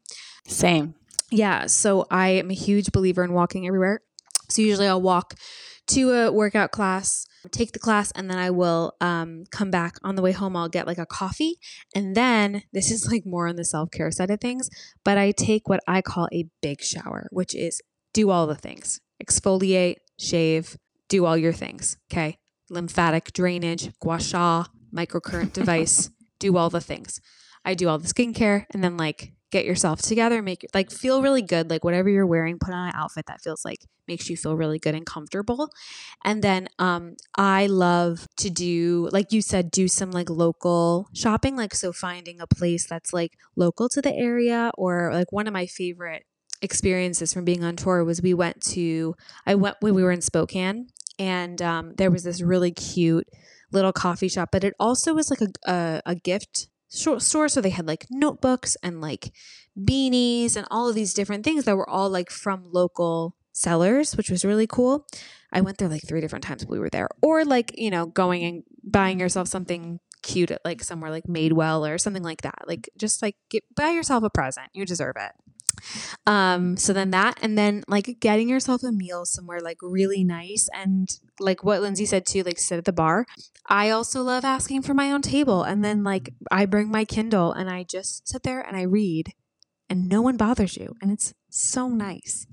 Same. 0.46 0.94
Yeah. 1.30 1.66
So, 1.66 2.06
I 2.10 2.30
am 2.30 2.50
a 2.50 2.54
huge 2.54 2.92
believer 2.92 3.24
in 3.24 3.32
walking 3.32 3.66
everywhere. 3.66 4.00
So, 4.48 4.62
usually 4.62 4.88
I'll 4.88 5.00
walk 5.02 5.34
to 5.88 6.12
a 6.12 6.32
workout 6.32 6.70
class, 6.70 7.26
take 7.48 7.72
the 7.72 7.78
class, 7.78 8.10
and 8.12 8.30
then 8.30 8.38
I 8.38 8.50
will 8.50 8.94
um, 9.00 9.44
come 9.50 9.70
back 9.70 9.96
on 10.02 10.14
the 10.14 10.22
way 10.22 10.32
home. 10.32 10.56
I'll 10.56 10.68
get 10.68 10.86
like 10.86 10.98
a 10.98 11.06
coffee. 11.06 11.58
And 11.94 12.14
then 12.14 12.62
this 12.72 12.90
is 12.90 13.10
like 13.10 13.24
more 13.26 13.48
on 13.48 13.56
the 13.56 13.64
self 13.64 13.90
care 13.90 14.10
side 14.10 14.30
of 14.30 14.40
things, 14.40 14.70
but 15.04 15.18
I 15.18 15.32
take 15.32 15.68
what 15.68 15.80
I 15.86 16.02
call 16.02 16.28
a 16.32 16.48
big 16.62 16.82
shower, 16.82 17.28
which 17.30 17.54
is 17.54 17.80
do 18.12 18.30
all 18.30 18.46
the 18.46 18.54
things 18.54 19.00
exfoliate, 19.24 19.96
shave, 20.18 20.76
do 21.08 21.24
all 21.24 21.36
your 21.36 21.52
things. 21.52 21.96
Okay. 22.10 22.38
Lymphatic 22.70 23.32
drainage, 23.32 23.92
gua 24.00 24.20
sha, 24.20 24.64
microcurrent 24.94 25.52
device, 25.60 26.10
do 26.38 26.56
all 26.56 26.70
the 26.70 26.80
things. 26.80 27.20
I 27.64 27.74
do 27.74 27.88
all 27.88 27.98
the 27.98 28.08
skincare 28.08 28.66
and 28.72 28.82
then 28.82 28.96
like 28.96 29.33
get 29.54 29.64
yourself 29.64 30.02
together, 30.02 30.42
make 30.42 30.66
like 30.74 30.90
feel 30.90 31.22
really 31.22 31.40
good. 31.40 31.70
Like 31.70 31.84
whatever 31.84 32.08
you're 32.08 32.26
wearing, 32.26 32.58
put 32.58 32.74
on 32.74 32.88
an 32.88 32.94
outfit 32.96 33.26
that 33.26 33.40
feels 33.40 33.64
like 33.64 33.78
makes 34.08 34.28
you 34.28 34.36
feel 34.36 34.56
really 34.56 34.80
good 34.80 34.96
and 34.96 35.06
comfortable. 35.06 35.70
And 36.24 36.42
then 36.42 36.68
um 36.80 37.14
I 37.36 37.66
love 37.66 38.26
to 38.38 38.50
do 38.50 39.08
like 39.12 39.32
you 39.32 39.40
said, 39.40 39.70
do 39.70 39.86
some 39.86 40.10
like 40.10 40.28
local 40.28 41.08
shopping. 41.14 41.54
Like 41.56 41.72
so 41.72 41.92
finding 41.92 42.40
a 42.40 42.48
place 42.48 42.84
that's 42.84 43.12
like 43.12 43.38
local 43.54 43.88
to 43.90 44.02
the 44.02 44.12
area 44.12 44.72
or 44.76 45.10
like 45.12 45.30
one 45.30 45.46
of 45.46 45.52
my 45.52 45.66
favorite 45.66 46.24
experiences 46.60 47.32
from 47.32 47.44
being 47.44 47.62
on 47.62 47.76
tour 47.76 48.02
was 48.04 48.20
we 48.20 48.34
went 48.34 48.60
to 48.62 49.14
I 49.46 49.54
went 49.54 49.76
when 49.80 49.94
we 49.94 50.02
were 50.02 50.12
in 50.12 50.20
Spokane 50.20 50.88
and 51.16 51.62
um, 51.62 51.94
there 51.96 52.10
was 52.10 52.24
this 52.24 52.42
really 52.42 52.72
cute 52.72 53.28
little 53.70 53.92
coffee 53.92 54.28
shop, 54.28 54.48
but 54.50 54.64
it 54.64 54.74
also 54.80 55.14
was 55.14 55.30
like 55.30 55.42
a 55.42 55.70
a, 55.70 56.02
a 56.06 56.14
gift 56.16 56.68
store. 56.94 57.48
So 57.48 57.60
they 57.60 57.70
had 57.70 57.86
like 57.86 58.06
notebooks 58.10 58.76
and 58.82 59.00
like 59.00 59.32
beanies 59.78 60.56
and 60.56 60.66
all 60.70 60.88
of 60.88 60.94
these 60.94 61.14
different 61.14 61.44
things 61.44 61.64
that 61.64 61.76
were 61.76 61.88
all 61.88 62.08
like 62.08 62.30
from 62.30 62.64
local 62.70 63.36
sellers, 63.52 64.16
which 64.16 64.30
was 64.30 64.44
really 64.44 64.66
cool. 64.66 65.06
I 65.52 65.60
went 65.60 65.78
there 65.78 65.88
like 65.88 66.06
three 66.06 66.20
different 66.20 66.44
times 66.44 66.66
we 66.66 66.78
were 66.78 66.90
there, 66.90 67.08
or 67.22 67.44
like 67.44 67.78
you 67.78 67.90
know 67.90 68.06
going 68.06 68.44
and 68.44 68.62
buying 68.82 69.20
yourself 69.20 69.48
something 69.48 70.00
cute 70.22 70.50
at 70.50 70.64
like 70.64 70.82
somewhere 70.82 71.10
like 71.10 71.24
Madewell 71.24 71.88
or 71.88 71.98
something 71.98 72.22
like 72.22 72.42
that. 72.42 72.66
Like 72.66 72.88
just 72.96 73.22
like 73.22 73.36
get, 73.50 73.62
buy 73.74 73.90
yourself 73.90 74.24
a 74.24 74.30
present. 74.30 74.68
You 74.72 74.84
deserve 74.84 75.16
it. 75.16 75.32
Um, 76.26 76.76
so 76.76 76.92
then 76.92 77.10
that, 77.10 77.38
and 77.42 77.56
then 77.56 77.84
like 77.88 78.18
getting 78.20 78.48
yourself 78.48 78.82
a 78.82 78.92
meal 78.92 79.24
somewhere 79.24 79.60
like 79.60 79.78
really 79.82 80.24
nice 80.24 80.68
and 80.74 81.08
like 81.40 81.64
what 81.64 81.80
Lindsey 81.80 82.06
said 82.06 82.26
too, 82.26 82.42
like 82.42 82.58
sit 82.58 82.78
at 82.78 82.84
the 82.84 82.92
bar. 82.92 83.26
I 83.68 83.90
also 83.90 84.22
love 84.22 84.44
asking 84.44 84.82
for 84.82 84.94
my 84.94 85.10
own 85.10 85.22
table. 85.22 85.62
And 85.62 85.84
then 85.84 86.04
like 86.04 86.32
I 86.50 86.66
bring 86.66 86.90
my 86.90 87.04
Kindle 87.04 87.52
and 87.52 87.70
I 87.70 87.84
just 87.84 88.28
sit 88.28 88.42
there 88.42 88.60
and 88.60 88.76
I 88.76 88.82
read 88.82 89.32
and 89.88 90.08
no 90.08 90.22
one 90.22 90.36
bothers 90.36 90.76
you. 90.76 90.94
And 91.00 91.10
it's 91.10 91.34
so 91.50 91.88
nice. 91.88 92.46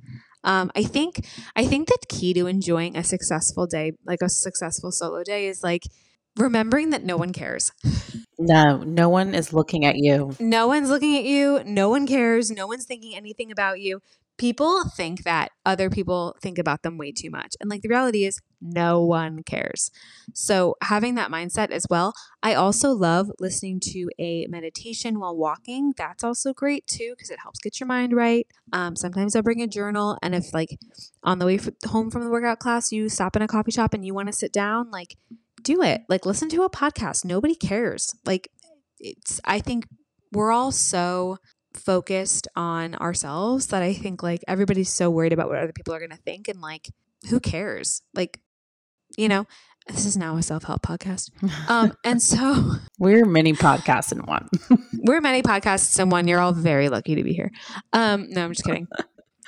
Um, 0.43 0.71
I 0.75 0.83
think 0.83 1.27
I 1.55 1.65
think 1.65 1.87
the 1.87 1.97
key 2.09 2.33
to 2.33 2.47
enjoying 2.47 2.97
a 2.97 3.03
successful 3.03 3.67
day, 3.67 3.93
like 4.05 4.21
a 4.21 4.29
successful 4.29 4.91
solo 4.91 5.23
day, 5.23 5.47
is 5.47 5.61
like 5.63 5.83
remembering 6.37 6.91
that 6.91 7.03
no 7.03 7.17
one 7.17 7.33
cares. 7.33 7.71
No, 8.39 8.77
no 8.77 9.09
one 9.09 9.35
is 9.35 9.53
looking 9.53 9.85
at 9.85 9.97
you. 9.97 10.35
No 10.39 10.67
one's 10.67 10.89
looking 10.89 11.17
at 11.17 11.23
you. 11.23 11.61
No 11.65 11.89
one 11.89 12.07
cares. 12.07 12.49
No 12.49 12.67
one's 12.67 12.85
thinking 12.85 13.15
anything 13.15 13.51
about 13.51 13.79
you. 13.79 14.01
People 14.37 14.83
think 14.85 15.23
that 15.23 15.49
other 15.65 15.89
people 15.89 16.35
think 16.41 16.57
about 16.57 16.81
them 16.81 16.97
way 16.97 17.11
too 17.11 17.29
much. 17.29 17.55
And 17.59 17.69
like 17.69 17.81
the 17.81 17.89
reality 17.89 18.25
is, 18.25 18.39
no 18.59 19.03
one 19.03 19.43
cares. 19.43 19.91
So, 20.33 20.75
having 20.81 21.15
that 21.15 21.29
mindset 21.29 21.69
as 21.69 21.85
well. 21.89 22.13
I 22.41 22.53
also 22.55 22.91
love 22.91 23.29
listening 23.39 23.79
to 23.91 24.09
a 24.17 24.47
meditation 24.47 25.19
while 25.19 25.35
walking. 25.35 25.93
That's 25.97 26.23
also 26.23 26.53
great 26.53 26.87
too, 26.87 27.13
because 27.15 27.29
it 27.29 27.39
helps 27.43 27.59
get 27.59 27.79
your 27.79 27.87
mind 27.87 28.15
right. 28.15 28.47
Um, 28.73 28.95
sometimes 28.95 29.35
I'll 29.35 29.43
bring 29.43 29.61
a 29.61 29.67
journal. 29.67 30.17
And 30.23 30.33
if, 30.33 30.53
like, 30.53 30.79
on 31.23 31.37
the 31.37 31.45
way 31.45 31.55
f- 31.55 31.69
home 31.87 32.09
from 32.09 32.23
the 32.23 32.31
workout 32.31 32.59
class, 32.59 32.91
you 32.91 33.09
stop 33.09 33.35
in 33.35 33.41
a 33.41 33.47
coffee 33.47 33.71
shop 33.71 33.93
and 33.93 34.05
you 34.05 34.13
want 34.13 34.27
to 34.27 34.33
sit 34.33 34.53
down, 34.53 34.89
like, 34.89 35.17
do 35.63 35.81
it. 35.81 36.01
Like 36.09 36.25
listen 36.25 36.49
to 36.49 36.63
a 36.63 36.69
podcast. 36.69 37.25
Nobody 37.25 37.55
cares. 37.55 38.13
Like 38.25 38.49
it's 38.99 39.41
I 39.45 39.59
think 39.59 39.87
we're 40.31 40.51
all 40.51 40.71
so 40.71 41.37
focused 41.73 42.47
on 42.55 42.95
ourselves 42.95 43.67
that 43.67 43.81
I 43.81 43.93
think 43.93 44.21
like 44.23 44.41
everybody's 44.47 44.91
so 44.91 45.09
worried 45.09 45.33
about 45.33 45.47
what 45.47 45.57
other 45.57 45.71
people 45.73 45.93
are 45.93 45.99
going 45.99 46.11
to 46.11 46.17
think 46.17 46.47
and 46.47 46.61
like 46.61 46.89
who 47.29 47.39
cares? 47.39 48.01
Like 48.13 48.39
you 49.17 49.27
know, 49.27 49.45
this 49.87 50.05
is 50.05 50.15
now 50.15 50.37
a 50.37 50.43
self-help 50.43 50.81
podcast. 50.81 51.31
Um 51.69 51.93
and 52.05 52.21
so 52.21 52.73
we're 52.99 53.25
many 53.25 53.53
podcasts 53.53 54.11
in 54.11 54.19
one. 54.19 54.49
we're 55.03 55.21
many 55.21 55.41
podcasts 55.41 55.99
in 55.99 56.09
one. 56.09 56.27
You're 56.27 56.39
all 56.39 56.53
very 56.53 56.89
lucky 56.89 57.15
to 57.15 57.23
be 57.23 57.33
here. 57.33 57.51
Um 57.93 58.27
no, 58.29 58.45
I'm 58.45 58.51
just 58.51 58.63
kidding. 58.63 58.87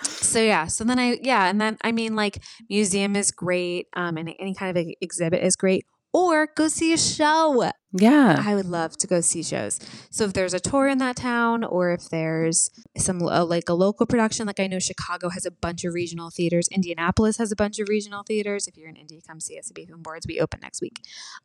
so 0.03 0.41
yeah 0.41 0.67
so 0.67 0.83
then 0.83 0.99
i 0.99 1.17
yeah 1.21 1.47
and 1.47 1.61
then 1.61 1.77
i 1.81 1.91
mean 1.91 2.13
like 2.13 2.43
museum 2.69 3.15
is 3.15 3.31
great 3.31 3.87
um 3.95 4.17
and 4.17 4.33
any 4.37 4.53
kind 4.53 4.75
of 4.75 4.85
exhibit 4.99 5.41
is 5.41 5.55
great 5.55 5.85
or 6.13 6.47
go 6.47 6.67
see 6.67 6.93
a 6.93 6.97
show. 6.97 7.71
Yeah. 7.93 8.43
I 8.43 8.55
would 8.55 8.65
love 8.65 8.97
to 8.97 9.07
go 9.07 9.21
see 9.21 9.43
shows. 9.43 9.79
So 10.09 10.25
if 10.25 10.33
there's 10.33 10.53
a 10.53 10.59
tour 10.59 10.87
in 10.87 10.97
that 10.97 11.15
town 11.15 11.63
or 11.63 11.91
if 11.91 12.09
there's 12.09 12.71
some 12.97 13.21
uh, 13.21 13.45
like 13.45 13.69
a 13.69 13.73
local 13.73 14.07
production, 14.07 14.47
like 14.47 14.59
I 14.59 14.67
know 14.67 14.79
Chicago 14.79 15.29
has 15.29 15.45
a 15.45 15.51
bunch 15.51 15.85
of 15.85 15.93
regional 15.93 16.31
theaters, 16.31 16.67
Indianapolis 16.71 17.37
has 17.37 17.51
a 17.51 17.55
bunch 17.55 17.79
of 17.79 17.87
regional 17.87 18.23
theaters. 18.23 18.67
If 18.67 18.77
you're 18.77 18.89
in 18.89 18.95
Indy, 18.95 19.21
come 19.25 19.39
see 19.39 19.59
us 19.59 19.69
at 19.69 19.75
Beef 19.75 19.89
and 19.89 20.01
Boards. 20.01 20.25
We 20.27 20.39
open 20.39 20.59
next 20.61 20.81
week. 20.81 21.01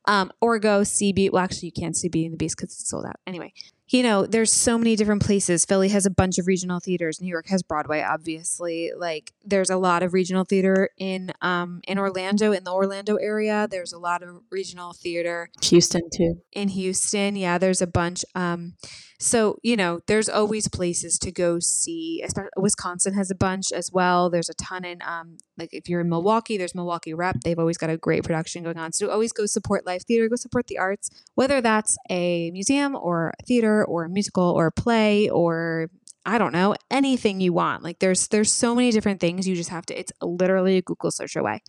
Um, 0.07 0.33
or 0.41 0.59
go 0.59 0.85
see 0.85 1.13
Beat. 1.13 1.33
Well, 1.33 1.45
actually, 1.45 1.67
you 1.67 1.83
can't 1.83 1.97
see 1.97 2.09
Beauty 2.09 2.27
and 2.27 2.33
the 2.33 2.39
Beast 2.39 2.57
because 2.57 2.73
it's 2.73 2.89
sold 2.89 3.05
out. 3.05 3.17
Anyway, 3.27 3.53
you 3.89 4.03
know, 4.03 4.27
there's 4.27 4.53
so 4.53 4.77
many 4.77 4.97
different 4.97 5.23
places. 5.25 5.65
Philly 5.65 5.89
has 5.89 6.05
a 6.05 6.11
bunch 6.11 6.39
of 6.39 6.47
regional 6.47 6.79
theaters. 6.79 7.21
New 7.21 7.29
York 7.29 7.49
has 7.49 7.63
Broadway, 7.63 8.03
obviously. 8.03 8.93
Like 8.97 9.33
there's 9.45 9.71
a 9.71 9.77
lot 9.77 10.03
of 10.03 10.13
regional 10.13 10.45
theater 10.45 10.91
in 10.99 11.33
um 11.41 11.81
in 11.89 11.99
Orlando, 11.99 12.53
in 12.53 12.65
the 12.65 12.73
Orlando 12.73 13.17
area. 13.17 13.67
There's 13.71 13.93
a 13.93 13.99
lot 13.99 14.23
of 14.23 14.41
regional 14.51 14.93
theater. 14.93 15.51
Houston 15.63 16.03
too. 16.15 16.38
In 16.53 16.69
Houston, 16.69 17.37
yeah, 17.37 17.59
there's 17.59 17.83
a 17.83 17.87
bunch. 17.87 18.25
Um 18.35 18.75
so, 19.21 19.59
you 19.65 19.77
know, 19.77 20.01
there's 20.07 20.29
always 20.29 20.69
places 20.69 21.19
to 21.19 21.33
go 21.33 21.59
see. 21.59 22.25
Wisconsin 22.57 23.15
has 23.15 23.33
a 23.33 23.35
bunch 23.35 23.73
as 23.73 23.91
well. 23.93 24.31
There's 24.31 24.49
a 24.49 24.55
ton 24.55 24.85
in 24.85 25.03
um 25.03 25.39
like 25.57 25.71
if 25.73 25.89
you're 25.89 26.01
in 26.01 26.09
Milwaukee, 26.09 26.57
there's 26.57 26.75
Milwaukee 26.75 27.15
Rep. 27.15 27.41
They've 27.43 27.59
always 27.59 27.79
got 27.79 27.91
a 27.91 27.97
great 27.97 28.25
production 28.25 28.63
going 28.63 28.79
on. 28.79 28.93
So 28.93 29.11
always 29.11 29.33
go 29.33 29.47
support 29.47 29.85
live 29.87 30.03
theater, 30.05 30.29
go 30.29 30.37
support 30.37 30.69
the 30.69 30.79
arts, 30.79 31.11
whether 31.35 31.61
that's 31.61 31.97
a 32.11 32.51
museum 32.53 32.95
or 32.95 33.35
a 33.41 33.43
theater 33.45 33.85
or 33.85 34.05
a 34.05 34.09
musical 34.09 34.45
or 34.45 34.67
a 34.67 34.73
play 34.73 35.29
or 35.29 35.91
I 36.25 36.37
don't 36.37 36.53
know, 36.53 36.75
anything 36.91 37.41
you 37.41 37.55
want. 37.55 37.83
Like 37.83 38.01
there's 38.01 38.29
there's 38.29 38.53
so 38.53 38.75
many 38.75 38.91
different 38.93 39.19
things. 39.19 39.49
You 39.49 39.57
just 39.57 39.71
have 39.71 39.87
to 39.87 39.99
it's 39.99 40.13
literally 40.23 40.77
a 40.77 40.83
Google 40.83 41.11
search 41.11 41.35
away. 41.35 41.63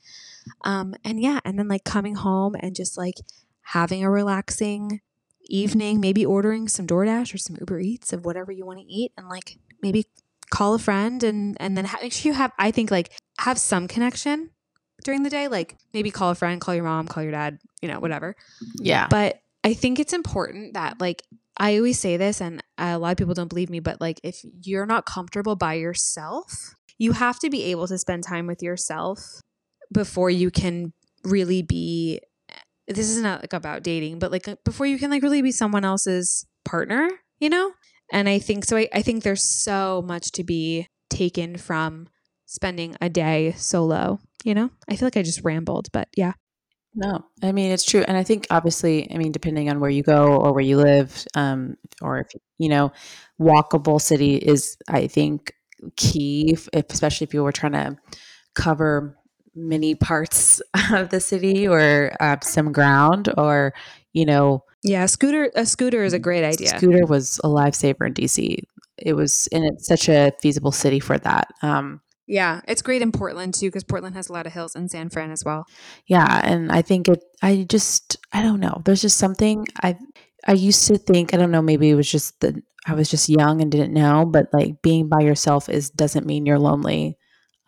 Um 0.66 0.94
and 1.04 1.20
yeah, 1.20 1.40
and 1.46 1.58
then 1.58 1.68
like 1.68 1.84
coming 1.84 2.16
home 2.16 2.56
and 2.60 2.76
just 2.76 2.98
like 2.98 3.16
having 3.70 4.04
a 4.04 4.10
relaxing 4.10 5.02
evening, 5.46 6.00
maybe 6.00 6.26
ordering 6.26 6.68
some 6.68 6.88
DoorDash 6.88 7.34
or 7.34 7.38
some 7.38 7.56
Uber 7.60 7.80
Eats 7.80 8.14
of 8.14 8.26
whatever 8.26 8.52
you 8.52 8.66
want 8.66 8.80
to 8.80 8.86
eat 8.86 9.12
and 9.18 9.30
like 9.30 9.58
maybe 9.82 10.06
call 10.50 10.74
a 10.74 10.80
friend 10.80 11.24
and 11.24 11.56
and 11.60 11.78
then 11.78 11.86
ha- 11.86 12.00
make 12.02 12.12
sure 12.12 12.32
you 12.32 12.36
have 12.36 12.52
I 12.58 12.72
think 12.72 12.90
like 12.90 13.12
have 13.40 13.60
some 13.60 13.88
connection 13.88 14.50
during 15.04 15.22
the 15.24 15.30
day 15.30 15.48
like 15.48 15.78
maybe 15.94 16.10
call 16.10 16.32
a 16.32 16.36
friend, 16.36 16.60
call 16.60 16.74
your 16.74 16.84
mom, 16.84 17.08
call 17.08 17.22
your 17.22 17.32
dad, 17.32 17.60
you 17.82 17.88
know, 17.88 18.00
whatever. 18.00 18.36
Yeah. 18.80 19.08
But 19.08 19.40
I 19.64 19.74
think 19.74 20.00
it's 20.00 20.14
important 20.14 20.74
that 20.74 21.00
like 21.00 21.24
I 21.58 21.78
always 21.78 22.00
say 22.00 22.18
this 22.18 22.42
and 22.42 22.64
a 22.78 22.98
lot 22.98 23.12
of 23.12 23.18
people 23.18 23.36
don't 23.36 23.50
believe 23.50 23.70
me, 23.70 23.80
but 23.80 24.02
like 24.02 24.20
if 24.24 24.42
you're 24.64 24.86
not 24.88 25.06
comfortable 25.06 25.56
by 25.56 25.76
yourself, 25.76 26.74
you 26.98 27.12
have 27.12 27.38
to 27.40 27.50
be 27.50 27.66
able 27.66 27.88
to 27.88 27.98
spend 28.00 28.24
time 28.24 28.48
with 28.48 28.64
yourself 28.64 29.42
before 29.92 30.30
you 30.30 30.50
can 30.50 30.94
really 31.24 31.62
be 31.62 32.20
this 32.90 33.10
is 33.10 33.22
not 33.22 33.42
like 33.42 33.54
about 33.54 33.84
dating, 33.84 34.20
but 34.20 34.32
like 34.32 34.48
before 34.64 34.86
you 34.86 34.98
can 34.98 35.12
like 35.12 35.24
really 35.24 35.42
be 35.42 35.52
someone 35.52 35.86
else's 35.86 36.46
partner, 36.66 37.10
you 37.40 37.50
know? 37.50 37.72
And 38.12 38.28
I 38.28 38.40
think 38.40 38.66
so. 38.66 38.78
I, 38.78 38.90
I 38.94 39.02
think 39.02 39.24
there's 39.24 39.44
so 39.44 40.04
much 40.06 40.32
to 40.34 40.44
be 40.44 40.88
taken 41.10 41.58
from 41.58 42.08
spending 42.46 42.96
a 43.00 43.10
day 43.10 43.54
solo. 43.58 44.20
You 44.44 44.56
know, 44.56 44.72
I 44.90 44.96
feel 44.96 45.06
like 45.06 45.18
I 45.18 45.22
just 45.22 45.44
rambled, 45.44 45.90
but 45.92 46.08
yeah. 46.18 46.34
No, 46.96 47.24
I 47.44 47.52
mean 47.52 47.72
it's 47.72 47.86
true, 47.86 48.04
and 48.08 48.18
I 48.18 48.24
think 48.24 48.48
obviously, 48.50 49.14
I 49.14 49.18
mean 49.18 49.32
depending 49.32 49.70
on 49.70 49.80
where 49.80 49.92
you 49.92 50.02
go 50.02 50.26
or 50.26 50.54
where 50.54 50.64
you 50.64 50.78
live, 50.78 51.24
um, 51.36 51.78
or 52.02 52.22
if 52.22 52.28
you 52.58 52.68
know, 52.68 52.92
walkable 53.40 54.02
city 54.02 54.38
is 54.38 54.76
I 54.88 55.06
think 55.06 55.54
key, 55.98 56.52
if, 56.54 56.68
especially 56.90 57.26
if 57.26 57.34
you 57.34 57.44
were 57.44 57.52
trying 57.52 57.74
to 57.74 57.96
cover 58.56 59.19
many 59.68 59.96
parts 59.96 60.62
of 60.94 61.10
the 61.10 61.20
city 61.20 61.68
or 61.68 62.12
uh, 62.20 62.38
some 62.42 62.72
ground, 62.72 63.34
or 63.38 63.74
you 64.14 64.26
know, 64.26 64.64
yeah, 64.84 65.06
scooter 65.06 65.52
a 65.56 65.66
scooter 65.66 66.04
is 66.04 66.14
a 66.14 66.20
great 66.20 66.44
idea. 66.44 66.70
Scooter 66.70 67.06
was 67.06 67.40
a 67.44 67.48
lifesaver 67.48 68.08
in 68.08 68.14
DC. 68.14 68.64
It 68.98 69.14
was, 69.14 69.48
and 69.52 69.64
it's 69.66 69.88
such 69.88 70.10
a 70.10 70.34
feasible 70.42 70.72
city 70.72 71.00
for 71.00 71.18
that. 71.20 71.48
Um, 71.62 72.02
yeah, 72.30 72.62
it's 72.68 72.84
great 72.84 73.02
in 73.02 73.12
Portland 73.12 73.56
too 73.56 73.68
because 73.68 73.84
Portland 73.84 74.16
has 74.16 74.30
a 74.30 74.34
lot 74.34 74.46
of 74.46 74.54
hills 74.54 74.76
and 74.76 74.90
San 74.90 75.10
Fran 75.10 75.32
as 75.32 75.44
well. 75.44 75.66
Yeah, 76.06 76.42
and 76.44 76.72
I 76.72 76.84
think 76.84 77.08
it. 77.08 77.24
I 77.42 77.66
just 77.68 78.18
I 78.32 78.44
don't 78.44 78.60
know. 78.60 78.82
There's 78.86 79.02
just 79.02 79.18
something 79.18 79.66
I 79.82 79.98
I 80.48 80.54
used 80.54 80.88
to 80.88 80.98
think. 80.98 81.34
I 81.34 81.38
don't 81.38 81.52
know. 81.52 81.62
Maybe 81.62 81.90
it 81.90 81.96
was 81.96 82.10
just 82.10 82.40
that 82.42 82.56
I 82.86 82.94
was 82.94 83.10
just 83.10 83.30
young 83.30 83.62
and 83.62 83.72
didn't 83.72 83.94
know. 83.94 84.26
But 84.26 84.48
like 84.54 84.82
being 84.82 85.10
by 85.10 85.22
yourself 85.22 85.70
is 85.70 85.90
doesn't 85.90 86.26
mean 86.26 86.46
you're 86.46 86.60
lonely. 86.60 87.18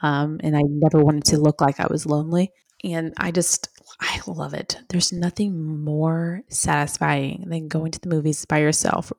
Um, 0.01 0.39
and 0.43 0.55
I 0.55 0.61
never 0.65 1.03
wanted 1.03 1.25
to 1.25 1.37
look 1.37 1.61
like 1.61 1.79
I 1.79 1.87
was 1.87 2.05
lonely. 2.05 2.51
And 2.83 3.13
I 3.17 3.31
just 3.31 3.69
I 3.99 4.19
love 4.25 4.53
it. 4.53 4.77
There's 4.89 5.13
nothing 5.13 5.83
more 5.83 6.41
satisfying 6.49 7.45
than 7.47 7.67
going 7.67 7.91
to 7.91 7.99
the 7.99 8.09
movies 8.09 8.45
by 8.45 8.59
yourself, 8.59 9.11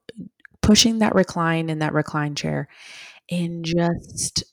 pushing 0.63 0.99
that 0.99 1.15
recline 1.15 1.71
in 1.71 1.79
that 1.79 1.95
recline 1.95 2.35
chair, 2.35 2.69
and 3.31 3.65
just 3.65 4.45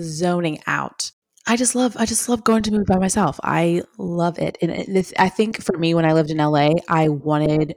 zoning 0.00 0.58
out. 0.66 1.12
I 1.46 1.56
just 1.56 1.76
love 1.76 1.96
I 1.96 2.06
just 2.06 2.28
love 2.28 2.42
going 2.42 2.64
to 2.64 2.72
movie 2.72 2.84
by 2.88 2.98
myself. 2.98 3.38
I 3.44 3.82
love 3.98 4.38
it. 4.38 4.58
And 4.60 5.14
I 5.18 5.28
think 5.28 5.62
for 5.62 5.78
me 5.78 5.94
when 5.94 6.04
I 6.04 6.12
lived 6.12 6.30
in 6.30 6.38
LA, 6.38 6.70
I 6.88 7.08
wanted 7.08 7.76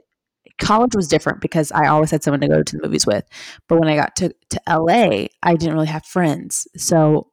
college 0.58 0.94
was 0.94 1.08
different 1.08 1.40
because 1.40 1.70
I 1.72 1.86
always 1.86 2.10
had 2.10 2.22
someone 2.24 2.40
to 2.40 2.48
go 2.48 2.62
to 2.62 2.76
the 2.76 2.82
movies 2.82 3.06
with. 3.06 3.24
But 3.68 3.78
when 3.78 3.88
I 3.88 3.96
got 3.96 4.16
to, 4.16 4.34
to 4.50 4.60
LA, 4.68 5.26
I 5.42 5.54
didn't 5.54 5.74
really 5.74 5.86
have 5.86 6.04
friends. 6.04 6.66
So 6.76 7.28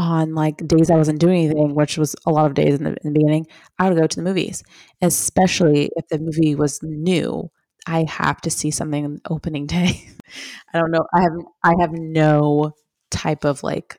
on 0.00 0.34
like 0.34 0.66
days 0.66 0.90
I 0.90 0.96
wasn't 0.96 1.20
doing 1.20 1.44
anything, 1.46 1.74
which 1.74 1.98
was 1.98 2.16
a 2.26 2.30
lot 2.30 2.46
of 2.46 2.54
days 2.54 2.74
in 2.76 2.84
the, 2.84 2.90
in 3.04 3.12
the 3.12 3.18
beginning, 3.20 3.46
I 3.78 3.88
would 3.88 3.98
go 3.98 4.06
to 4.06 4.16
the 4.16 4.22
movies, 4.22 4.62
especially 5.02 5.90
if 5.96 6.08
the 6.08 6.18
movie 6.18 6.54
was 6.54 6.80
new. 6.82 7.50
I 7.86 8.04
have 8.04 8.40
to 8.42 8.50
see 8.50 8.70
something 8.70 9.04
on 9.04 9.20
opening 9.28 9.66
day. 9.68 10.08
I 10.74 10.78
don't 10.78 10.90
know. 10.90 11.06
I 11.14 11.22
have 11.22 11.32
I 11.64 11.74
have 11.80 11.92
no 11.92 12.72
type 13.10 13.44
of 13.44 13.62
like 13.62 13.98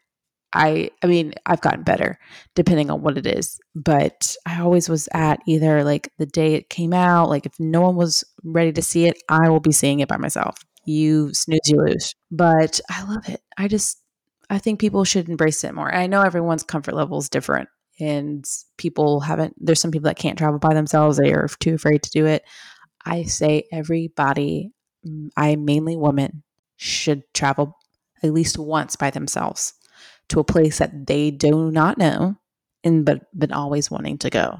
I 0.53 0.91
I 1.03 1.07
mean, 1.07 1.33
I've 1.45 1.61
gotten 1.61 1.83
better 1.83 2.19
depending 2.55 2.89
on 2.91 3.01
what 3.01 3.17
it 3.17 3.25
is, 3.27 3.59
but 3.75 4.35
I 4.45 4.61
always 4.61 4.89
was 4.89 5.07
at 5.13 5.39
either 5.47 5.83
like 5.83 6.11
the 6.17 6.25
day 6.25 6.55
it 6.55 6.69
came 6.69 6.93
out, 6.93 7.29
like 7.29 7.45
if 7.45 7.53
no 7.59 7.81
one 7.81 7.95
was 7.95 8.23
ready 8.43 8.71
to 8.73 8.81
see 8.81 9.05
it, 9.05 9.17
I 9.29 9.49
will 9.49 9.59
be 9.61 9.71
seeing 9.71 9.99
it 10.01 10.09
by 10.09 10.17
myself. 10.17 10.57
You 10.85 11.33
snooze, 11.33 11.61
you 11.67 11.77
lose. 11.77 12.15
But 12.31 12.79
I 12.89 13.03
love 13.03 13.29
it. 13.29 13.41
I 13.57 13.67
just 13.67 14.00
I 14.51 14.59
think 14.59 14.79
people 14.79 15.05
should 15.05 15.29
embrace 15.29 15.63
it 15.63 15.73
more. 15.73 15.93
I 15.93 16.07
know 16.07 16.21
everyone's 16.21 16.63
comfort 16.63 16.93
level 16.93 17.17
is 17.17 17.29
different 17.29 17.69
and 18.01 18.45
people 18.77 19.21
haven't 19.21 19.55
there's 19.57 19.79
some 19.79 19.91
people 19.91 20.09
that 20.09 20.17
can't 20.17 20.37
travel 20.37 20.59
by 20.59 20.73
themselves, 20.73 21.17
they 21.17 21.31
are 21.31 21.47
too 21.59 21.75
afraid 21.75 22.03
to 22.03 22.11
do 22.11 22.25
it. 22.25 22.43
I 23.05 23.23
say 23.23 23.67
everybody 23.71 24.73
I 25.37 25.55
mainly 25.55 25.95
women 25.95 26.43
should 26.75 27.23
travel 27.33 27.77
at 28.21 28.33
least 28.33 28.57
once 28.57 28.95
by 28.97 29.09
themselves 29.09 29.73
to 30.29 30.39
a 30.39 30.43
place 30.43 30.79
that 30.79 31.07
they 31.07 31.31
do 31.31 31.71
not 31.71 31.97
know 31.97 32.35
and 32.83 33.05
but 33.05 33.21
been 33.37 33.53
always 33.53 33.89
wanting 33.89 34.17
to 34.19 34.29
go. 34.29 34.59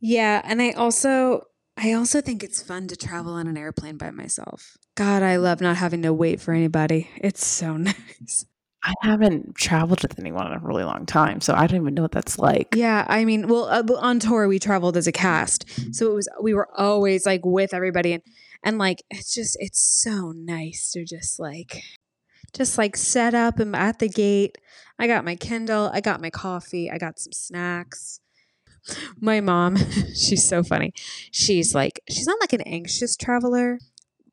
Yeah, 0.00 0.42
and 0.44 0.60
I 0.60 0.72
also 0.72 1.46
I 1.78 1.94
also 1.94 2.20
think 2.20 2.42
it's 2.42 2.62
fun 2.62 2.88
to 2.88 2.96
travel 2.96 3.32
on 3.32 3.46
an 3.46 3.56
airplane 3.56 3.96
by 3.96 4.10
myself. 4.10 4.76
God, 4.96 5.22
I 5.22 5.36
love 5.36 5.62
not 5.62 5.78
having 5.78 6.02
to 6.02 6.12
wait 6.12 6.42
for 6.42 6.52
anybody. 6.52 7.08
It's 7.16 7.44
so 7.44 7.76
nice. 7.78 8.44
I 8.82 8.94
haven't 9.02 9.56
traveled 9.56 10.02
with 10.02 10.18
anyone 10.18 10.46
in 10.46 10.54
a 10.54 10.58
really 10.58 10.84
long 10.84 11.04
time, 11.04 11.40
so 11.40 11.54
I 11.54 11.66
don't 11.66 11.82
even 11.82 11.94
know 11.94 12.02
what 12.02 12.12
that's 12.12 12.38
like. 12.38 12.74
Yeah, 12.74 13.04
I 13.08 13.24
mean, 13.24 13.46
well, 13.46 13.64
uh, 13.64 13.82
on 13.98 14.20
tour 14.20 14.48
we 14.48 14.58
traveled 14.58 14.96
as 14.96 15.06
a 15.06 15.12
cast, 15.12 15.66
so 15.94 16.10
it 16.10 16.14
was 16.14 16.28
we 16.42 16.54
were 16.54 16.68
always 16.78 17.26
like 17.26 17.42
with 17.44 17.74
everybody, 17.74 18.14
and 18.14 18.22
and 18.62 18.78
like 18.78 19.02
it's 19.10 19.34
just 19.34 19.56
it's 19.60 19.80
so 19.80 20.32
nice 20.32 20.92
to 20.92 21.04
just 21.04 21.38
like 21.38 21.82
just 22.54 22.78
like 22.78 22.96
set 22.96 23.34
up 23.34 23.58
and 23.58 23.76
at 23.76 23.98
the 23.98 24.08
gate. 24.08 24.56
I 24.98 25.06
got 25.06 25.24
my 25.24 25.36
Kindle, 25.36 25.90
I 25.92 26.00
got 26.00 26.20
my 26.20 26.30
coffee, 26.30 26.90
I 26.90 26.98
got 26.98 27.18
some 27.18 27.32
snacks. 27.32 28.20
My 29.20 29.40
mom, 29.40 29.76
she's 30.14 30.48
so 30.48 30.62
funny. 30.62 30.92
She's 31.30 31.74
like, 31.74 32.00
she's 32.08 32.26
not 32.26 32.40
like 32.40 32.52
an 32.52 32.62
anxious 32.62 33.16
traveler, 33.16 33.78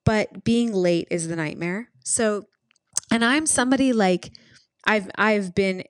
but 0.05 0.43
being 0.43 0.73
late 0.73 1.07
is 1.11 1.27
the 1.27 1.35
nightmare. 1.35 1.89
So, 2.03 2.45
and 3.11 3.23
I'm 3.23 3.45
somebody 3.45 3.93
like, 3.93 4.31
I've 4.85 5.09
I've 5.15 5.53
been 5.55 5.83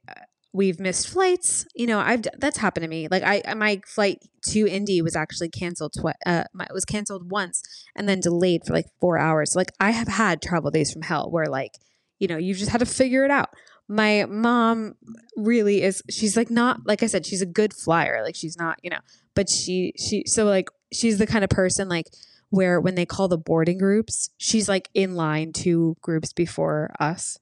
we've 0.53 0.79
missed 0.79 1.07
flights. 1.07 1.65
You 1.75 1.87
know, 1.87 1.99
I've 1.99 2.23
that's 2.37 2.57
happened 2.57 2.83
to 2.83 2.89
me. 2.89 3.07
Like 3.09 3.23
I 3.23 3.53
my 3.53 3.81
flight 3.85 4.19
to 4.49 4.67
Indy 4.67 5.01
was 5.01 5.15
actually 5.15 5.49
canceled. 5.49 5.93
Twi- 5.99 6.15
uh, 6.25 6.45
it 6.59 6.73
was 6.73 6.85
canceled 6.85 7.31
once 7.31 7.61
and 7.95 8.09
then 8.09 8.19
delayed 8.19 8.63
for 8.65 8.73
like 8.73 8.87
four 8.99 9.17
hours. 9.17 9.55
Like 9.55 9.71
I 9.79 9.91
have 9.91 10.07
had 10.07 10.41
travel 10.41 10.71
days 10.71 10.91
from 10.91 11.03
hell 11.03 11.29
where 11.29 11.45
like 11.45 11.73
you 12.19 12.27
know, 12.27 12.37
you 12.37 12.55
just 12.55 12.71
had 12.71 12.79
to 12.79 12.85
figure 12.85 13.23
it 13.23 13.31
out. 13.31 13.49
My 13.87 14.25
mom 14.25 14.95
really 15.37 15.83
is 15.83 16.01
she's 16.09 16.35
like 16.35 16.49
not 16.49 16.81
like 16.85 17.03
I 17.03 17.07
said, 17.07 17.25
she's 17.25 17.41
a 17.41 17.45
good 17.45 17.73
flyer. 17.73 18.21
Like 18.23 18.35
she's 18.35 18.57
not, 18.57 18.79
you 18.83 18.89
know, 18.89 18.99
but 19.35 19.49
she 19.49 19.93
she 19.97 20.23
so 20.25 20.45
like 20.45 20.69
she's 20.91 21.19
the 21.19 21.27
kind 21.27 21.43
of 21.43 21.49
person 21.49 21.87
like 21.87 22.07
where 22.49 22.79
when 22.79 22.95
they 22.95 23.05
call 23.05 23.27
the 23.27 23.37
boarding 23.37 23.77
groups, 23.77 24.29
she's 24.37 24.69
like 24.69 24.89
in 24.93 25.15
line 25.15 25.53
two 25.53 25.95
groups 26.01 26.33
before 26.33 26.91
us. 26.99 27.37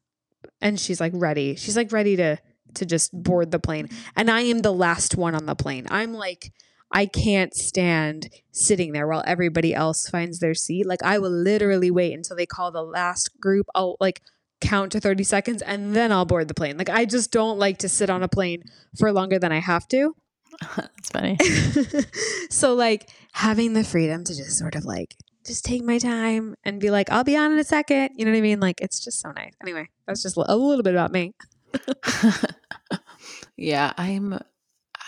And 0.62 0.80
she's 0.80 1.00
like 1.00 1.14
ready. 1.16 1.56
She's 1.56 1.78
like 1.78 1.92
ready 1.92 2.16
to 2.16 2.38
to 2.76 2.86
just 2.86 3.12
board 3.14 3.52
the 3.52 3.60
plane. 3.60 3.90
And 4.16 4.30
I 4.30 4.42
am 4.42 4.60
the 4.60 4.74
last 4.74 5.16
one 5.16 5.36
on 5.36 5.46
the 5.46 5.56
plane. 5.56 5.86
I'm 5.90 6.14
like 6.14 6.52
I 6.92 7.06
can't 7.06 7.54
stand 7.54 8.30
sitting 8.52 8.94
there 8.94 9.08
while 9.08 9.24
everybody 9.26 9.74
else 9.74 10.08
finds 10.08 10.40
their 10.40 10.54
seat. 10.54 10.86
Like 10.86 11.04
I 11.04 11.20
will 11.20 11.32
literally 11.32 11.92
wait 11.92 12.14
until 12.14 12.36
they 12.38 12.46
call 12.46 12.72
the 12.72 12.84
last 12.84 13.32
group. 13.40 13.68
I'll 13.76 13.98
like 14.00 14.22
count 14.62 14.92
to 14.94 15.00
30 15.00 15.24
seconds 15.24 15.62
and 15.62 15.96
then 15.96 16.12
I'll 16.12 16.26
board 16.26 16.48
the 16.48 16.54
plane. 16.54 16.78
Like 16.78 16.90
I 16.90 17.06
just 17.06 17.32
don't 17.32 17.60
like 17.60 17.80
to 17.80 17.90
sit 17.90 18.10
on 18.10 18.24
a 18.24 18.28
plane 18.28 18.64
for 18.98 19.12
longer 19.12 19.40
than 19.40 19.52
I 19.52 19.60
have 19.60 19.88
to. 19.90 20.16
That's 20.76 21.10
funny. 21.10 21.38
so 22.50 22.74
like 22.74 23.10
having 23.34 23.74
the 23.74 23.84
freedom 23.84 24.24
to 24.24 24.36
just 24.36 24.58
sort 24.58 24.76
of 24.76 24.86
like 24.86 25.16
just 25.46 25.64
take 25.64 25.84
my 25.84 26.00
time 26.00 26.56
and 26.64 26.80
be 26.80 26.90
like, 26.90 27.12
I'll 27.12 27.24
be 27.24 27.38
on 27.38 27.52
in 27.52 27.60
a 27.60 27.64
second. 27.64 28.12
You 28.16 28.26
know 28.26 28.32
what 28.32 28.38
I 28.38 28.42
mean? 28.42 28.60
Like 28.60 28.82
it's 28.82 29.04
just 29.04 29.22
so 29.22 29.32
nice. 29.32 29.54
Anyway, 29.62 29.88
that's 30.08 30.24
just 30.24 30.38
a 30.38 30.56
little 30.56 30.84
bit 30.84 30.94
about 30.94 31.12
me. 31.12 31.34
yeah, 33.58 33.94
I'm 33.98 34.40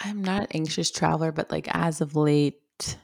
I'm 0.03 0.23
not 0.23 0.41
an 0.41 0.47
anxious 0.51 0.91
traveler, 0.91 1.31
but 1.31 1.51
like 1.51 1.67
as 1.73 2.01
of 2.01 2.15
late, 2.15 2.97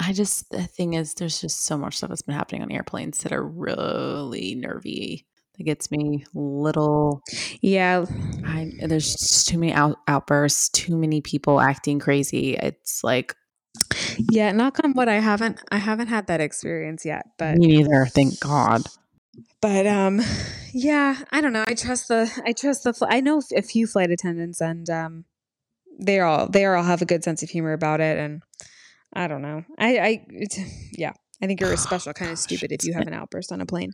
I 0.00 0.12
just 0.12 0.50
the 0.50 0.62
thing 0.62 0.94
is 0.94 1.14
there's 1.14 1.40
just 1.40 1.64
so 1.64 1.76
much 1.76 1.98
stuff 1.98 2.08
that's 2.08 2.22
been 2.22 2.34
happening 2.34 2.62
on 2.62 2.72
airplanes 2.72 3.18
that 3.18 3.32
are 3.32 3.44
really 3.44 4.54
nervy 4.54 5.26
that 5.56 5.64
gets 5.64 5.90
me 5.90 6.24
little. 6.34 7.22
Yeah, 7.60 8.06
I, 8.44 8.72
there's 8.80 9.12
just 9.12 9.48
too 9.48 9.58
many 9.58 9.72
out, 9.72 9.98
outbursts, 10.08 10.68
too 10.70 10.96
many 10.96 11.20
people 11.20 11.60
acting 11.60 11.98
crazy. 11.98 12.54
It's 12.54 13.04
like, 13.04 13.34
yeah, 14.30 14.52
knock 14.52 14.78
on 14.82 14.92
wood, 14.94 15.08
I 15.08 15.20
haven't, 15.20 15.60
I 15.70 15.78
haven't 15.78 16.08
had 16.08 16.26
that 16.26 16.40
experience 16.40 17.04
yet, 17.04 17.26
but 17.38 17.56
me 17.56 17.68
neither. 17.68 18.06
Thank 18.06 18.40
God. 18.40 18.82
But 19.60 19.86
um, 19.86 20.20
yeah, 20.72 21.16
I 21.30 21.40
don't 21.40 21.52
know. 21.52 21.64
I 21.66 21.74
trust 21.74 22.08
the, 22.08 22.30
I 22.44 22.52
trust 22.52 22.84
the. 22.84 23.06
I 23.08 23.20
know 23.20 23.40
a 23.56 23.62
few 23.62 23.86
flight 23.86 24.10
attendants, 24.10 24.60
and 24.60 24.88
um, 24.90 25.24
they 25.98 26.20
all, 26.20 26.48
they 26.48 26.66
all 26.66 26.82
have 26.82 27.02
a 27.02 27.06
good 27.06 27.24
sense 27.24 27.42
of 27.42 27.50
humor 27.50 27.72
about 27.72 28.00
it, 28.00 28.18
and 28.18 28.42
I 29.12 29.28
don't 29.28 29.42
know. 29.42 29.64
I, 29.78 29.98
I, 29.98 30.26
yeah, 30.92 31.12
I 31.40 31.46
think 31.46 31.60
you're 31.60 31.72
a 31.72 31.76
special 31.78 32.12
kind 32.12 32.30
of 32.30 32.38
stupid 32.38 32.72
if 32.72 32.84
you 32.84 32.94
have 32.94 33.06
an 33.06 33.14
outburst 33.14 33.52
on 33.52 33.60
a 33.60 33.66
plane. 33.66 33.92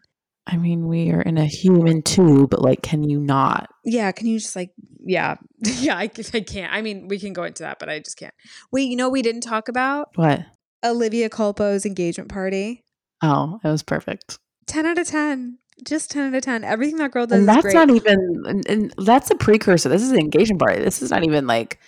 I 0.51 0.57
mean, 0.57 0.89
we 0.89 1.11
are 1.11 1.21
in 1.21 1.37
a 1.37 1.45
human 1.45 2.01
too, 2.01 2.49
but 2.49 2.63
like, 2.63 2.83
can 2.83 3.03
you 3.03 3.21
not? 3.21 3.69
Yeah, 3.85 4.11
can 4.13 4.27
you 4.27 4.39
just 4.39 4.57
like, 4.57 4.71
yeah, 5.05 5.37
yeah, 5.59 5.97
I, 5.97 6.11
I 6.33 6.41
can't. 6.41 6.73
I 6.73 6.81
mean, 6.81 7.07
we 7.07 7.19
can 7.19 7.35
go 7.35 7.45
into 7.45 7.63
that, 7.65 7.79
but 7.79 7.91
I 7.91 7.99
just 7.99 8.17
can't. 8.17 8.35
Wait, 8.73 8.89
you 8.89 8.97
know, 8.97 9.11
we 9.11 9.21
didn't 9.21 9.43
talk 9.43 9.69
about 9.69 10.09
what 10.15 10.47
Olivia 10.83 11.29
Culpo's 11.29 11.85
engagement 11.85 12.31
party. 12.31 12.83
Oh, 13.23 13.61
it 13.63 13.69
was 13.69 13.83
perfect. 13.83 14.39
Ten 14.67 14.87
out 14.87 14.99
of 14.99 15.07
ten. 15.07 15.59
Just 15.87 16.11
ten 16.11 16.29
out 16.29 16.37
of 16.37 16.43
ten. 16.43 16.65
Everything 16.65 16.97
that 16.97 17.11
girl 17.11 17.27
does. 17.27 17.41
And 17.41 17.49
that's 17.49 17.75
not 17.75 17.91
even. 17.91 18.43
And, 18.47 18.69
and 18.69 18.95
that's 18.97 19.31
a 19.31 19.35
precursor. 19.35 19.91
This 19.91 20.03
is 20.03 20.13
an 20.13 20.19
engagement 20.19 20.61
party. 20.61 20.83
This 20.83 21.03
is 21.03 21.11
not 21.11 21.25
even 21.25 21.47
like. 21.47 21.79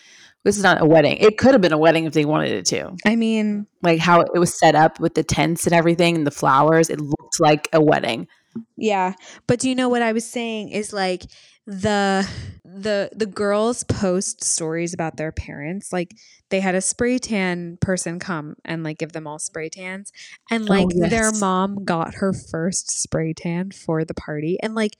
This 0.42 0.56
is 0.56 0.62
not 0.62 0.80
a 0.80 0.86
wedding. 0.86 1.18
It 1.18 1.36
could 1.36 1.52
have 1.52 1.60
been 1.60 1.74
a 1.74 1.78
wedding 1.78 2.06
if 2.06 2.14
they 2.14 2.24
wanted 2.24 2.52
it 2.52 2.64
to. 2.66 2.96
I 3.04 3.14
mean, 3.14 3.66
like 3.82 3.98
how 3.98 4.22
it 4.22 4.38
was 4.38 4.58
set 4.58 4.74
up 4.74 4.98
with 4.98 5.14
the 5.14 5.22
tents 5.22 5.66
and 5.66 5.74
everything 5.74 6.16
and 6.16 6.26
the 6.26 6.30
flowers. 6.30 6.88
It 6.88 6.98
looked 6.98 7.40
like 7.40 7.68
a 7.74 7.82
wedding 7.82 8.26
Yeah. 8.76 9.14
But 9.46 9.60
do 9.60 9.68
you 9.68 9.74
know 9.74 9.88
what 9.88 10.02
I 10.02 10.12
was 10.12 10.28
saying 10.28 10.70
is 10.70 10.92
like 10.92 11.24
the 11.66 12.28
the 12.64 13.10
the 13.14 13.26
girls 13.26 13.84
post 13.84 14.42
stories 14.42 14.94
about 14.94 15.16
their 15.16 15.30
parents 15.30 15.92
like 15.92 16.14
they 16.48 16.58
had 16.60 16.74
a 16.74 16.80
spray 16.80 17.18
tan 17.18 17.78
person 17.80 18.18
come 18.18 18.56
and 18.64 18.82
like 18.82 18.98
give 18.98 19.12
them 19.12 19.26
all 19.26 19.38
spray 19.38 19.68
tans 19.68 20.10
and 20.50 20.64
oh, 20.64 20.66
like 20.72 20.86
Oh, 20.92 21.08
their 21.08 21.30
mom 21.32 21.84
got 21.84 22.14
her 22.14 22.32
first 22.32 22.90
spray 22.90 23.34
tan 23.34 23.70
for 23.70 24.04
the 24.04 24.14
party 24.14 24.58
and 24.62 24.74
like 24.74 24.96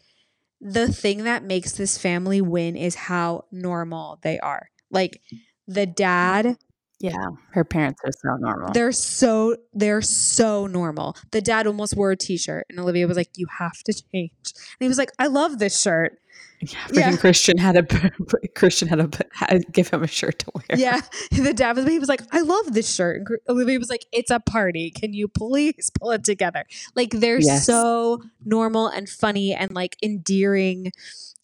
the 0.61 0.93
thing 0.93 1.25
that 1.25 1.43
makes 1.43 1.73
this 1.73 1.97
family 1.97 2.41
win 2.41 2.77
is 2.77 2.95
how 2.95 3.47
normal 3.51 4.19
they 4.23 4.39
are 4.39 4.71
like 4.91 5.21
the 5.67 5.87
dad 5.87 6.57
Yeah, 7.01 7.29
her 7.53 7.65
parents 7.65 8.01
are 8.05 8.13
so 8.13 8.37
normal. 8.37 8.73
they're 8.73 8.93
so 8.93 9.57
they're 9.73 10.03
so 10.03 10.67
normal. 10.67 11.17
The 11.31 11.41
dad 11.41 11.67
almost 11.67 11.97
wore 11.97 12.11
a 12.13 12.17
t-shirt 12.17 12.67
and 12.69 12.79
Olivia 12.79 13.07
was 13.09 13.17
like, 13.17 13.31
You 13.37 13.47
have 13.59 13.79
to 13.85 13.93
change. 13.93 14.33
And 14.45 14.81
he 14.81 14.89
was 14.89 14.99
like, 14.99 15.11
I 15.19 15.27
love 15.29 15.59
this 15.59 15.81
shirt. 15.81 16.19
yeah, 16.61 16.77
yeah. 16.93 17.17
Christian 17.17 17.57
had 17.57 17.89
to 17.89 18.11
Christian 18.55 18.87
had 18.87 19.13
to 19.13 19.27
had 19.33 19.65
give 19.73 19.89
him 19.89 20.03
a 20.03 20.07
shirt 20.07 20.41
to 20.41 20.53
wear. 20.55 20.79
Yeah. 20.79 21.01
The 21.33 21.55
dad 21.55 21.77
was 21.77 21.87
he 21.87 21.99
was 21.99 22.09
like, 22.11 22.21
I 22.33 22.43
love 22.43 22.75
this 22.75 22.95
shirt. 22.95 23.17
And 23.17 23.29
Olivia 23.49 23.79
was 23.79 23.89
like, 23.89 24.05
It's 24.13 24.31
a 24.31 24.39
party. 24.41 24.91
Can 24.91 25.15
you 25.15 25.27
please 25.27 25.91
pull 25.99 26.11
it 26.11 26.23
together? 26.23 26.65
Like 26.95 27.13
they're 27.13 27.41
Yes. 27.41 27.65
so 27.65 28.21
normal 28.45 28.89
and 28.89 29.09
funny 29.09 29.55
and 29.55 29.73
like 29.73 29.97
endearing. 30.03 30.93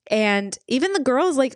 And 0.08 0.56
even 0.68 0.92
the 0.92 1.00
girls 1.00 1.36
like 1.38 1.54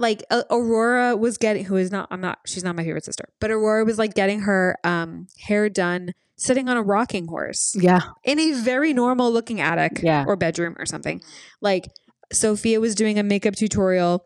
like 0.00 0.24
Aurora 0.50 1.16
was 1.16 1.38
getting 1.38 1.64
who 1.66 1.76
is 1.76 1.90
not 1.92 2.08
I'm 2.10 2.20
not 2.20 2.38
she's 2.46 2.64
not 2.64 2.74
my 2.76 2.82
favorite 2.84 3.04
sister, 3.04 3.28
but 3.40 3.50
Aurora 3.50 3.84
was 3.84 3.98
like 3.98 4.14
getting 4.14 4.40
her 4.40 4.76
um 4.84 5.26
hair 5.40 5.68
done 5.68 6.12
sitting 6.36 6.68
on 6.68 6.76
a 6.76 6.82
rocking 6.82 7.26
horse. 7.28 7.76
yeah, 7.78 8.00
in 8.24 8.38
a 8.40 8.52
very 8.52 8.92
normal 8.94 9.30
looking 9.30 9.60
attic 9.60 10.00
Yeah. 10.02 10.24
or 10.26 10.36
bedroom 10.36 10.74
or 10.78 10.86
something. 10.86 11.20
Like 11.60 11.88
Sophia 12.32 12.80
was 12.80 12.94
doing 12.94 13.18
a 13.18 13.22
makeup 13.22 13.54
tutorial 13.54 14.24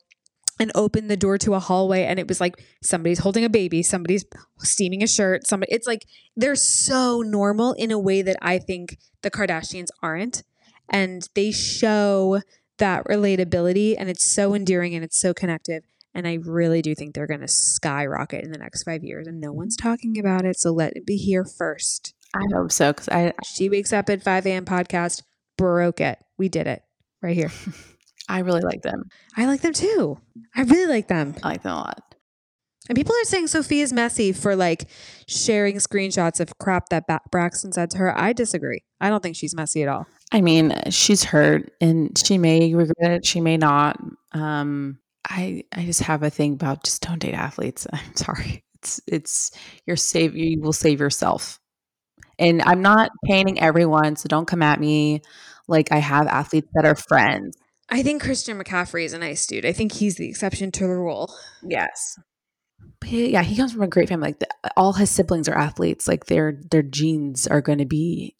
and 0.60 0.70
opened 0.76 1.10
the 1.10 1.16
door 1.16 1.36
to 1.38 1.54
a 1.54 1.58
hallway 1.58 2.04
and 2.04 2.20
it 2.20 2.28
was 2.28 2.40
like 2.40 2.54
somebody's 2.82 3.18
holding 3.18 3.44
a 3.44 3.48
baby, 3.50 3.82
somebody's 3.82 4.24
steaming 4.60 5.02
a 5.02 5.06
shirt, 5.08 5.46
somebody 5.46 5.72
it's 5.72 5.86
like 5.88 6.04
they're 6.36 6.54
so 6.54 7.22
normal 7.22 7.72
in 7.72 7.90
a 7.90 7.98
way 7.98 8.22
that 8.22 8.36
I 8.40 8.58
think 8.60 8.96
the 9.22 9.30
Kardashians 9.32 9.88
aren't. 10.00 10.44
And 10.90 11.28
they 11.34 11.50
show 11.50 12.40
that 12.78 13.04
relatability 13.04 13.94
and 13.98 14.08
it's 14.08 14.24
so 14.24 14.54
endearing 14.54 14.94
and 14.94 15.04
it's 15.04 15.18
so 15.18 15.34
connective. 15.34 15.84
And 16.14 16.28
I 16.28 16.34
really 16.34 16.80
do 16.80 16.94
think 16.94 17.14
they're 17.14 17.26
going 17.26 17.40
to 17.40 17.48
skyrocket 17.48 18.44
in 18.44 18.52
the 18.52 18.58
next 18.58 18.84
five 18.84 19.02
years. 19.02 19.26
And 19.26 19.40
no 19.40 19.52
one's 19.52 19.76
talking 19.76 20.18
about 20.18 20.44
it. 20.44 20.58
So 20.58 20.70
let 20.72 20.96
it 20.96 21.04
be 21.04 21.16
here 21.16 21.44
first. 21.44 22.14
I 22.34 22.44
hope 22.54 22.72
so 22.72 22.92
because 22.92 23.08
I 23.08 23.32
She 23.44 23.68
wakes 23.68 23.92
up 23.92 24.08
at 24.08 24.22
5 24.22 24.46
a.m. 24.46 24.64
podcast, 24.64 25.22
broke 25.56 26.00
it. 26.00 26.18
We 26.38 26.48
did 26.48 26.66
it 26.66 26.82
right 27.22 27.34
here. 27.34 27.50
I 28.28 28.40
really 28.40 28.62
like 28.62 28.82
them. 28.82 29.04
I 29.36 29.46
like 29.46 29.60
them 29.60 29.72
too. 29.72 30.18
I 30.54 30.62
really 30.62 30.86
like 30.86 31.08
them. 31.08 31.34
I 31.42 31.48
like 31.48 31.62
them 31.62 31.72
a 31.72 31.76
lot. 31.76 32.14
And 32.88 32.96
people 32.96 33.14
are 33.14 33.24
saying 33.24 33.46
Sophia's 33.46 33.92
messy 33.92 34.32
for 34.32 34.54
like 34.54 34.88
sharing 35.26 35.76
screenshots 35.76 36.38
of 36.38 36.58
crap 36.58 36.90
that 36.90 37.06
ba- 37.06 37.20
Braxton 37.30 37.72
said 37.72 37.90
to 37.90 37.98
her. 37.98 38.18
I 38.18 38.32
disagree. 38.32 38.84
I 39.00 39.08
don't 39.08 39.22
think 39.22 39.36
she's 39.36 39.54
messy 39.54 39.82
at 39.82 39.88
all. 39.88 40.06
I 40.32 40.40
mean, 40.40 40.74
she's 40.90 41.22
hurt 41.24 41.70
and 41.80 42.16
she 42.18 42.38
may 42.38 42.74
regret 42.74 43.10
it. 43.12 43.26
She 43.26 43.40
may 43.40 43.56
not. 43.56 43.98
Um, 44.32 44.98
I 45.28 45.64
I 45.72 45.84
just 45.84 46.00
have 46.02 46.22
a 46.22 46.30
thing 46.30 46.54
about 46.54 46.84
just 46.84 47.02
don't 47.02 47.18
date 47.20 47.34
athletes. 47.34 47.86
I'm 47.92 48.16
sorry. 48.16 48.64
It's 48.74 49.00
it's 49.06 49.50
your 49.86 49.96
save. 49.96 50.36
You 50.36 50.60
will 50.60 50.72
save 50.72 51.00
yourself. 51.00 51.60
And 52.38 52.62
I'm 52.62 52.82
not 52.82 53.12
painting 53.24 53.60
everyone, 53.60 54.16
so 54.16 54.26
don't 54.28 54.46
come 54.46 54.62
at 54.62 54.80
me. 54.80 55.22
Like 55.68 55.92
I 55.92 55.98
have 55.98 56.26
athletes 56.26 56.68
that 56.74 56.84
are 56.84 56.96
friends. 56.96 57.56
I 57.88 58.02
think 58.02 58.22
Christian 58.22 58.58
McCaffrey 58.58 59.04
is 59.04 59.12
a 59.12 59.18
nice 59.18 59.46
dude. 59.46 59.64
I 59.64 59.72
think 59.72 59.92
he's 59.92 60.16
the 60.16 60.28
exception 60.28 60.72
to 60.72 60.80
the 60.86 60.96
rule. 60.96 61.32
Yes. 61.62 62.18
He- 63.04 63.30
yeah, 63.32 63.42
he 63.42 63.56
comes 63.56 63.72
from 63.72 63.82
a 63.82 63.86
great 63.88 64.08
family. 64.08 64.28
Like 64.28 64.40
the, 64.40 64.48
all 64.76 64.94
his 64.94 65.10
siblings 65.10 65.48
are 65.48 65.56
athletes. 65.56 66.08
Like 66.08 66.26
their 66.26 66.58
their 66.70 66.82
genes 66.82 67.46
are 67.46 67.60
going 67.60 67.78
to 67.78 67.84
be 67.86 68.34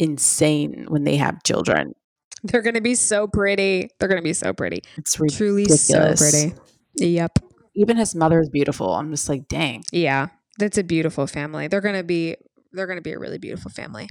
insane 0.00 0.86
when 0.88 1.04
they 1.04 1.16
have 1.16 1.42
children. 1.44 1.94
They're 2.42 2.62
going 2.62 2.74
to 2.74 2.80
be 2.80 2.94
so 2.94 3.26
pretty. 3.28 3.90
They're 3.98 4.08
going 4.08 4.20
to 4.20 4.24
be 4.24 4.32
so 4.32 4.52
pretty. 4.54 4.82
It's 4.96 5.14
Truly 5.14 5.66
so 5.66 6.14
pretty. 6.16 6.54
Yep. 6.96 7.38
Even 7.74 7.96
his 7.98 8.14
mother 8.14 8.40
is 8.40 8.48
beautiful. 8.48 8.94
I'm 8.94 9.10
just 9.10 9.28
like, 9.28 9.46
dang. 9.48 9.84
Yeah. 9.92 10.28
That's 10.58 10.78
a 10.78 10.82
beautiful 10.82 11.26
family. 11.26 11.68
They're 11.68 11.80
going 11.82 11.96
to 11.96 12.02
be 12.02 12.36
they're 12.72 12.86
going 12.86 12.98
to 12.98 13.02
be 13.02 13.12
a 13.12 13.18
really 13.18 13.38
beautiful 13.38 13.70
family. 13.70 14.08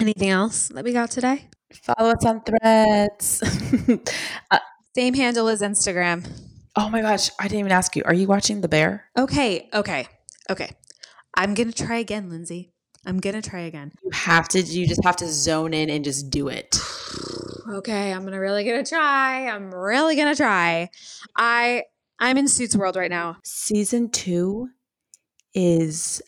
Anything 0.00 0.30
else 0.30 0.68
that 0.68 0.84
we 0.84 0.92
got 0.92 1.10
today? 1.10 1.48
Follow 1.72 2.10
us 2.10 2.24
on 2.24 2.42
threads. 2.42 3.42
Uh, 4.50 4.58
Same 4.96 5.14
handle 5.14 5.48
as 5.48 5.60
Instagram. 5.60 6.26
oh 6.76 6.88
my 6.88 7.02
gosh, 7.02 7.30
I 7.38 7.44
didn't 7.44 7.60
even 7.60 7.72
ask 7.72 7.94
you. 7.94 8.02
Are 8.04 8.14
you 8.14 8.26
watching 8.26 8.62
The 8.62 8.68
Bear? 8.68 9.04
Okay, 9.18 9.68
okay, 9.74 10.06
okay. 10.50 10.70
I'm 11.36 11.54
gonna 11.54 11.72
try 11.72 11.98
again, 11.98 12.30
Lindsey. 12.30 12.72
I'm 13.08 13.20
gonna 13.20 13.40
try 13.40 13.60
again. 13.60 13.90
You 14.04 14.10
have 14.12 14.48
to. 14.48 14.60
You 14.60 14.86
just 14.86 15.02
have 15.02 15.16
to 15.16 15.28
zone 15.28 15.72
in 15.72 15.88
and 15.88 16.04
just 16.04 16.28
do 16.28 16.48
it. 16.48 16.78
Okay, 17.66 18.12
I'm 18.12 18.22
gonna 18.22 18.38
really 18.38 18.64
gonna 18.64 18.84
try. 18.84 19.48
I'm 19.48 19.74
really 19.74 20.14
gonna 20.14 20.36
try. 20.36 20.90
I 21.34 21.84
I'm 22.18 22.36
in 22.36 22.48
Suits 22.48 22.76
World 22.76 22.96
right 22.96 23.10
now. 23.10 23.38
Season 23.42 24.10
two 24.10 24.68
is. 25.54 26.20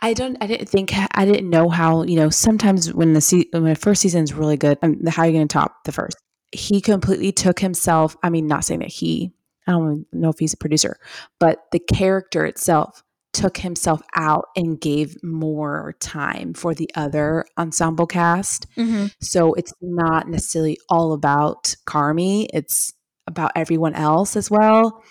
I 0.00 0.14
don't. 0.14 0.36
I 0.40 0.46
didn't 0.46 0.68
think. 0.68 0.92
I 0.94 1.24
didn't 1.24 1.50
know 1.50 1.68
how. 1.68 2.04
You 2.04 2.14
know, 2.14 2.30
sometimes 2.30 2.94
when 2.94 3.14
the 3.14 3.20
se- 3.20 3.48
when 3.50 3.64
the 3.64 3.74
first 3.74 4.00
season 4.00 4.22
is 4.22 4.32
really 4.32 4.56
good, 4.56 4.78
um, 4.82 5.04
how 5.08 5.24
are 5.24 5.26
you 5.26 5.32
going 5.32 5.48
to 5.48 5.52
top 5.52 5.82
the 5.84 5.90
first? 5.90 6.16
He 6.52 6.80
completely 6.80 7.32
took 7.32 7.58
himself. 7.58 8.16
I 8.22 8.30
mean, 8.30 8.46
not 8.46 8.64
saying 8.64 8.80
that 8.80 8.90
he. 8.90 9.32
I 9.66 9.72
don't 9.72 10.06
know 10.12 10.30
if 10.30 10.38
he's 10.38 10.54
a 10.54 10.58
producer, 10.58 10.96
but 11.40 11.64
the 11.72 11.80
character 11.80 12.46
itself 12.46 13.02
took 13.32 13.58
himself 13.58 14.00
out 14.16 14.46
and 14.56 14.80
gave 14.80 15.16
more 15.22 15.94
time 16.00 16.54
for 16.54 16.74
the 16.74 16.90
other 16.94 17.44
ensemble 17.58 18.06
cast. 18.06 18.66
Mm-hmm. 18.76 19.06
So 19.20 19.54
it's 19.54 19.72
not 19.80 20.28
necessarily 20.28 20.78
all 20.88 21.12
about 21.12 21.74
Carmy, 21.86 22.48
it's 22.52 22.92
about 23.26 23.52
everyone 23.54 23.94
else 23.94 24.36
as 24.36 24.50
well. 24.50 25.04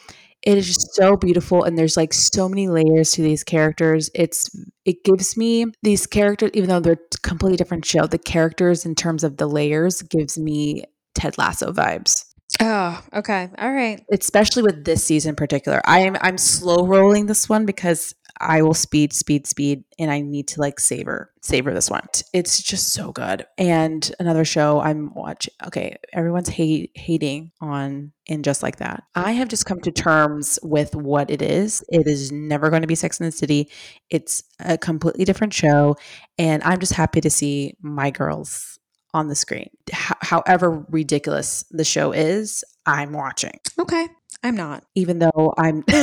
It 0.44 0.58
is 0.58 0.68
just 0.68 0.96
so 0.96 1.18
beautiful 1.18 1.64
and 1.64 1.78
there's 1.78 1.98
like 1.98 2.14
so 2.14 2.48
many 2.48 2.68
layers 2.68 3.12
to 3.12 3.22
these 3.22 3.44
characters. 3.44 4.10
It's 4.14 4.50
it 4.86 5.04
gives 5.04 5.36
me 5.36 5.66
these 5.84 6.06
characters 6.06 6.52
even 6.54 6.70
though 6.70 6.80
they're 6.80 7.00
completely 7.24 7.58
different 7.58 7.86
show, 7.86 8.08
the 8.08 8.18
characters 8.18 8.86
in 8.86 8.96
terms 8.96 9.24
of 9.24 9.38
the 9.38 9.48
layers 9.48 10.02
gives 10.04 10.38
me 10.38 10.84
Ted 11.16 11.38
Lasso 11.38 11.72
vibes. 11.72 12.24
Oh, 12.60 13.04
okay, 13.14 13.50
all 13.58 13.72
right. 13.72 14.04
Especially 14.12 14.64
with 14.64 14.86
this 14.86 15.04
season 15.04 15.30
in 15.30 15.36
particular. 15.36 15.82
I 15.86 16.00
am 16.00 16.18
I'm 16.22 16.38
slow 16.38 16.86
rolling 16.86 17.26
this 17.26 17.50
one 17.50 17.66
because 17.66 18.16
I 18.40 18.62
will 18.62 18.74
speed, 18.74 19.14
speed, 19.14 19.48
speed, 19.48 19.84
and 20.00 20.12
I 20.12 20.22
need 20.22 20.48
to 20.50 20.62
like 20.62 20.80
savor, 20.80 21.32
savor 21.42 21.74
this 21.74 21.90
one. 21.90 22.08
It's 22.34 22.62
just 22.62 22.94
so 22.94 23.12
good. 23.12 23.46
And 23.58 24.12
another 24.20 24.46
show 24.46 24.80
I'm 24.80 25.14
watching. 25.14 25.54
Okay, 25.66 25.98
everyone's 26.14 26.50
hate, 26.50 26.92
hating 26.96 27.52
on 27.62 28.12
and 28.30 28.44
just 28.44 28.64
like 28.64 28.78
that. 28.78 29.04
I 29.16 29.32
have 29.34 29.48
just 29.48 29.66
come 29.66 29.82
to 29.82 29.92
terms 29.92 30.60
with 30.62 30.96
what 30.96 31.30
it 31.32 31.42
is. 31.42 31.84
It 31.90 32.08
is 32.08 32.32
never 32.32 32.70
going 32.70 32.82
to 32.82 32.88
be 32.88 32.96
Sex 32.96 33.20
and 33.20 33.28
the 33.28 33.32
City. 33.32 33.70
It's 34.10 34.44
a 34.60 34.78
completely 34.78 35.26
different 35.26 35.54
show, 35.54 35.96
and 36.38 36.64
I'm 36.64 36.80
just 36.80 36.94
happy 36.94 37.22
to 37.22 37.30
see 37.30 37.76
my 37.82 38.12
girls 38.12 38.77
on 39.18 39.28
the 39.28 39.36
screen. 39.36 39.70
H- 39.92 40.14
however 40.22 40.86
ridiculous 40.90 41.66
the 41.72 41.84
show 41.84 42.12
is, 42.12 42.64
I'm 42.86 43.12
watching, 43.14 43.60
Okay, 43.80 44.08
I'm 44.44 44.56
not. 44.56 44.84
even 44.96 45.20
though 45.20 45.54
I'm. 45.58 45.84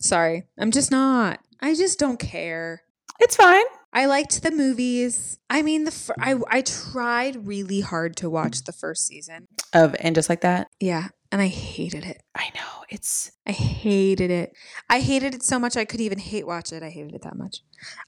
Sorry, 0.00 0.44
I'm 0.58 0.70
just 0.72 0.90
not. 0.90 1.38
I 1.60 1.74
just 1.74 1.98
don't 1.98 2.18
care. 2.18 2.82
it's 3.20 3.36
fine. 3.36 3.64
I 3.92 4.06
liked 4.06 4.42
the 4.42 4.50
movies. 4.50 5.38
I 5.50 5.62
mean, 5.62 5.84
the 5.84 5.90
fir- 5.92 6.14
I 6.18 6.34
I 6.50 6.62
tried 6.62 7.46
really 7.46 7.82
hard 7.82 8.16
to 8.16 8.30
watch 8.30 8.64
the 8.64 8.72
first 8.72 9.06
season. 9.06 9.46
Of 9.72 9.94
and 10.00 10.14
just 10.14 10.28
like 10.28 10.40
that. 10.40 10.68
Yeah, 10.80 11.08
and 11.32 11.40
I 11.40 11.48
hated 11.48 12.04
it. 12.04 12.22
I 12.36 12.50
know 12.54 12.84
it's 12.90 13.32
I 13.46 13.52
hated 13.52 14.30
it. 14.30 14.52
I 14.90 15.00
hated 15.00 15.34
it 15.34 15.42
so 15.42 15.58
much 15.58 15.78
I 15.78 15.86
could 15.86 16.00
even 16.00 16.18
hate 16.18 16.46
watch 16.46 16.72
it. 16.72 16.82
I 16.82 16.90
hated 16.90 17.14
it 17.14 17.22
that 17.22 17.36
much. 17.36 17.62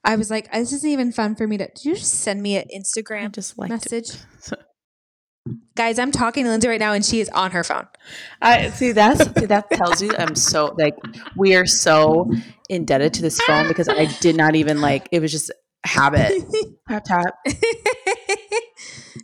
I 0.04 0.16
was 0.16 0.30
like, 0.30 0.52
this 0.52 0.72
isn't 0.74 0.88
even 0.88 1.10
fun 1.10 1.34
for 1.34 1.48
me 1.48 1.56
to. 1.56 1.66
Did 1.66 1.84
you 1.84 1.94
just 1.94 2.20
send 2.20 2.42
me 2.42 2.58
an 2.58 2.66
I 2.72 2.78
Instagram 2.78 3.32
just 3.32 3.58
message? 3.58 4.10
Guys, 5.74 5.98
I'm 5.98 6.12
talking 6.12 6.44
to 6.44 6.50
Lindsey 6.50 6.68
right 6.68 6.80
now 6.80 6.92
and 6.92 7.04
she 7.04 7.20
is 7.20 7.28
on 7.30 7.50
her 7.50 7.64
phone. 7.64 7.86
I 8.40 8.68
see 8.70 8.92
that's 8.92 9.24
see, 9.38 9.46
that 9.46 9.70
tells 9.70 10.02
you 10.02 10.10
I'm 10.18 10.34
so 10.34 10.74
like 10.78 10.94
we 11.36 11.54
are 11.56 11.66
so 11.66 12.30
indebted 12.68 13.14
to 13.14 13.22
this 13.22 13.40
phone 13.40 13.68
because 13.68 13.88
I 13.88 14.04
did 14.20 14.36
not 14.36 14.54
even 14.54 14.80
like 14.80 15.08
it 15.12 15.20
was 15.20 15.32
just 15.32 15.50
habit. 15.84 16.42
tap 16.88 17.04
tap. 17.04 17.34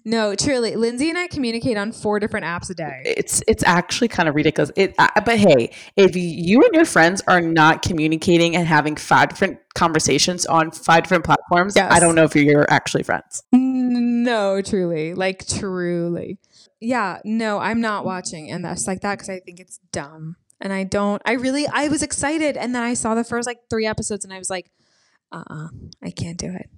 No, 0.05 0.35
truly. 0.35 0.77
Lindsey 0.77 1.09
and 1.11 1.19
I 1.19 1.27
communicate 1.27 1.77
on 1.77 1.93
four 1.93 2.19
different 2.21 2.47
apps 2.47 2.71
a 2.71 2.75
day. 2.75 3.03
It's 3.05 3.43
it's 3.47 3.63
actually 3.65 4.09
kind 4.09 4.29
of 4.29 4.35
ridiculous. 4.35 4.71
It 4.77 4.95
I, 4.99 5.11
but 5.25 5.39
hey, 5.39 5.75
if 5.97 6.17
you 6.17 6.63
and 6.63 6.75
your 6.75 6.85
friends 6.85 7.23
are 7.27 7.41
not 7.41 7.83
communicating 7.83 8.57
and 8.57 8.67
having 8.67 8.97
five 8.97 9.29
different 9.29 9.59
conversations 9.75 10.47
on 10.47 10.71
five 10.71 11.05
different 11.05 11.25
platforms, 11.25 11.75
Yes. 11.77 11.93
I 11.93 12.01
don't 12.01 12.15
know 12.15 12.25
if 12.25 12.35
you're 12.35 12.71
actually 12.71 13.03
friends. 13.03 13.43
No, 13.53 14.63
truly. 14.63 15.15
Like, 15.15 15.47
truly. 15.47 16.39
Yeah, 16.81 17.19
no, 17.25 17.59
I'm 17.59 17.81
not 17.81 18.05
watching 18.05 18.51
and 18.51 18.65
that's 18.65 18.87
like 18.87 19.01
that 19.03 19.15
because 19.19 19.29
I 19.29 19.41
think 19.41 19.61
it's 19.61 19.79
dumb. 19.93 20.37
And 20.63 20.73
I 20.73 20.85
don't, 20.85 21.21
I 21.25 21.33
really, 21.33 21.67
I 21.69 21.89
was 21.89 22.03
excited. 22.03 22.57
And 22.57 22.75
then 22.75 22.83
I 22.83 22.95
saw 22.95 23.15
the 23.15 23.25
first 23.25 23.47
like 23.47 23.59
three 23.71 23.87
episodes 23.87 24.25
and 24.25 24.33
I 24.33 24.39
was 24.39 24.51
like, 24.51 24.71
uh 25.33 25.45
uh 25.49 25.69
I 26.03 26.11
can't 26.11 26.39
do 26.39 26.53
it. 26.55 26.71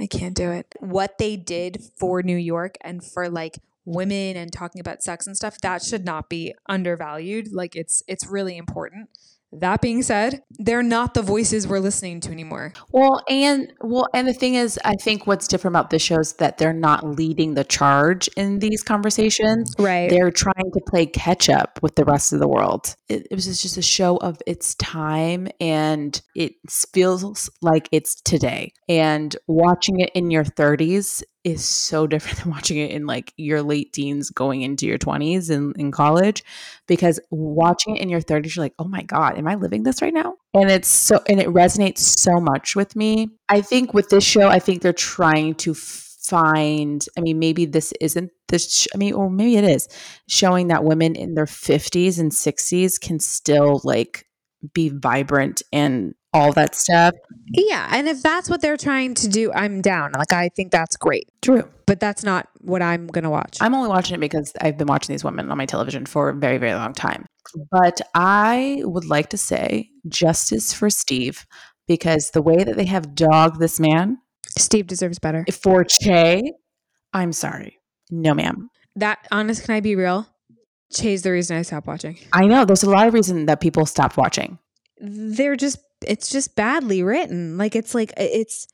I 0.00 0.06
can't 0.06 0.34
do 0.34 0.50
it. 0.50 0.74
What 0.80 1.18
they 1.18 1.36
did 1.36 1.82
for 1.98 2.22
New 2.22 2.36
York 2.36 2.76
and 2.80 3.04
for 3.04 3.28
like 3.28 3.58
women 3.84 4.36
and 4.36 4.52
talking 4.52 4.80
about 4.80 5.02
sex 5.02 5.26
and 5.26 5.36
stuff, 5.36 5.60
that 5.60 5.82
should 5.82 6.04
not 6.04 6.28
be 6.28 6.54
undervalued. 6.68 7.52
Like, 7.52 7.76
it's, 7.76 8.02
it's 8.06 8.26
really 8.26 8.56
important. 8.56 9.08
That 9.52 9.80
being 9.80 10.02
said, 10.02 10.42
they're 10.50 10.82
not 10.82 11.14
the 11.14 11.22
voices 11.22 11.66
we're 11.66 11.80
listening 11.80 12.20
to 12.20 12.30
anymore. 12.30 12.72
Well, 12.92 13.22
and 13.28 13.72
well, 13.80 14.06
and 14.14 14.28
the 14.28 14.32
thing 14.32 14.54
is, 14.54 14.78
I 14.84 14.94
think 14.94 15.26
what's 15.26 15.48
different 15.48 15.74
about 15.74 15.90
this 15.90 16.02
show 16.02 16.20
is 16.20 16.34
that 16.34 16.58
they're 16.58 16.72
not 16.72 17.04
leading 17.04 17.54
the 17.54 17.64
charge 17.64 18.28
in 18.36 18.60
these 18.60 18.82
conversations. 18.82 19.74
Right. 19.78 20.08
They're 20.08 20.30
trying 20.30 20.70
to 20.72 20.80
play 20.88 21.06
catch 21.06 21.48
up 21.48 21.80
with 21.82 21.96
the 21.96 22.04
rest 22.04 22.32
of 22.32 22.38
the 22.38 22.48
world. 22.48 22.94
It, 23.08 23.26
it 23.30 23.34
was 23.34 23.46
just 23.60 23.76
a 23.76 23.82
show 23.82 24.18
of 24.18 24.40
its 24.46 24.76
time, 24.76 25.48
and 25.60 26.20
it 26.36 26.52
feels 26.92 27.50
like 27.60 27.88
it's 27.90 28.20
today. 28.22 28.72
And 28.88 29.34
watching 29.48 30.00
it 30.00 30.10
in 30.14 30.30
your 30.30 30.44
30s 30.44 31.22
is 31.44 31.64
so 31.64 32.06
different 32.06 32.38
than 32.42 32.50
watching 32.50 32.78
it 32.78 32.90
in 32.90 33.06
like 33.06 33.32
your 33.36 33.62
late 33.62 33.92
teens 33.92 34.30
going 34.30 34.62
into 34.62 34.86
your 34.86 34.98
20s 34.98 35.50
in, 35.50 35.72
in 35.76 35.90
college 35.90 36.44
because 36.86 37.20
watching 37.30 37.96
it 37.96 38.02
in 38.02 38.08
your 38.08 38.20
30s 38.20 38.54
you're 38.56 38.64
like 38.64 38.74
oh 38.78 38.84
my 38.84 39.02
god 39.02 39.38
am 39.38 39.46
i 39.46 39.54
living 39.54 39.82
this 39.82 40.02
right 40.02 40.14
now? 40.14 40.34
And 40.52 40.70
it's 40.70 40.88
so 40.88 41.20
and 41.28 41.40
it 41.40 41.48
resonates 41.48 41.98
so 41.98 42.40
much 42.40 42.74
with 42.74 42.96
me. 42.96 43.28
I 43.48 43.60
think 43.60 43.94
with 43.94 44.08
this 44.08 44.24
show 44.24 44.48
i 44.48 44.58
think 44.58 44.82
they're 44.82 44.92
trying 44.92 45.54
to 45.56 45.74
find 45.74 47.04
i 47.16 47.20
mean 47.20 47.38
maybe 47.38 47.64
this 47.64 47.92
isn't 48.00 48.30
this 48.48 48.86
i 48.94 48.98
mean 48.98 49.14
or 49.14 49.30
maybe 49.30 49.56
it 49.56 49.64
is 49.64 49.88
showing 50.28 50.68
that 50.68 50.84
women 50.84 51.16
in 51.16 51.34
their 51.34 51.46
50s 51.46 52.18
and 52.20 52.30
60s 52.30 53.00
can 53.00 53.18
still 53.18 53.80
like 53.84 54.26
be 54.74 54.88
vibrant 54.90 55.62
and 55.72 56.14
all 56.32 56.52
that 56.52 56.74
stuff 56.74 57.14
Yeah, 57.48 57.88
and 57.90 58.08
if 58.08 58.22
that's 58.22 58.48
what 58.48 58.60
they're 58.60 58.76
trying 58.76 59.14
to 59.14 59.28
do, 59.28 59.52
I'm 59.52 59.80
down. 59.80 60.12
Like 60.12 60.32
I 60.32 60.48
think 60.54 60.70
that's 60.70 60.96
great. 60.96 61.28
true 61.42 61.68
But 61.86 61.98
that's 61.98 62.22
not 62.22 62.48
what 62.60 62.82
I'm 62.82 63.08
going 63.08 63.24
to 63.24 63.30
watch. 63.30 63.58
I'm 63.60 63.74
only 63.74 63.88
watching 63.88 64.14
it 64.14 64.20
because 64.20 64.52
I've 64.60 64.78
been 64.78 64.86
watching 64.86 65.12
these 65.12 65.24
women 65.24 65.50
on 65.50 65.58
my 65.58 65.66
television 65.66 66.06
for 66.06 66.28
a 66.28 66.34
very, 66.34 66.58
very 66.58 66.74
long 66.74 66.92
time. 66.92 67.26
But 67.72 68.00
I 68.14 68.82
would 68.84 69.06
like 69.06 69.30
to 69.30 69.36
say 69.36 69.90
justice 70.06 70.72
for 70.72 70.88
Steve 70.88 71.46
because 71.88 72.30
the 72.30 72.42
way 72.42 72.62
that 72.62 72.76
they 72.76 72.84
have 72.84 73.14
dogged 73.16 73.58
this 73.58 73.80
man 73.80 74.18
Steve 74.56 74.86
deserves 74.86 75.18
better. 75.18 75.44
for 75.52 75.84
Che, 75.84 76.42
I'm 77.12 77.32
sorry. 77.32 77.80
No, 78.10 78.34
ma'am. 78.34 78.68
That 78.96 79.26
honest, 79.32 79.64
can 79.64 79.74
I 79.74 79.80
be 79.80 79.96
real? 79.96 80.26
Che's 80.92 81.22
the 81.22 81.32
reason 81.32 81.56
I 81.56 81.62
stopped 81.62 81.86
watching. 81.86 82.18
I 82.32 82.46
know 82.46 82.64
there's 82.64 82.82
a 82.82 82.90
lot 82.90 83.06
of 83.06 83.14
reason 83.14 83.46
that 83.46 83.60
people 83.60 83.86
stopped 83.86 84.16
watching. 84.16 84.58
They're 84.98 85.56
just 85.56 85.78
it's 86.06 86.30
just 86.30 86.56
badly 86.56 87.02
written. 87.02 87.56
Like 87.58 87.76
it's 87.76 87.94
like 87.94 88.12
it's 88.16 88.66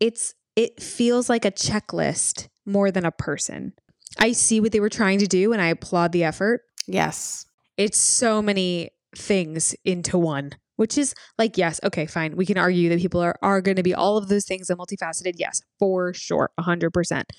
it's 0.00 0.34
it 0.56 0.82
feels 0.82 1.28
like 1.28 1.44
a 1.44 1.50
checklist 1.50 2.48
more 2.66 2.90
than 2.90 3.04
a 3.04 3.12
person. 3.12 3.72
I 4.18 4.32
see 4.32 4.60
what 4.60 4.72
they 4.72 4.80
were 4.80 4.88
trying 4.88 5.20
to 5.20 5.26
do 5.26 5.52
and 5.52 5.62
I 5.62 5.68
applaud 5.68 6.12
the 6.12 6.24
effort. 6.24 6.62
Yes. 6.86 7.46
It's 7.76 7.98
so 7.98 8.42
many 8.42 8.90
things 9.16 9.74
into 9.84 10.18
one. 10.18 10.52
Which 10.76 10.96
is 10.96 11.14
like, 11.36 11.58
yes, 11.58 11.78
okay, 11.84 12.06
fine. 12.06 12.36
We 12.36 12.46
can 12.46 12.56
argue 12.56 12.88
that 12.88 13.00
people 13.00 13.20
are, 13.20 13.36
are 13.42 13.60
going 13.60 13.76
to 13.76 13.82
be 13.82 13.92
all 13.94 14.16
of 14.16 14.28
those 14.28 14.46
things 14.46 14.70
and 14.70 14.78
multifaceted. 14.78 15.34
Yes, 15.36 15.60
for 15.78 16.14
sure, 16.14 16.50
hundred 16.58 16.94
percent. 16.94 17.30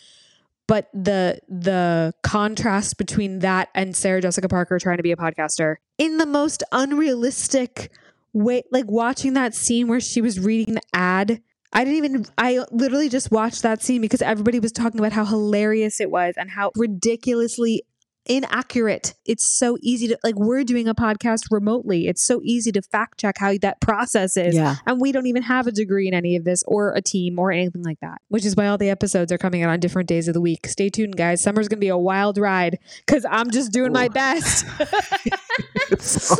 But 0.67 0.89
the 0.93 1.39
the 1.49 2.13
contrast 2.23 2.97
between 2.97 3.39
that 3.39 3.69
and 3.75 3.95
Sarah 3.95 4.21
Jessica 4.21 4.47
Parker 4.47 4.79
trying 4.79 4.97
to 4.97 5.03
be 5.03 5.11
a 5.11 5.17
podcaster 5.17 5.75
in 5.97 6.17
the 6.17 6.25
most 6.25 6.63
unrealistic 6.71 7.91
way, 8.33 8.63
like 8.71 8.89
watching 8.89 9.33
that 9.33 9.53
scene 9.53 9.87
where 9.87 9.99
she 9.99 10.21
was 10.21 10.39
reading 10.39 10.75
the 10.75 10.81
ad. 10.93 11.41
I 11.73 11.85
didn't 11.85 11.97
even. 11.97 12.25
I 12.37 12.65
literally 12.71 13.09
just 13.09 13.31
watched 13.31 13.63
that 13.63 13.81
scene 13.81 14.01
because 14.01 14.21
everybody 14.21 14.59
was 14.59 14.71
talking 14.71 14.99
about 14.99 15.13
how 15.13 15.25
hilarious 15.25 16.01
it 16.01 16.11
was 16.11 16.35
and 16.37 16.49
how 16.49 16.71
ridiculously 16.75 17.83
inaccurate. 18.25 19.15
It's 19.25 19.45
so 19.45 19.77
easy 19.81 20.07
to 20.09 20.17
like 20.23 20.35
we're 20.35 20.63
doing 20.63 20.87
a 20.87 20.95
podcast 20.95 21.43
remotely. 21.51 22.07
It's 22.07 22.25
so 22.25 22.41
easy 22.43 22.71
to 22.73 22.81
fact 22.81 23.19
check 23.19 23.37
how 23.37 23.53
that 23.61 23.81
process 23.81 24.37
is. 24.37 24.55
Yeah. 24.55 24.75
And 24.85 25.01
we 25.01 25.11
don't 25.11 25.27
even 25.27 25.43
have 25.43 25.67
a 25.67 25.71
degree 25.71 26.07
in 26.07 26.13
any 26.13 26.35
of 26.35 26.43
this 26.43 26.63
or 26.67 26.93
a 26.93 27.01
team 27.01 27.39
or 27.39 27.51
anything 27.51 27.83
like 27.83 27.99
that, 28.01 28.21
which 28.29 28.45
is 28.45 28.55
why 28.55 28.67
all 28.67 28.77
the 28.77 28.89
episodes 28.89 29.31
are 29.31 29.37
coming 29.37 29.63
out 29.63 29.69
on 29.69 29.79
different 29.79 30.07
days 30.07 30.27
of 30.27 30.33
the 30.33 30.41
week. 30.41 30.67
Stay 30.67 30.89
tuned, 30.89 31.17
guys. 31.17 31.41
Summer's 31.41 31.67
going 31.67 31.77
to 31.77 31.81
be 31.81 31.89
a 31.89 31.97
wild 31.97 32.37
ride 32.37 32.77
because 33.05 33.25
I'm 33.29 33.51
just 33.51 33.71
doing 33.71 33.91
my 33.91 34.07
best. 34.07 34.65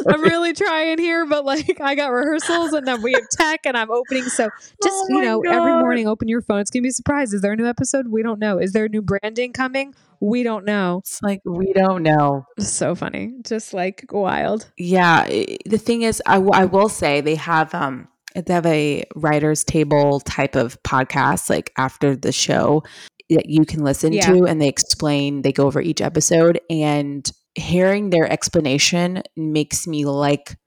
I'm 0.07 0.22
really 0.22 0.53
trying 0.53 0.97
here, 0.97 1.26
but 1.26 1.45
like 1.45 1.80
I 1.82 1.95
got 1.95 2.07
rehearsals 2.12 2.74
and 2.74 2.88
then 2.88 3.01
we 3.01 3.14
have 3.14 3.28
tech 3.30 3.62
and 3.66 3.78
I'm 3.78 3.91
opening. 3.91 4.24
So 4.24 4.49
just, 4.84 4.93
Oh 4.93 5.05
you 5.09 5.16
my 5.20 5.24
know, 5.26 5.41
every 5.41 5.74
morning 5.74 6.07
open 6.07 6.28
your 6.28 6.41
phone. 6.41 6.59
It's 6.59 6.72
going 6.72 6.82
to 6.82 6.86
be 6.86 6.89
a 6.89 6.93
surprise. 6.93 7.34
Is 7.34 7.41
there 7.41 7.51
a 7.53 7.55
new 7.55 7.68
episode? 7.68 8.07
We 8.09 8.24
don't 8.24 8.39
know. 8.39 8.57
Is 8.57 8.74
there 8.74 8.86
a 8.86 8.89
new 8.89 9.01
branding 9.01 9.53
coming? 9.53 9.93
We 10.20 10.43
don't 10.43 10.66
know. 10.66 10.99
It's 10.99 11.22
like 11.24 11.41
we 11.45 11.74
don't 11.74 12.03
know. 12.03 12.45
So 12.59 12.93
funny. 12.95 13.34
Just 13.43 13.74
like 13.74 14.05
wild. 14.12 14.70
Yeah, 14.78 15.26
the 15.28 15.80
thing 15.80 16.03
is, 16.03 16.22
I, 16.26 16.36
w- 16.36 16.51
I 16.53 16.66
will 16.66 16.89
say 16.89 17.22
they 17.22 17.36
have 17.36 17.74
um 17.74 18.07
they 18.36 18.53
have 18.53 18.66
a 18.68 19.03
writers 19.16 19.64
table 19.64 20.20
type 20.22 20.55
of 20.55 20.82
podcast 20.84 21.49
like 21.49 21.72
after 21.78 22.16
the 22.16 22.32
show 22.32 22.84
that 23.32 23.49
you 23.49 23.66
can 23.66 23.84
listen 23.84 24.14
Yeah. 24.14 24.28
to, 24.32 24.45
and 24.45 24.62
they 24.62 24.68
explain 24.68 25.41
they 25.41 25.51
go 25.51 25.66
over 25.66 25.82
each 25.82 26.01
episode, 26.01 26.59
and 26.70 27.30
hearing 27.56 28.10
their 28.10 28.32
explanation 28.32 29.24
makes 29.36 29.88
me 29.88 30.06
like 30.06 30.58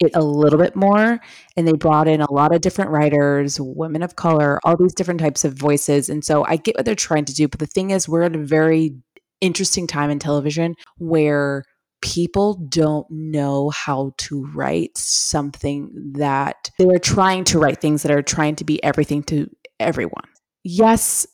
it 0.00 0.10
a 0.14 0.24
little 0.24 0.58
bit 0.58 0.74
more. 0.74 1.20
And 1.56 1.68
they 1.68 1.72
brought 1.72 2.08
in 2.08 2.20
a 2.20 2.32
lot 2.32 2.54
of 2.54 2.60
different 2.60 2.90
writers, 2.90 3.60
women 3.60 4.02
of 4.02 4.16
color, 4.16 4.58
all 4.64 4.76
these 4.76 4.94
different 4.94 5.20
types 5.20 5.44
of 5.44 5.54
voices, 5.54 6.08
and 6.08 6.24
so 6.24 6.44
I 6.44 6.56
get 6.56 6.76
what 6.76 6.84
they're 6.84 6.94
trying 6.94 7.24
to 7.26 7.34
do, 7.34 7.48
but 7.48 7.60
the 7.60 7.66
thing 7.66 7.90
is, 7.90 8.08
we're 8.08 8.22
at 8.22 8.36
a 8.36 8.44
very 8.44 8.96
interesting 9.40 9.86
time 9.86 10.10
in 10.10 10.18
television 10.18 10.74
where 10.98 11.64
people 12.00 12.54
don't 12.68 13.06
know 13.10 13.70
how 13.70 14.12
to 14.18 14.44
write 14.54 14.96
something 14.96 15.90
that 16.16 16.70
they 16.78 16.86
are 16.86 16.98
trying 16.98 17.44
to 17.44 17.58
write 17.58 17.80
things 17.80 18.02
that 18.02 18.12
are 18.12 18.22
trying 18.22 18.56
to 18.56 18.64
be 18.64 18.82
everything 18.84 19.22
to 19.22 19.48
everyone. 19.80 20.24
Yes, 20.64 21.26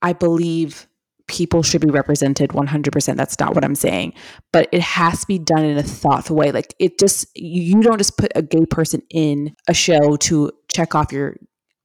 I 0.00 0.12
believe 0.14 0.86
people 1.30 1.62
should 1.62 1.80
be 1.80 1.90
represented 1.90 2.50
100%. 2.50 3.16
That's 3.16 3.38
not 3.38 3.54
what 3.54 3.64
I'm 3.64 3.76
saying, 3.76 4.14
but 4.52 4.68
it 4.72 4.80
has 4.80 5.20
to 5.20 5.26
be 5.28 5.38
done 5.38 5.64
in 5.64 5.78
a 5.78 5.82
thoughtful 5.82 6.34
way. 6.34 6.50
Like 6.50 6.74
it 6.80 6.98
just 6.98 7.26
you 7.36 7.80
don't 7.80 7.98
just 7.98 8.18
put 8.18 8.32
a 8.34 8.42
gay 8.42 8.66
person 8.66 9.00
in 9.10 9.54
a 9.68 9.74
show 9.74 10.16
to 10.16 10.50
check 10.68 10.94
off 10.94 11.12
your 11.12 11.36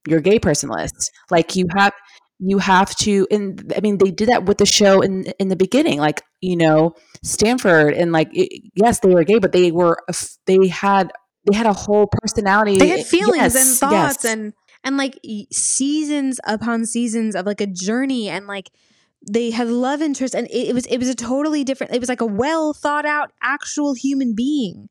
your 0.08 0.20
gay 0.20 0.40
person 0.40 0.68
list. 0.68 1.12
Like 1.30 1.54
you 1.54 1.66
have 1.76 1.92
you 2.38 2.58
have 2.58 2.94
to 2.96 3.26
and 3.30 3.72
i 3.74 3.80
mean 3.80 3.96
they 3.96 4.10
did 4.10 4.28
that 4.28 4.44
with 4.44 4.58
the 4.58 4.66
show 4.66 5.00
in 5.00 5.24
in 5.38 5.48
the 5.48 5.56
beginning 5.56 5.98
like 5.98 6.20
you 6.42 6.54
know 6.54 6.94
stanford 7.22 7.94
and 7.94 8.12
like 8.12 8.28
it, 8.34 8.62
yes 8.74 9.00
they 9.00 9.08
were 9.08 9.24
gay 9.24 9.38
but 9.38 9.52
they 9.52 9.72
were 9.72 9.96
they 10.44 10.68
had 10.68 11.10
they 11.50 11.56
had 11.56 11.64
a 11.64 11.72
whole 11.72 12.06
personality 12.06 12.76
they 12.76 12.88
had 12.88 13.06
feelings 13.06 13.54
Yes, 13.54 13.56
and 13.56 13.78
thoughts 13.78 14.22
yes. 14.22 14.24
and 14.26 14.52
and 14.84 14.98
like 14.98 15.18
seasons 15.50 16.38
upon 16.44 16.84
seasons 16.84 17.34
of 17.34 17.46
like 17.46 17.62
a 17.62 17.66
journey 17.66 18.28
and 18.28 18.46
like 18.46 18.70
they 19.28 19.50
had 19.50 19.68
love 19.68 20.00
interest 20.02 20.34
and 20.34 20.46
it, 20.48 20.68
it 20.68 20.74
was 20.74 20.86
it 20.86 20.98
was 20.98 21.08
a 21.08 21.14
totally 21.14 21.64
different 21.64 21.92
it 21.92 22.00
was 22.00 22.08
like 22.08 22.20
a 22.20 22.26
well 22.26 22.72
thought 22.72 23.06
out 23.06 23.32
actual 23.42 23.94
human 23.94 24.34
being 24.34 24.88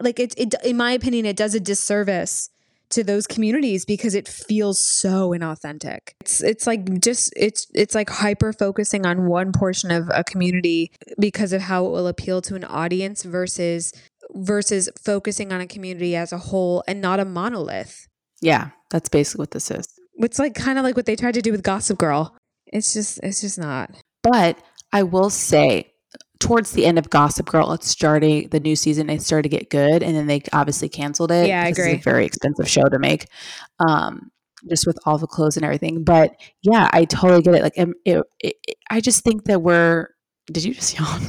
like 0.00 0.18
it, 0.18 0.34
it 0.36 0.54
in 0.64 0.76
my 0.76 0.92
opinion 0.92 1.24
it 1.24 1.36
does 1.36 1.54
a 1.54 1.60
disservice 1.60 2.50
to 2.90 3.02
those 3.02 3.26
communities 3.26 3.86
because 3.86 4.14
it 4.14 4.28
feels 4.28 4.84
so 4.84 5.30
inauthentic 5.30 6.10
it's 6.20 6.42
it's 6.42 6.66
like 6.66 7.00
just 7.00 7.32
it's 7.36 7.66
it's 7.74 7.94
like 7.94 8.10
hyper 8.10 8.52
focusing 8.52 9.06
on 9.06 9.26
one 9.26 9.52
portion 9.52 9.90
of 9.90 10.10
a 10.12 10.22
community 10.22 10.92
because 11.18 11.54
of 11.54 11.62
how 11.62 11.86
it 11.86 11.90
will 11.90 12.06
appeal 12.06 12.42
to 12.42 12.54
an 12.54 12.64
audience 12.64 13.22
versus 13.22 13.92
versus 14.34 14.90
focusing 15.02 15.52
on 15.52 15.60
a 15.60 15.66
community 15.66 16.14
as 16.14 16.32
a 16.32 16.38
whole 16.38 16.84
and 16.86 17.00
not 17.00 17.18
a 17.20 17.24
monolith. 17.24 18.08
yeah 18.42 18.70
that's 18.90 19.08
basically 19.08 19.40
what 19.42 19.52
this 19.52 19.70
is 19.70 19.86
It's 20.18 20.38
like 20.38 20.54
kind 20.54 20.78
of 20.78 20.84
like 20.84 20.96
what 20.96 21.06
they 21.06 21.16
tried 21.16 21.34
to 21.34 21.42
do 21.42 21.50
with 21.52 21.62
Gossip 21.62 21.96
Girl. 21.98 22.36
It's 22.72 22.92
just 22.92 23.20
it's 23.22 23.40
just 23.40 23.58
not. 23.58 23.90
but 24.22 24.58
i 24.92 25.02
will 25.02 25.30
say 25.30 25.92
towards 26.40 26.72
the 26.72 26.84
end 26.86 26.98
of 26.98 27.08
gossip 27.10 27.46
girl 27.46 27.72
it's 27.72 27.88
starting 27.88 28.48
the 28.48 28.58
new 28.60 28.74
season 28.74 29.08
it 29.10 29.22
started 29.22 29.44
to 29.44 29.48
get 29.56 29.70
good 29.70 30.02
and 30.02 30.16
then 30.16 30.26
they 30.26 30.42
obviously 30.52 30.88
canceled 30.88 31.30
it 31.30 31.46
Yeah, 31.48 31.62
I 31.62 31.68
agree. 31.68 31.92
it's 31.92 32.00
a 32.06 32.10
very 32.10 32.26
expensive 32.26 32.68
show 32.68 32.82
to 32.88 32.98
make 32.98 33.26
um 33.78 34.30
just 34.68 34.86
with 34.86 34.98
all 35.06 35.18
the 35.18 35.26
clothes 35.26 35.56
and 35.56 35.64
everything 35.64 36.02
but 36.04 36.34
yeah 36.62 36.88
i 36.92 37.04
totally 37.04 37.42
get 37.42 37.54
it 37.54 37.62
like 37.62 37.78
um, 37.78 37.94
it, 38.04 38.22
it, 38.40 38.54
it- 38.66 38.78
i 38.90 39.00
just 39.00 39.22
think 39.24 39.44
that 39.44 39.60
we're 39.62 40.08
did 40.50 40.64
you 40.64 40.74
just 40.74 40.98
yawn 40.98 41.20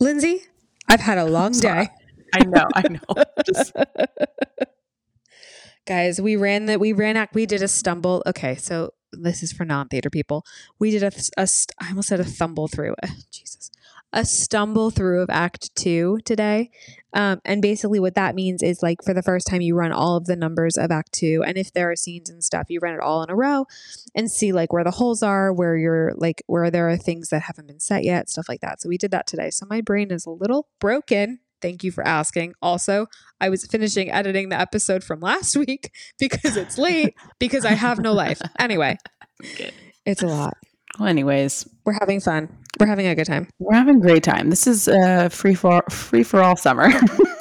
Lindsey, 0.00 0.42
I've 0.88 1.00
had 1.00 1.18
a 1.18 1.24
long 1.38 1.52
day. 1.52 1.88
I 2.34 2.40
know, 2.44 2.66
I 2.74 2.82
know. 2.88 3.24
Just 3.46 3.72
guys, 5.86 6.20
we 6.20 6.36
ran 6.36 6.66
that. 6.66 6.80
We 6.80 6.92
ran. 6.92 7.16
Act 7.16 7.34
we 7.34 7.46
did 7.46 7.62
a 7.62 7.68
stumble. 7.68 8.22
Okay, 8.26 8.56
so 8.56 8.92
this 9.12 9.42
is 9.42 9.52
for 9.52 9.64
non-theater 9.64 10.10
people. 10.10 10.44
We 10.78 10.90
did 10.90 11.02
a, 11.02 11.12
a 11.36 11.48
I 11.80 11.88
almost 11.88 12.08
said 12.08 12.20
a 12.20 12.24
thumble 12.24 12.68
through. 12.68 12.94
Jesus, 13.30 13.70
a 14.12 14.24
stumble 14.24 14.90
through 14.90 15.22
of 15.22 15.30
Act 15.30 15.74
Two 15.74 16.18
today. 16.24 16.70
Um, 17.14 17.42
and 17.44 17.60
basically, 17.60 18.00
what 18.00 18.14
that 18.14 18.34
means 18.34 18.62
is 18.62 18.82
like 18.82 19.02
for 19.04 19.12
the 19.12 19.22
first 19.22 19.46
time, 19.46 19.60
you 19.60 19.74
run 19.74 19.92
all 19.92 20.16
of 20.16 20.24
the 20.24 20.36
numbers 20.36 20.78
of 20.78 20.90
Act 20.90 21.12
Two, 21.12 21.42
and 21.46 21.58
if 21.58 21.72
there 21.72 21.90
are 21.90 21.96
scenes 21.96 22.30
and 22.30 22.42
stuff, 22.42 22.66
you 22.68 22.80
run 22.80 22.94
it 22.94 23.00
all 23.00 23.22
in 23.22 23.30
a 23.30 23.36
row 23.36 23.66
and 24.14 24.30
see 24.30 24.52
like 24.52 24.72
where 24.72 24.84
the 24.84 24.90
holes 24.92 25.22
are, 25.22 25.52
where 25.52 25.76
you're 25.76 26.12
like 26.16 26.42
where 26.46 26.70
there 26.70 26.88
are 26.88 26.96
things 26.96 27.28
that 27.28 27.42
haven't 27.42 27.66
been 27.66 27.80
set 27.80 28.04
yet, 28.04 28.30
stuff 28.30 28.48
like 28.48 28.60
that. 28.60 28.80
So 28.80 28.88
we 28.88 28.98
did 28.98 29.10
that 29.10 29.26
today. 29.26 29.50
So 29.50 29.66
my 29.68 29.80
brain 29.80 30.10
is 30.10 30.24
a 30.24 30.30
little 30.30 30.68
broken. 30.80 31.40
Thank 31.62 31.84
you 31.84 31.92
for 31.92 32.06
asking. 32.06 32.54
Also, 32.60 33.06
I 33.40 33.48
was 33.48 33.64
finishing 33.64 34.10
editing 34.10 34.48
the 34.48 34.60
episode 34.60 35.02
from 35.04 35.20
last 35.20 35.56
week 35.66 35.90
because 36.18 36.56
it's 36.56 36.76
late 36.76 37.14
because 37.38 37.64
I 37.64 37.72
have 37.72 38.00
no 38.00 38.12
life. 38.12 38.40
Anyway, 38.58 38.98
it's 40.04 40.22
a 40.22 40.26
lot. 40.26 40.56
Well, 40.98 41.08
anyways, 41.08 41.66
we're 41.86 41.96
having 41.98 42.20
fun. 42.20 42.54
We're 42.78 42.86
having 42.86 43.06
a 43.06 43.14
good 43.14 43.26
time. 43.26 43.48
We're 43.58 43.76
having 43.76 43.96
a 43.96 44.00
great 44.00 44.24
time. 44.24 44.50
This 44.50 44.66
is 44.66 44.88
uh, 44.88 45.28
free 45.30 45.54
for 45.54 45.82
free 45.88 46.22
for 46.22 46.42
all 46.42 46.56
summer. 46.56 46.90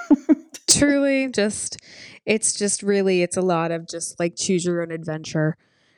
Truly, 0.69 1.29
just 1.29 1.77
it's 2.25 2.53
just 2.53 2.83
really 2.83 3.23
it's 3.23 3.37
a 3.37 3.41
lot 3.41 3.71
of 3.71 3.87
just 3.87 4.19
like 4.19 4.35
choose 4.37 4.63
your 4.63 4.81
own 4.81 4.91
adventure 4.91 5.57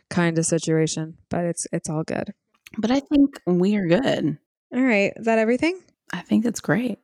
kind 0.10 0.38
of 0.38 0.46
situation, 0.46 1.18
but 1.30 1.46
it's 1.46 1.68
it's 1.72 1.90
all 1.90 2.04
good. 2.04 2.34
But 2.78 2.90
I 2.90 3.02
think 3.02 3.40
we 3.46 3.76
are 3.76 3.88
good. 3.88 4.38
All 4.74 4.82
right, 4.82 5.14
is 5.16 5.26
that 5.26 5.38
everything? 5.38 5.80
I 6.12 6.22
think 6.22 6.44
that's 6.44 6.60
great. 6.60 7.00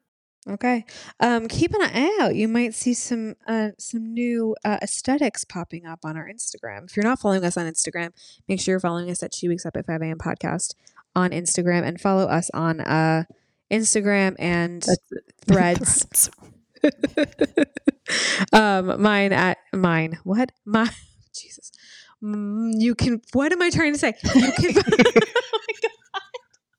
Okay. 0.48 0.86
Um, 1.20 1.48
keep 1.48 1.74
an 1.74 1.82
eye 1.82 2.18
out. 2.22 2.36
You 2.36 2.48
might 2.48 2.74
see 2.74 2.94
some 2.94 3.36
uh, 3.46 3.70
some 3.78 4.14
new 4.14 4.56
uh, 4.64 4.78
aesthetics 4.82 5.44
popping 5.44 5.86
up 5.86 6.00
on 6.04 6.16
our 6.16 6.28
Instagram. 6.28 6.86
If 6.86 6.96
you're 6.96 7.04
not 7.04 7.20
following 7.20 7.44
us 7.44 7.58
on 7.58 7.66
Instagram, 7.66 8.12
make 8.48 8.62
sure 8.62 8.74
you're 8.74 8.80
following 8.80 9.10
us 9.12 9.22
at 9.22 9.34
She 9.34 9.50
Wakes 9.50 9.66
Up 9.66 9.76
at 9.76 9.86
5 9.86 10.02
a.m. 10.02 10.18
podcast 10.18 10.76
on 11.16 11.32
Instagram 11.32 11.84
and 11.84 12.00
follow 12.00 12.26
us 12.26 12.50
on 12.54 12.80
uh, 12.82 13.26
Instagram 13.70 14.36
and 14.40 14.86
threads. 15.46 16.30
um, 18.54 19.02
mine 19.02 19.34
at 19.34 19.58
mine. 19.74 20.20
What? 20.24 20.52
My 20.66 20.90
Jesus. 21.36 21.72
Mm, 22.24 22.72
you 22.78 22.96
can. 22.96 23.22
What 23.34 23.52
am 23.52 23.62
I 23.62 23.70
trying 23.70 23.94
to 23.94 24.00
say? 24.00 24.14
You 24.36 24.52
can. 24.54 24.84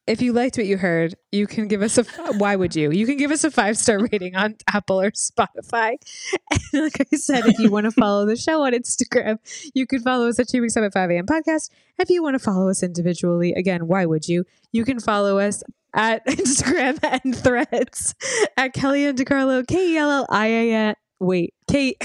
If 0.07 0.23
you 0.23 0.33
liked 0.33 0.57
what 0.57 0.67
you 0.67 0.77
heard, 0.77 1.15
you 1.31 1.47
can 1.47 1.69
give 1.69 1.83
us 1.83 1.99
a. 1.99 2.05
Why 2.39 2.57
would 2.57 2.75
you? 2.75 2.91
You 2.91 3.07
can 3.07 3.17
give 3.17 3.31
us 3.31 3.45
a 3.45 3.51
five 3.51 3.77
star 3.77 3.99
rating 4.01 4.35
on 4.35 4.57
Apple 4.73 5.01
or 5.01 5.11
Spotify. 5.13 5.97
And 6.73 6.83
like 6.85 7.07
I 7.13 7.17
said, 7.17 7.47
if 7.47 7.59
you 7.59 7.71
want 7.71 7.85
to 7.85 7.91
follow 8.01 8.27
the 8.27 8.37
show 8.37 8.63
on 8.63 8.73
Instagram, 8.73 9.39
you 9.75 9.87
can 9.87 10.01
follow 10.01 10.29
us 10.29 10.39
at 10.39 10.49
Two 10.49 10.61
Weeks 10.63 10.77
Up 10.77 10.85
at 10.85 10.93
5 10.93 11.11
a.m. 11.11 11.27
podcast. 11.27 11.71
If 11.99 12.11
you 12.11 12.23
want 12.23 12.35
to 12.35 12.39
follow 12.39 12.69
us 12.69 12.83
individually, 12.83 13.53
again, 13.53 13.87
why 13.87 14.07
would 14.07 14.29
you? 14.29 14.45
You 14.73 14.85
can 14.85 15.01
follow 15.01 15.39
us 15.39 15.63
at 15.95 16.25
Instagram 16.29 16.99
and 17.03 17.37
threads 17.37 18.15
at 18.57 18.75
Kelliann 18.75 19.17
DeCarlo, 19.17 19.67
K 19.67 19.95
E 19.95 19.97
L 19.97 20.11
L 20.11 20.27
I 20.29 20.47
A 20.47 20.73
N. 20.73 20.95
Wait, 21.19 21.55
Kate. 21.69 22.03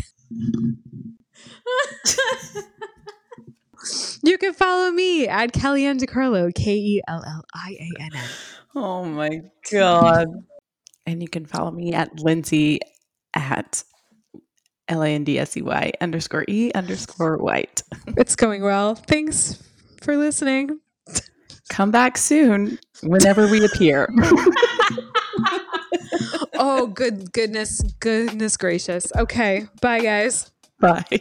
You 4.23 4.37
can 4.37 4.53
follow 4.53 4.91
me 4.91 5.27
at 5.27 5.53
Kelliann 5.53 5.99
DeCarlo, 5.99 6.53
K 6.53 6.75
E 6.75 7.01
L 7.07 7.23
L 7.25 7.43
I 7.53 7.77
A 7.79 8.01
N 8.01 8.09
N. 8.15 8.29
Oh 8.75 9.05
my 9.05 9.41
God. 9.71 10.27
and 11.05 11.21
you 11.21 11.27
can 11.29 11.45
follow 11.45 11.71
me 11.71 11.93
at 11.93 12.19
Lindsey 12.19 12.79
at 13.33 13.83
L 14.87 15.01
A 15.01 15.07
N 15.09 15.23
D 15.23 15.39
S 15.39 15.55
E 15.57 15.61
Y 15.61 15.91
underscore 16.01 16.45
E 16.47 16.71
underscore 16.73 17.37
white. 17.37 17.83
It's 18.17 18.35
going 18.35 18.61
well. 18.63 18.95
Thanks 18.95 19.61
for 20.01 20.17
listening. 20.17 20.79
Come 21.69 21.91
back 21.91 22.17
soon 22.17 22.77
whenever 23.01 23.47
we 23.47 23.65
appear. 23.65 24.07
oh, 26.53 26.87
good 26.87 27.31
goodness, 27.33 27.81
goodness 27.99 28.55
gracious. 28.57 29.11
Okay. 29.15 29.67
Bye, 29.81 30.01
guys. 30.01 30.51
Bye. 30.79 31.19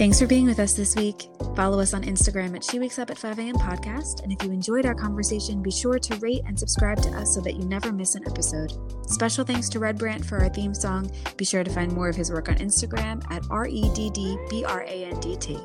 Thanks 0.00 0.18
for 0.18 0.26
being 0.26 0.46
with 0.46 0.58
us 0.60 0.72
this 0.72 0.96
week. 0.96 1.28
Follow 1.54 1.78
us 1.78 1.92
on 1.92 2.04
Instagram 2.04 2.56
at 2.56 2.64
She 2.64 2.78
Wakes 2.78 2.98
Up 2.98 3.10
at 3.10 3.18
5 3.18 3.38
a.m. 3.38 3.56
podcast. 3.56 4.22
And 4.22 4.32
if 4.32 4.42
you 4.42 4.50
enjoyed 4.50 4.86
our 4.86 4.94
conversation, 4.94 5.60
be 5.62 5.70
sure 5.70 5.98
to 5.98 6.16
rate 6.20 6.40
and 6.46 6.58
subscribe 6.58 7.02
to 7.02 7.10
us 7.10 7.34
so 7.34 7.42
that 7.42 7.56
you 7.56 7.66
never 7.66 7.92
miss 7.92 8.14
an 8.14 8.26
episode. 8.26 8.72
Special 9.06 9.44
thanks 9.44 9.68
to 9.68 9.78
Redd 9.78 9.98
Brandt 9.98 10.24
for 10.24 10.38
our 10.38 10.48
theme 10.48 10.72
song. 10.72 11.10
Be 11.36 11.44
sure 11.44 11.62
to 11.62 11.70
find 11.70 11.92
more 11.92 12.08
of 12.08 12.16
his 12.16 12.32
work 12.32 12.48
on 12.48 12.54
Instagram 12.54 13.22
at 13.30 13.44
R 13.50 13.66
E 13.66 13.90
D 13.94 14.08
D 14.08 14.38
B 14.48 14.64
R 14.64 14.84
A 14.84 15.04
N 15.04 15.20
D 15.20 15.36
T. 15.36 15.58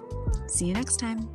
See 0.48 0.66
you 0.66 0.74
next 0.74 0.98
time. 0.98 1.30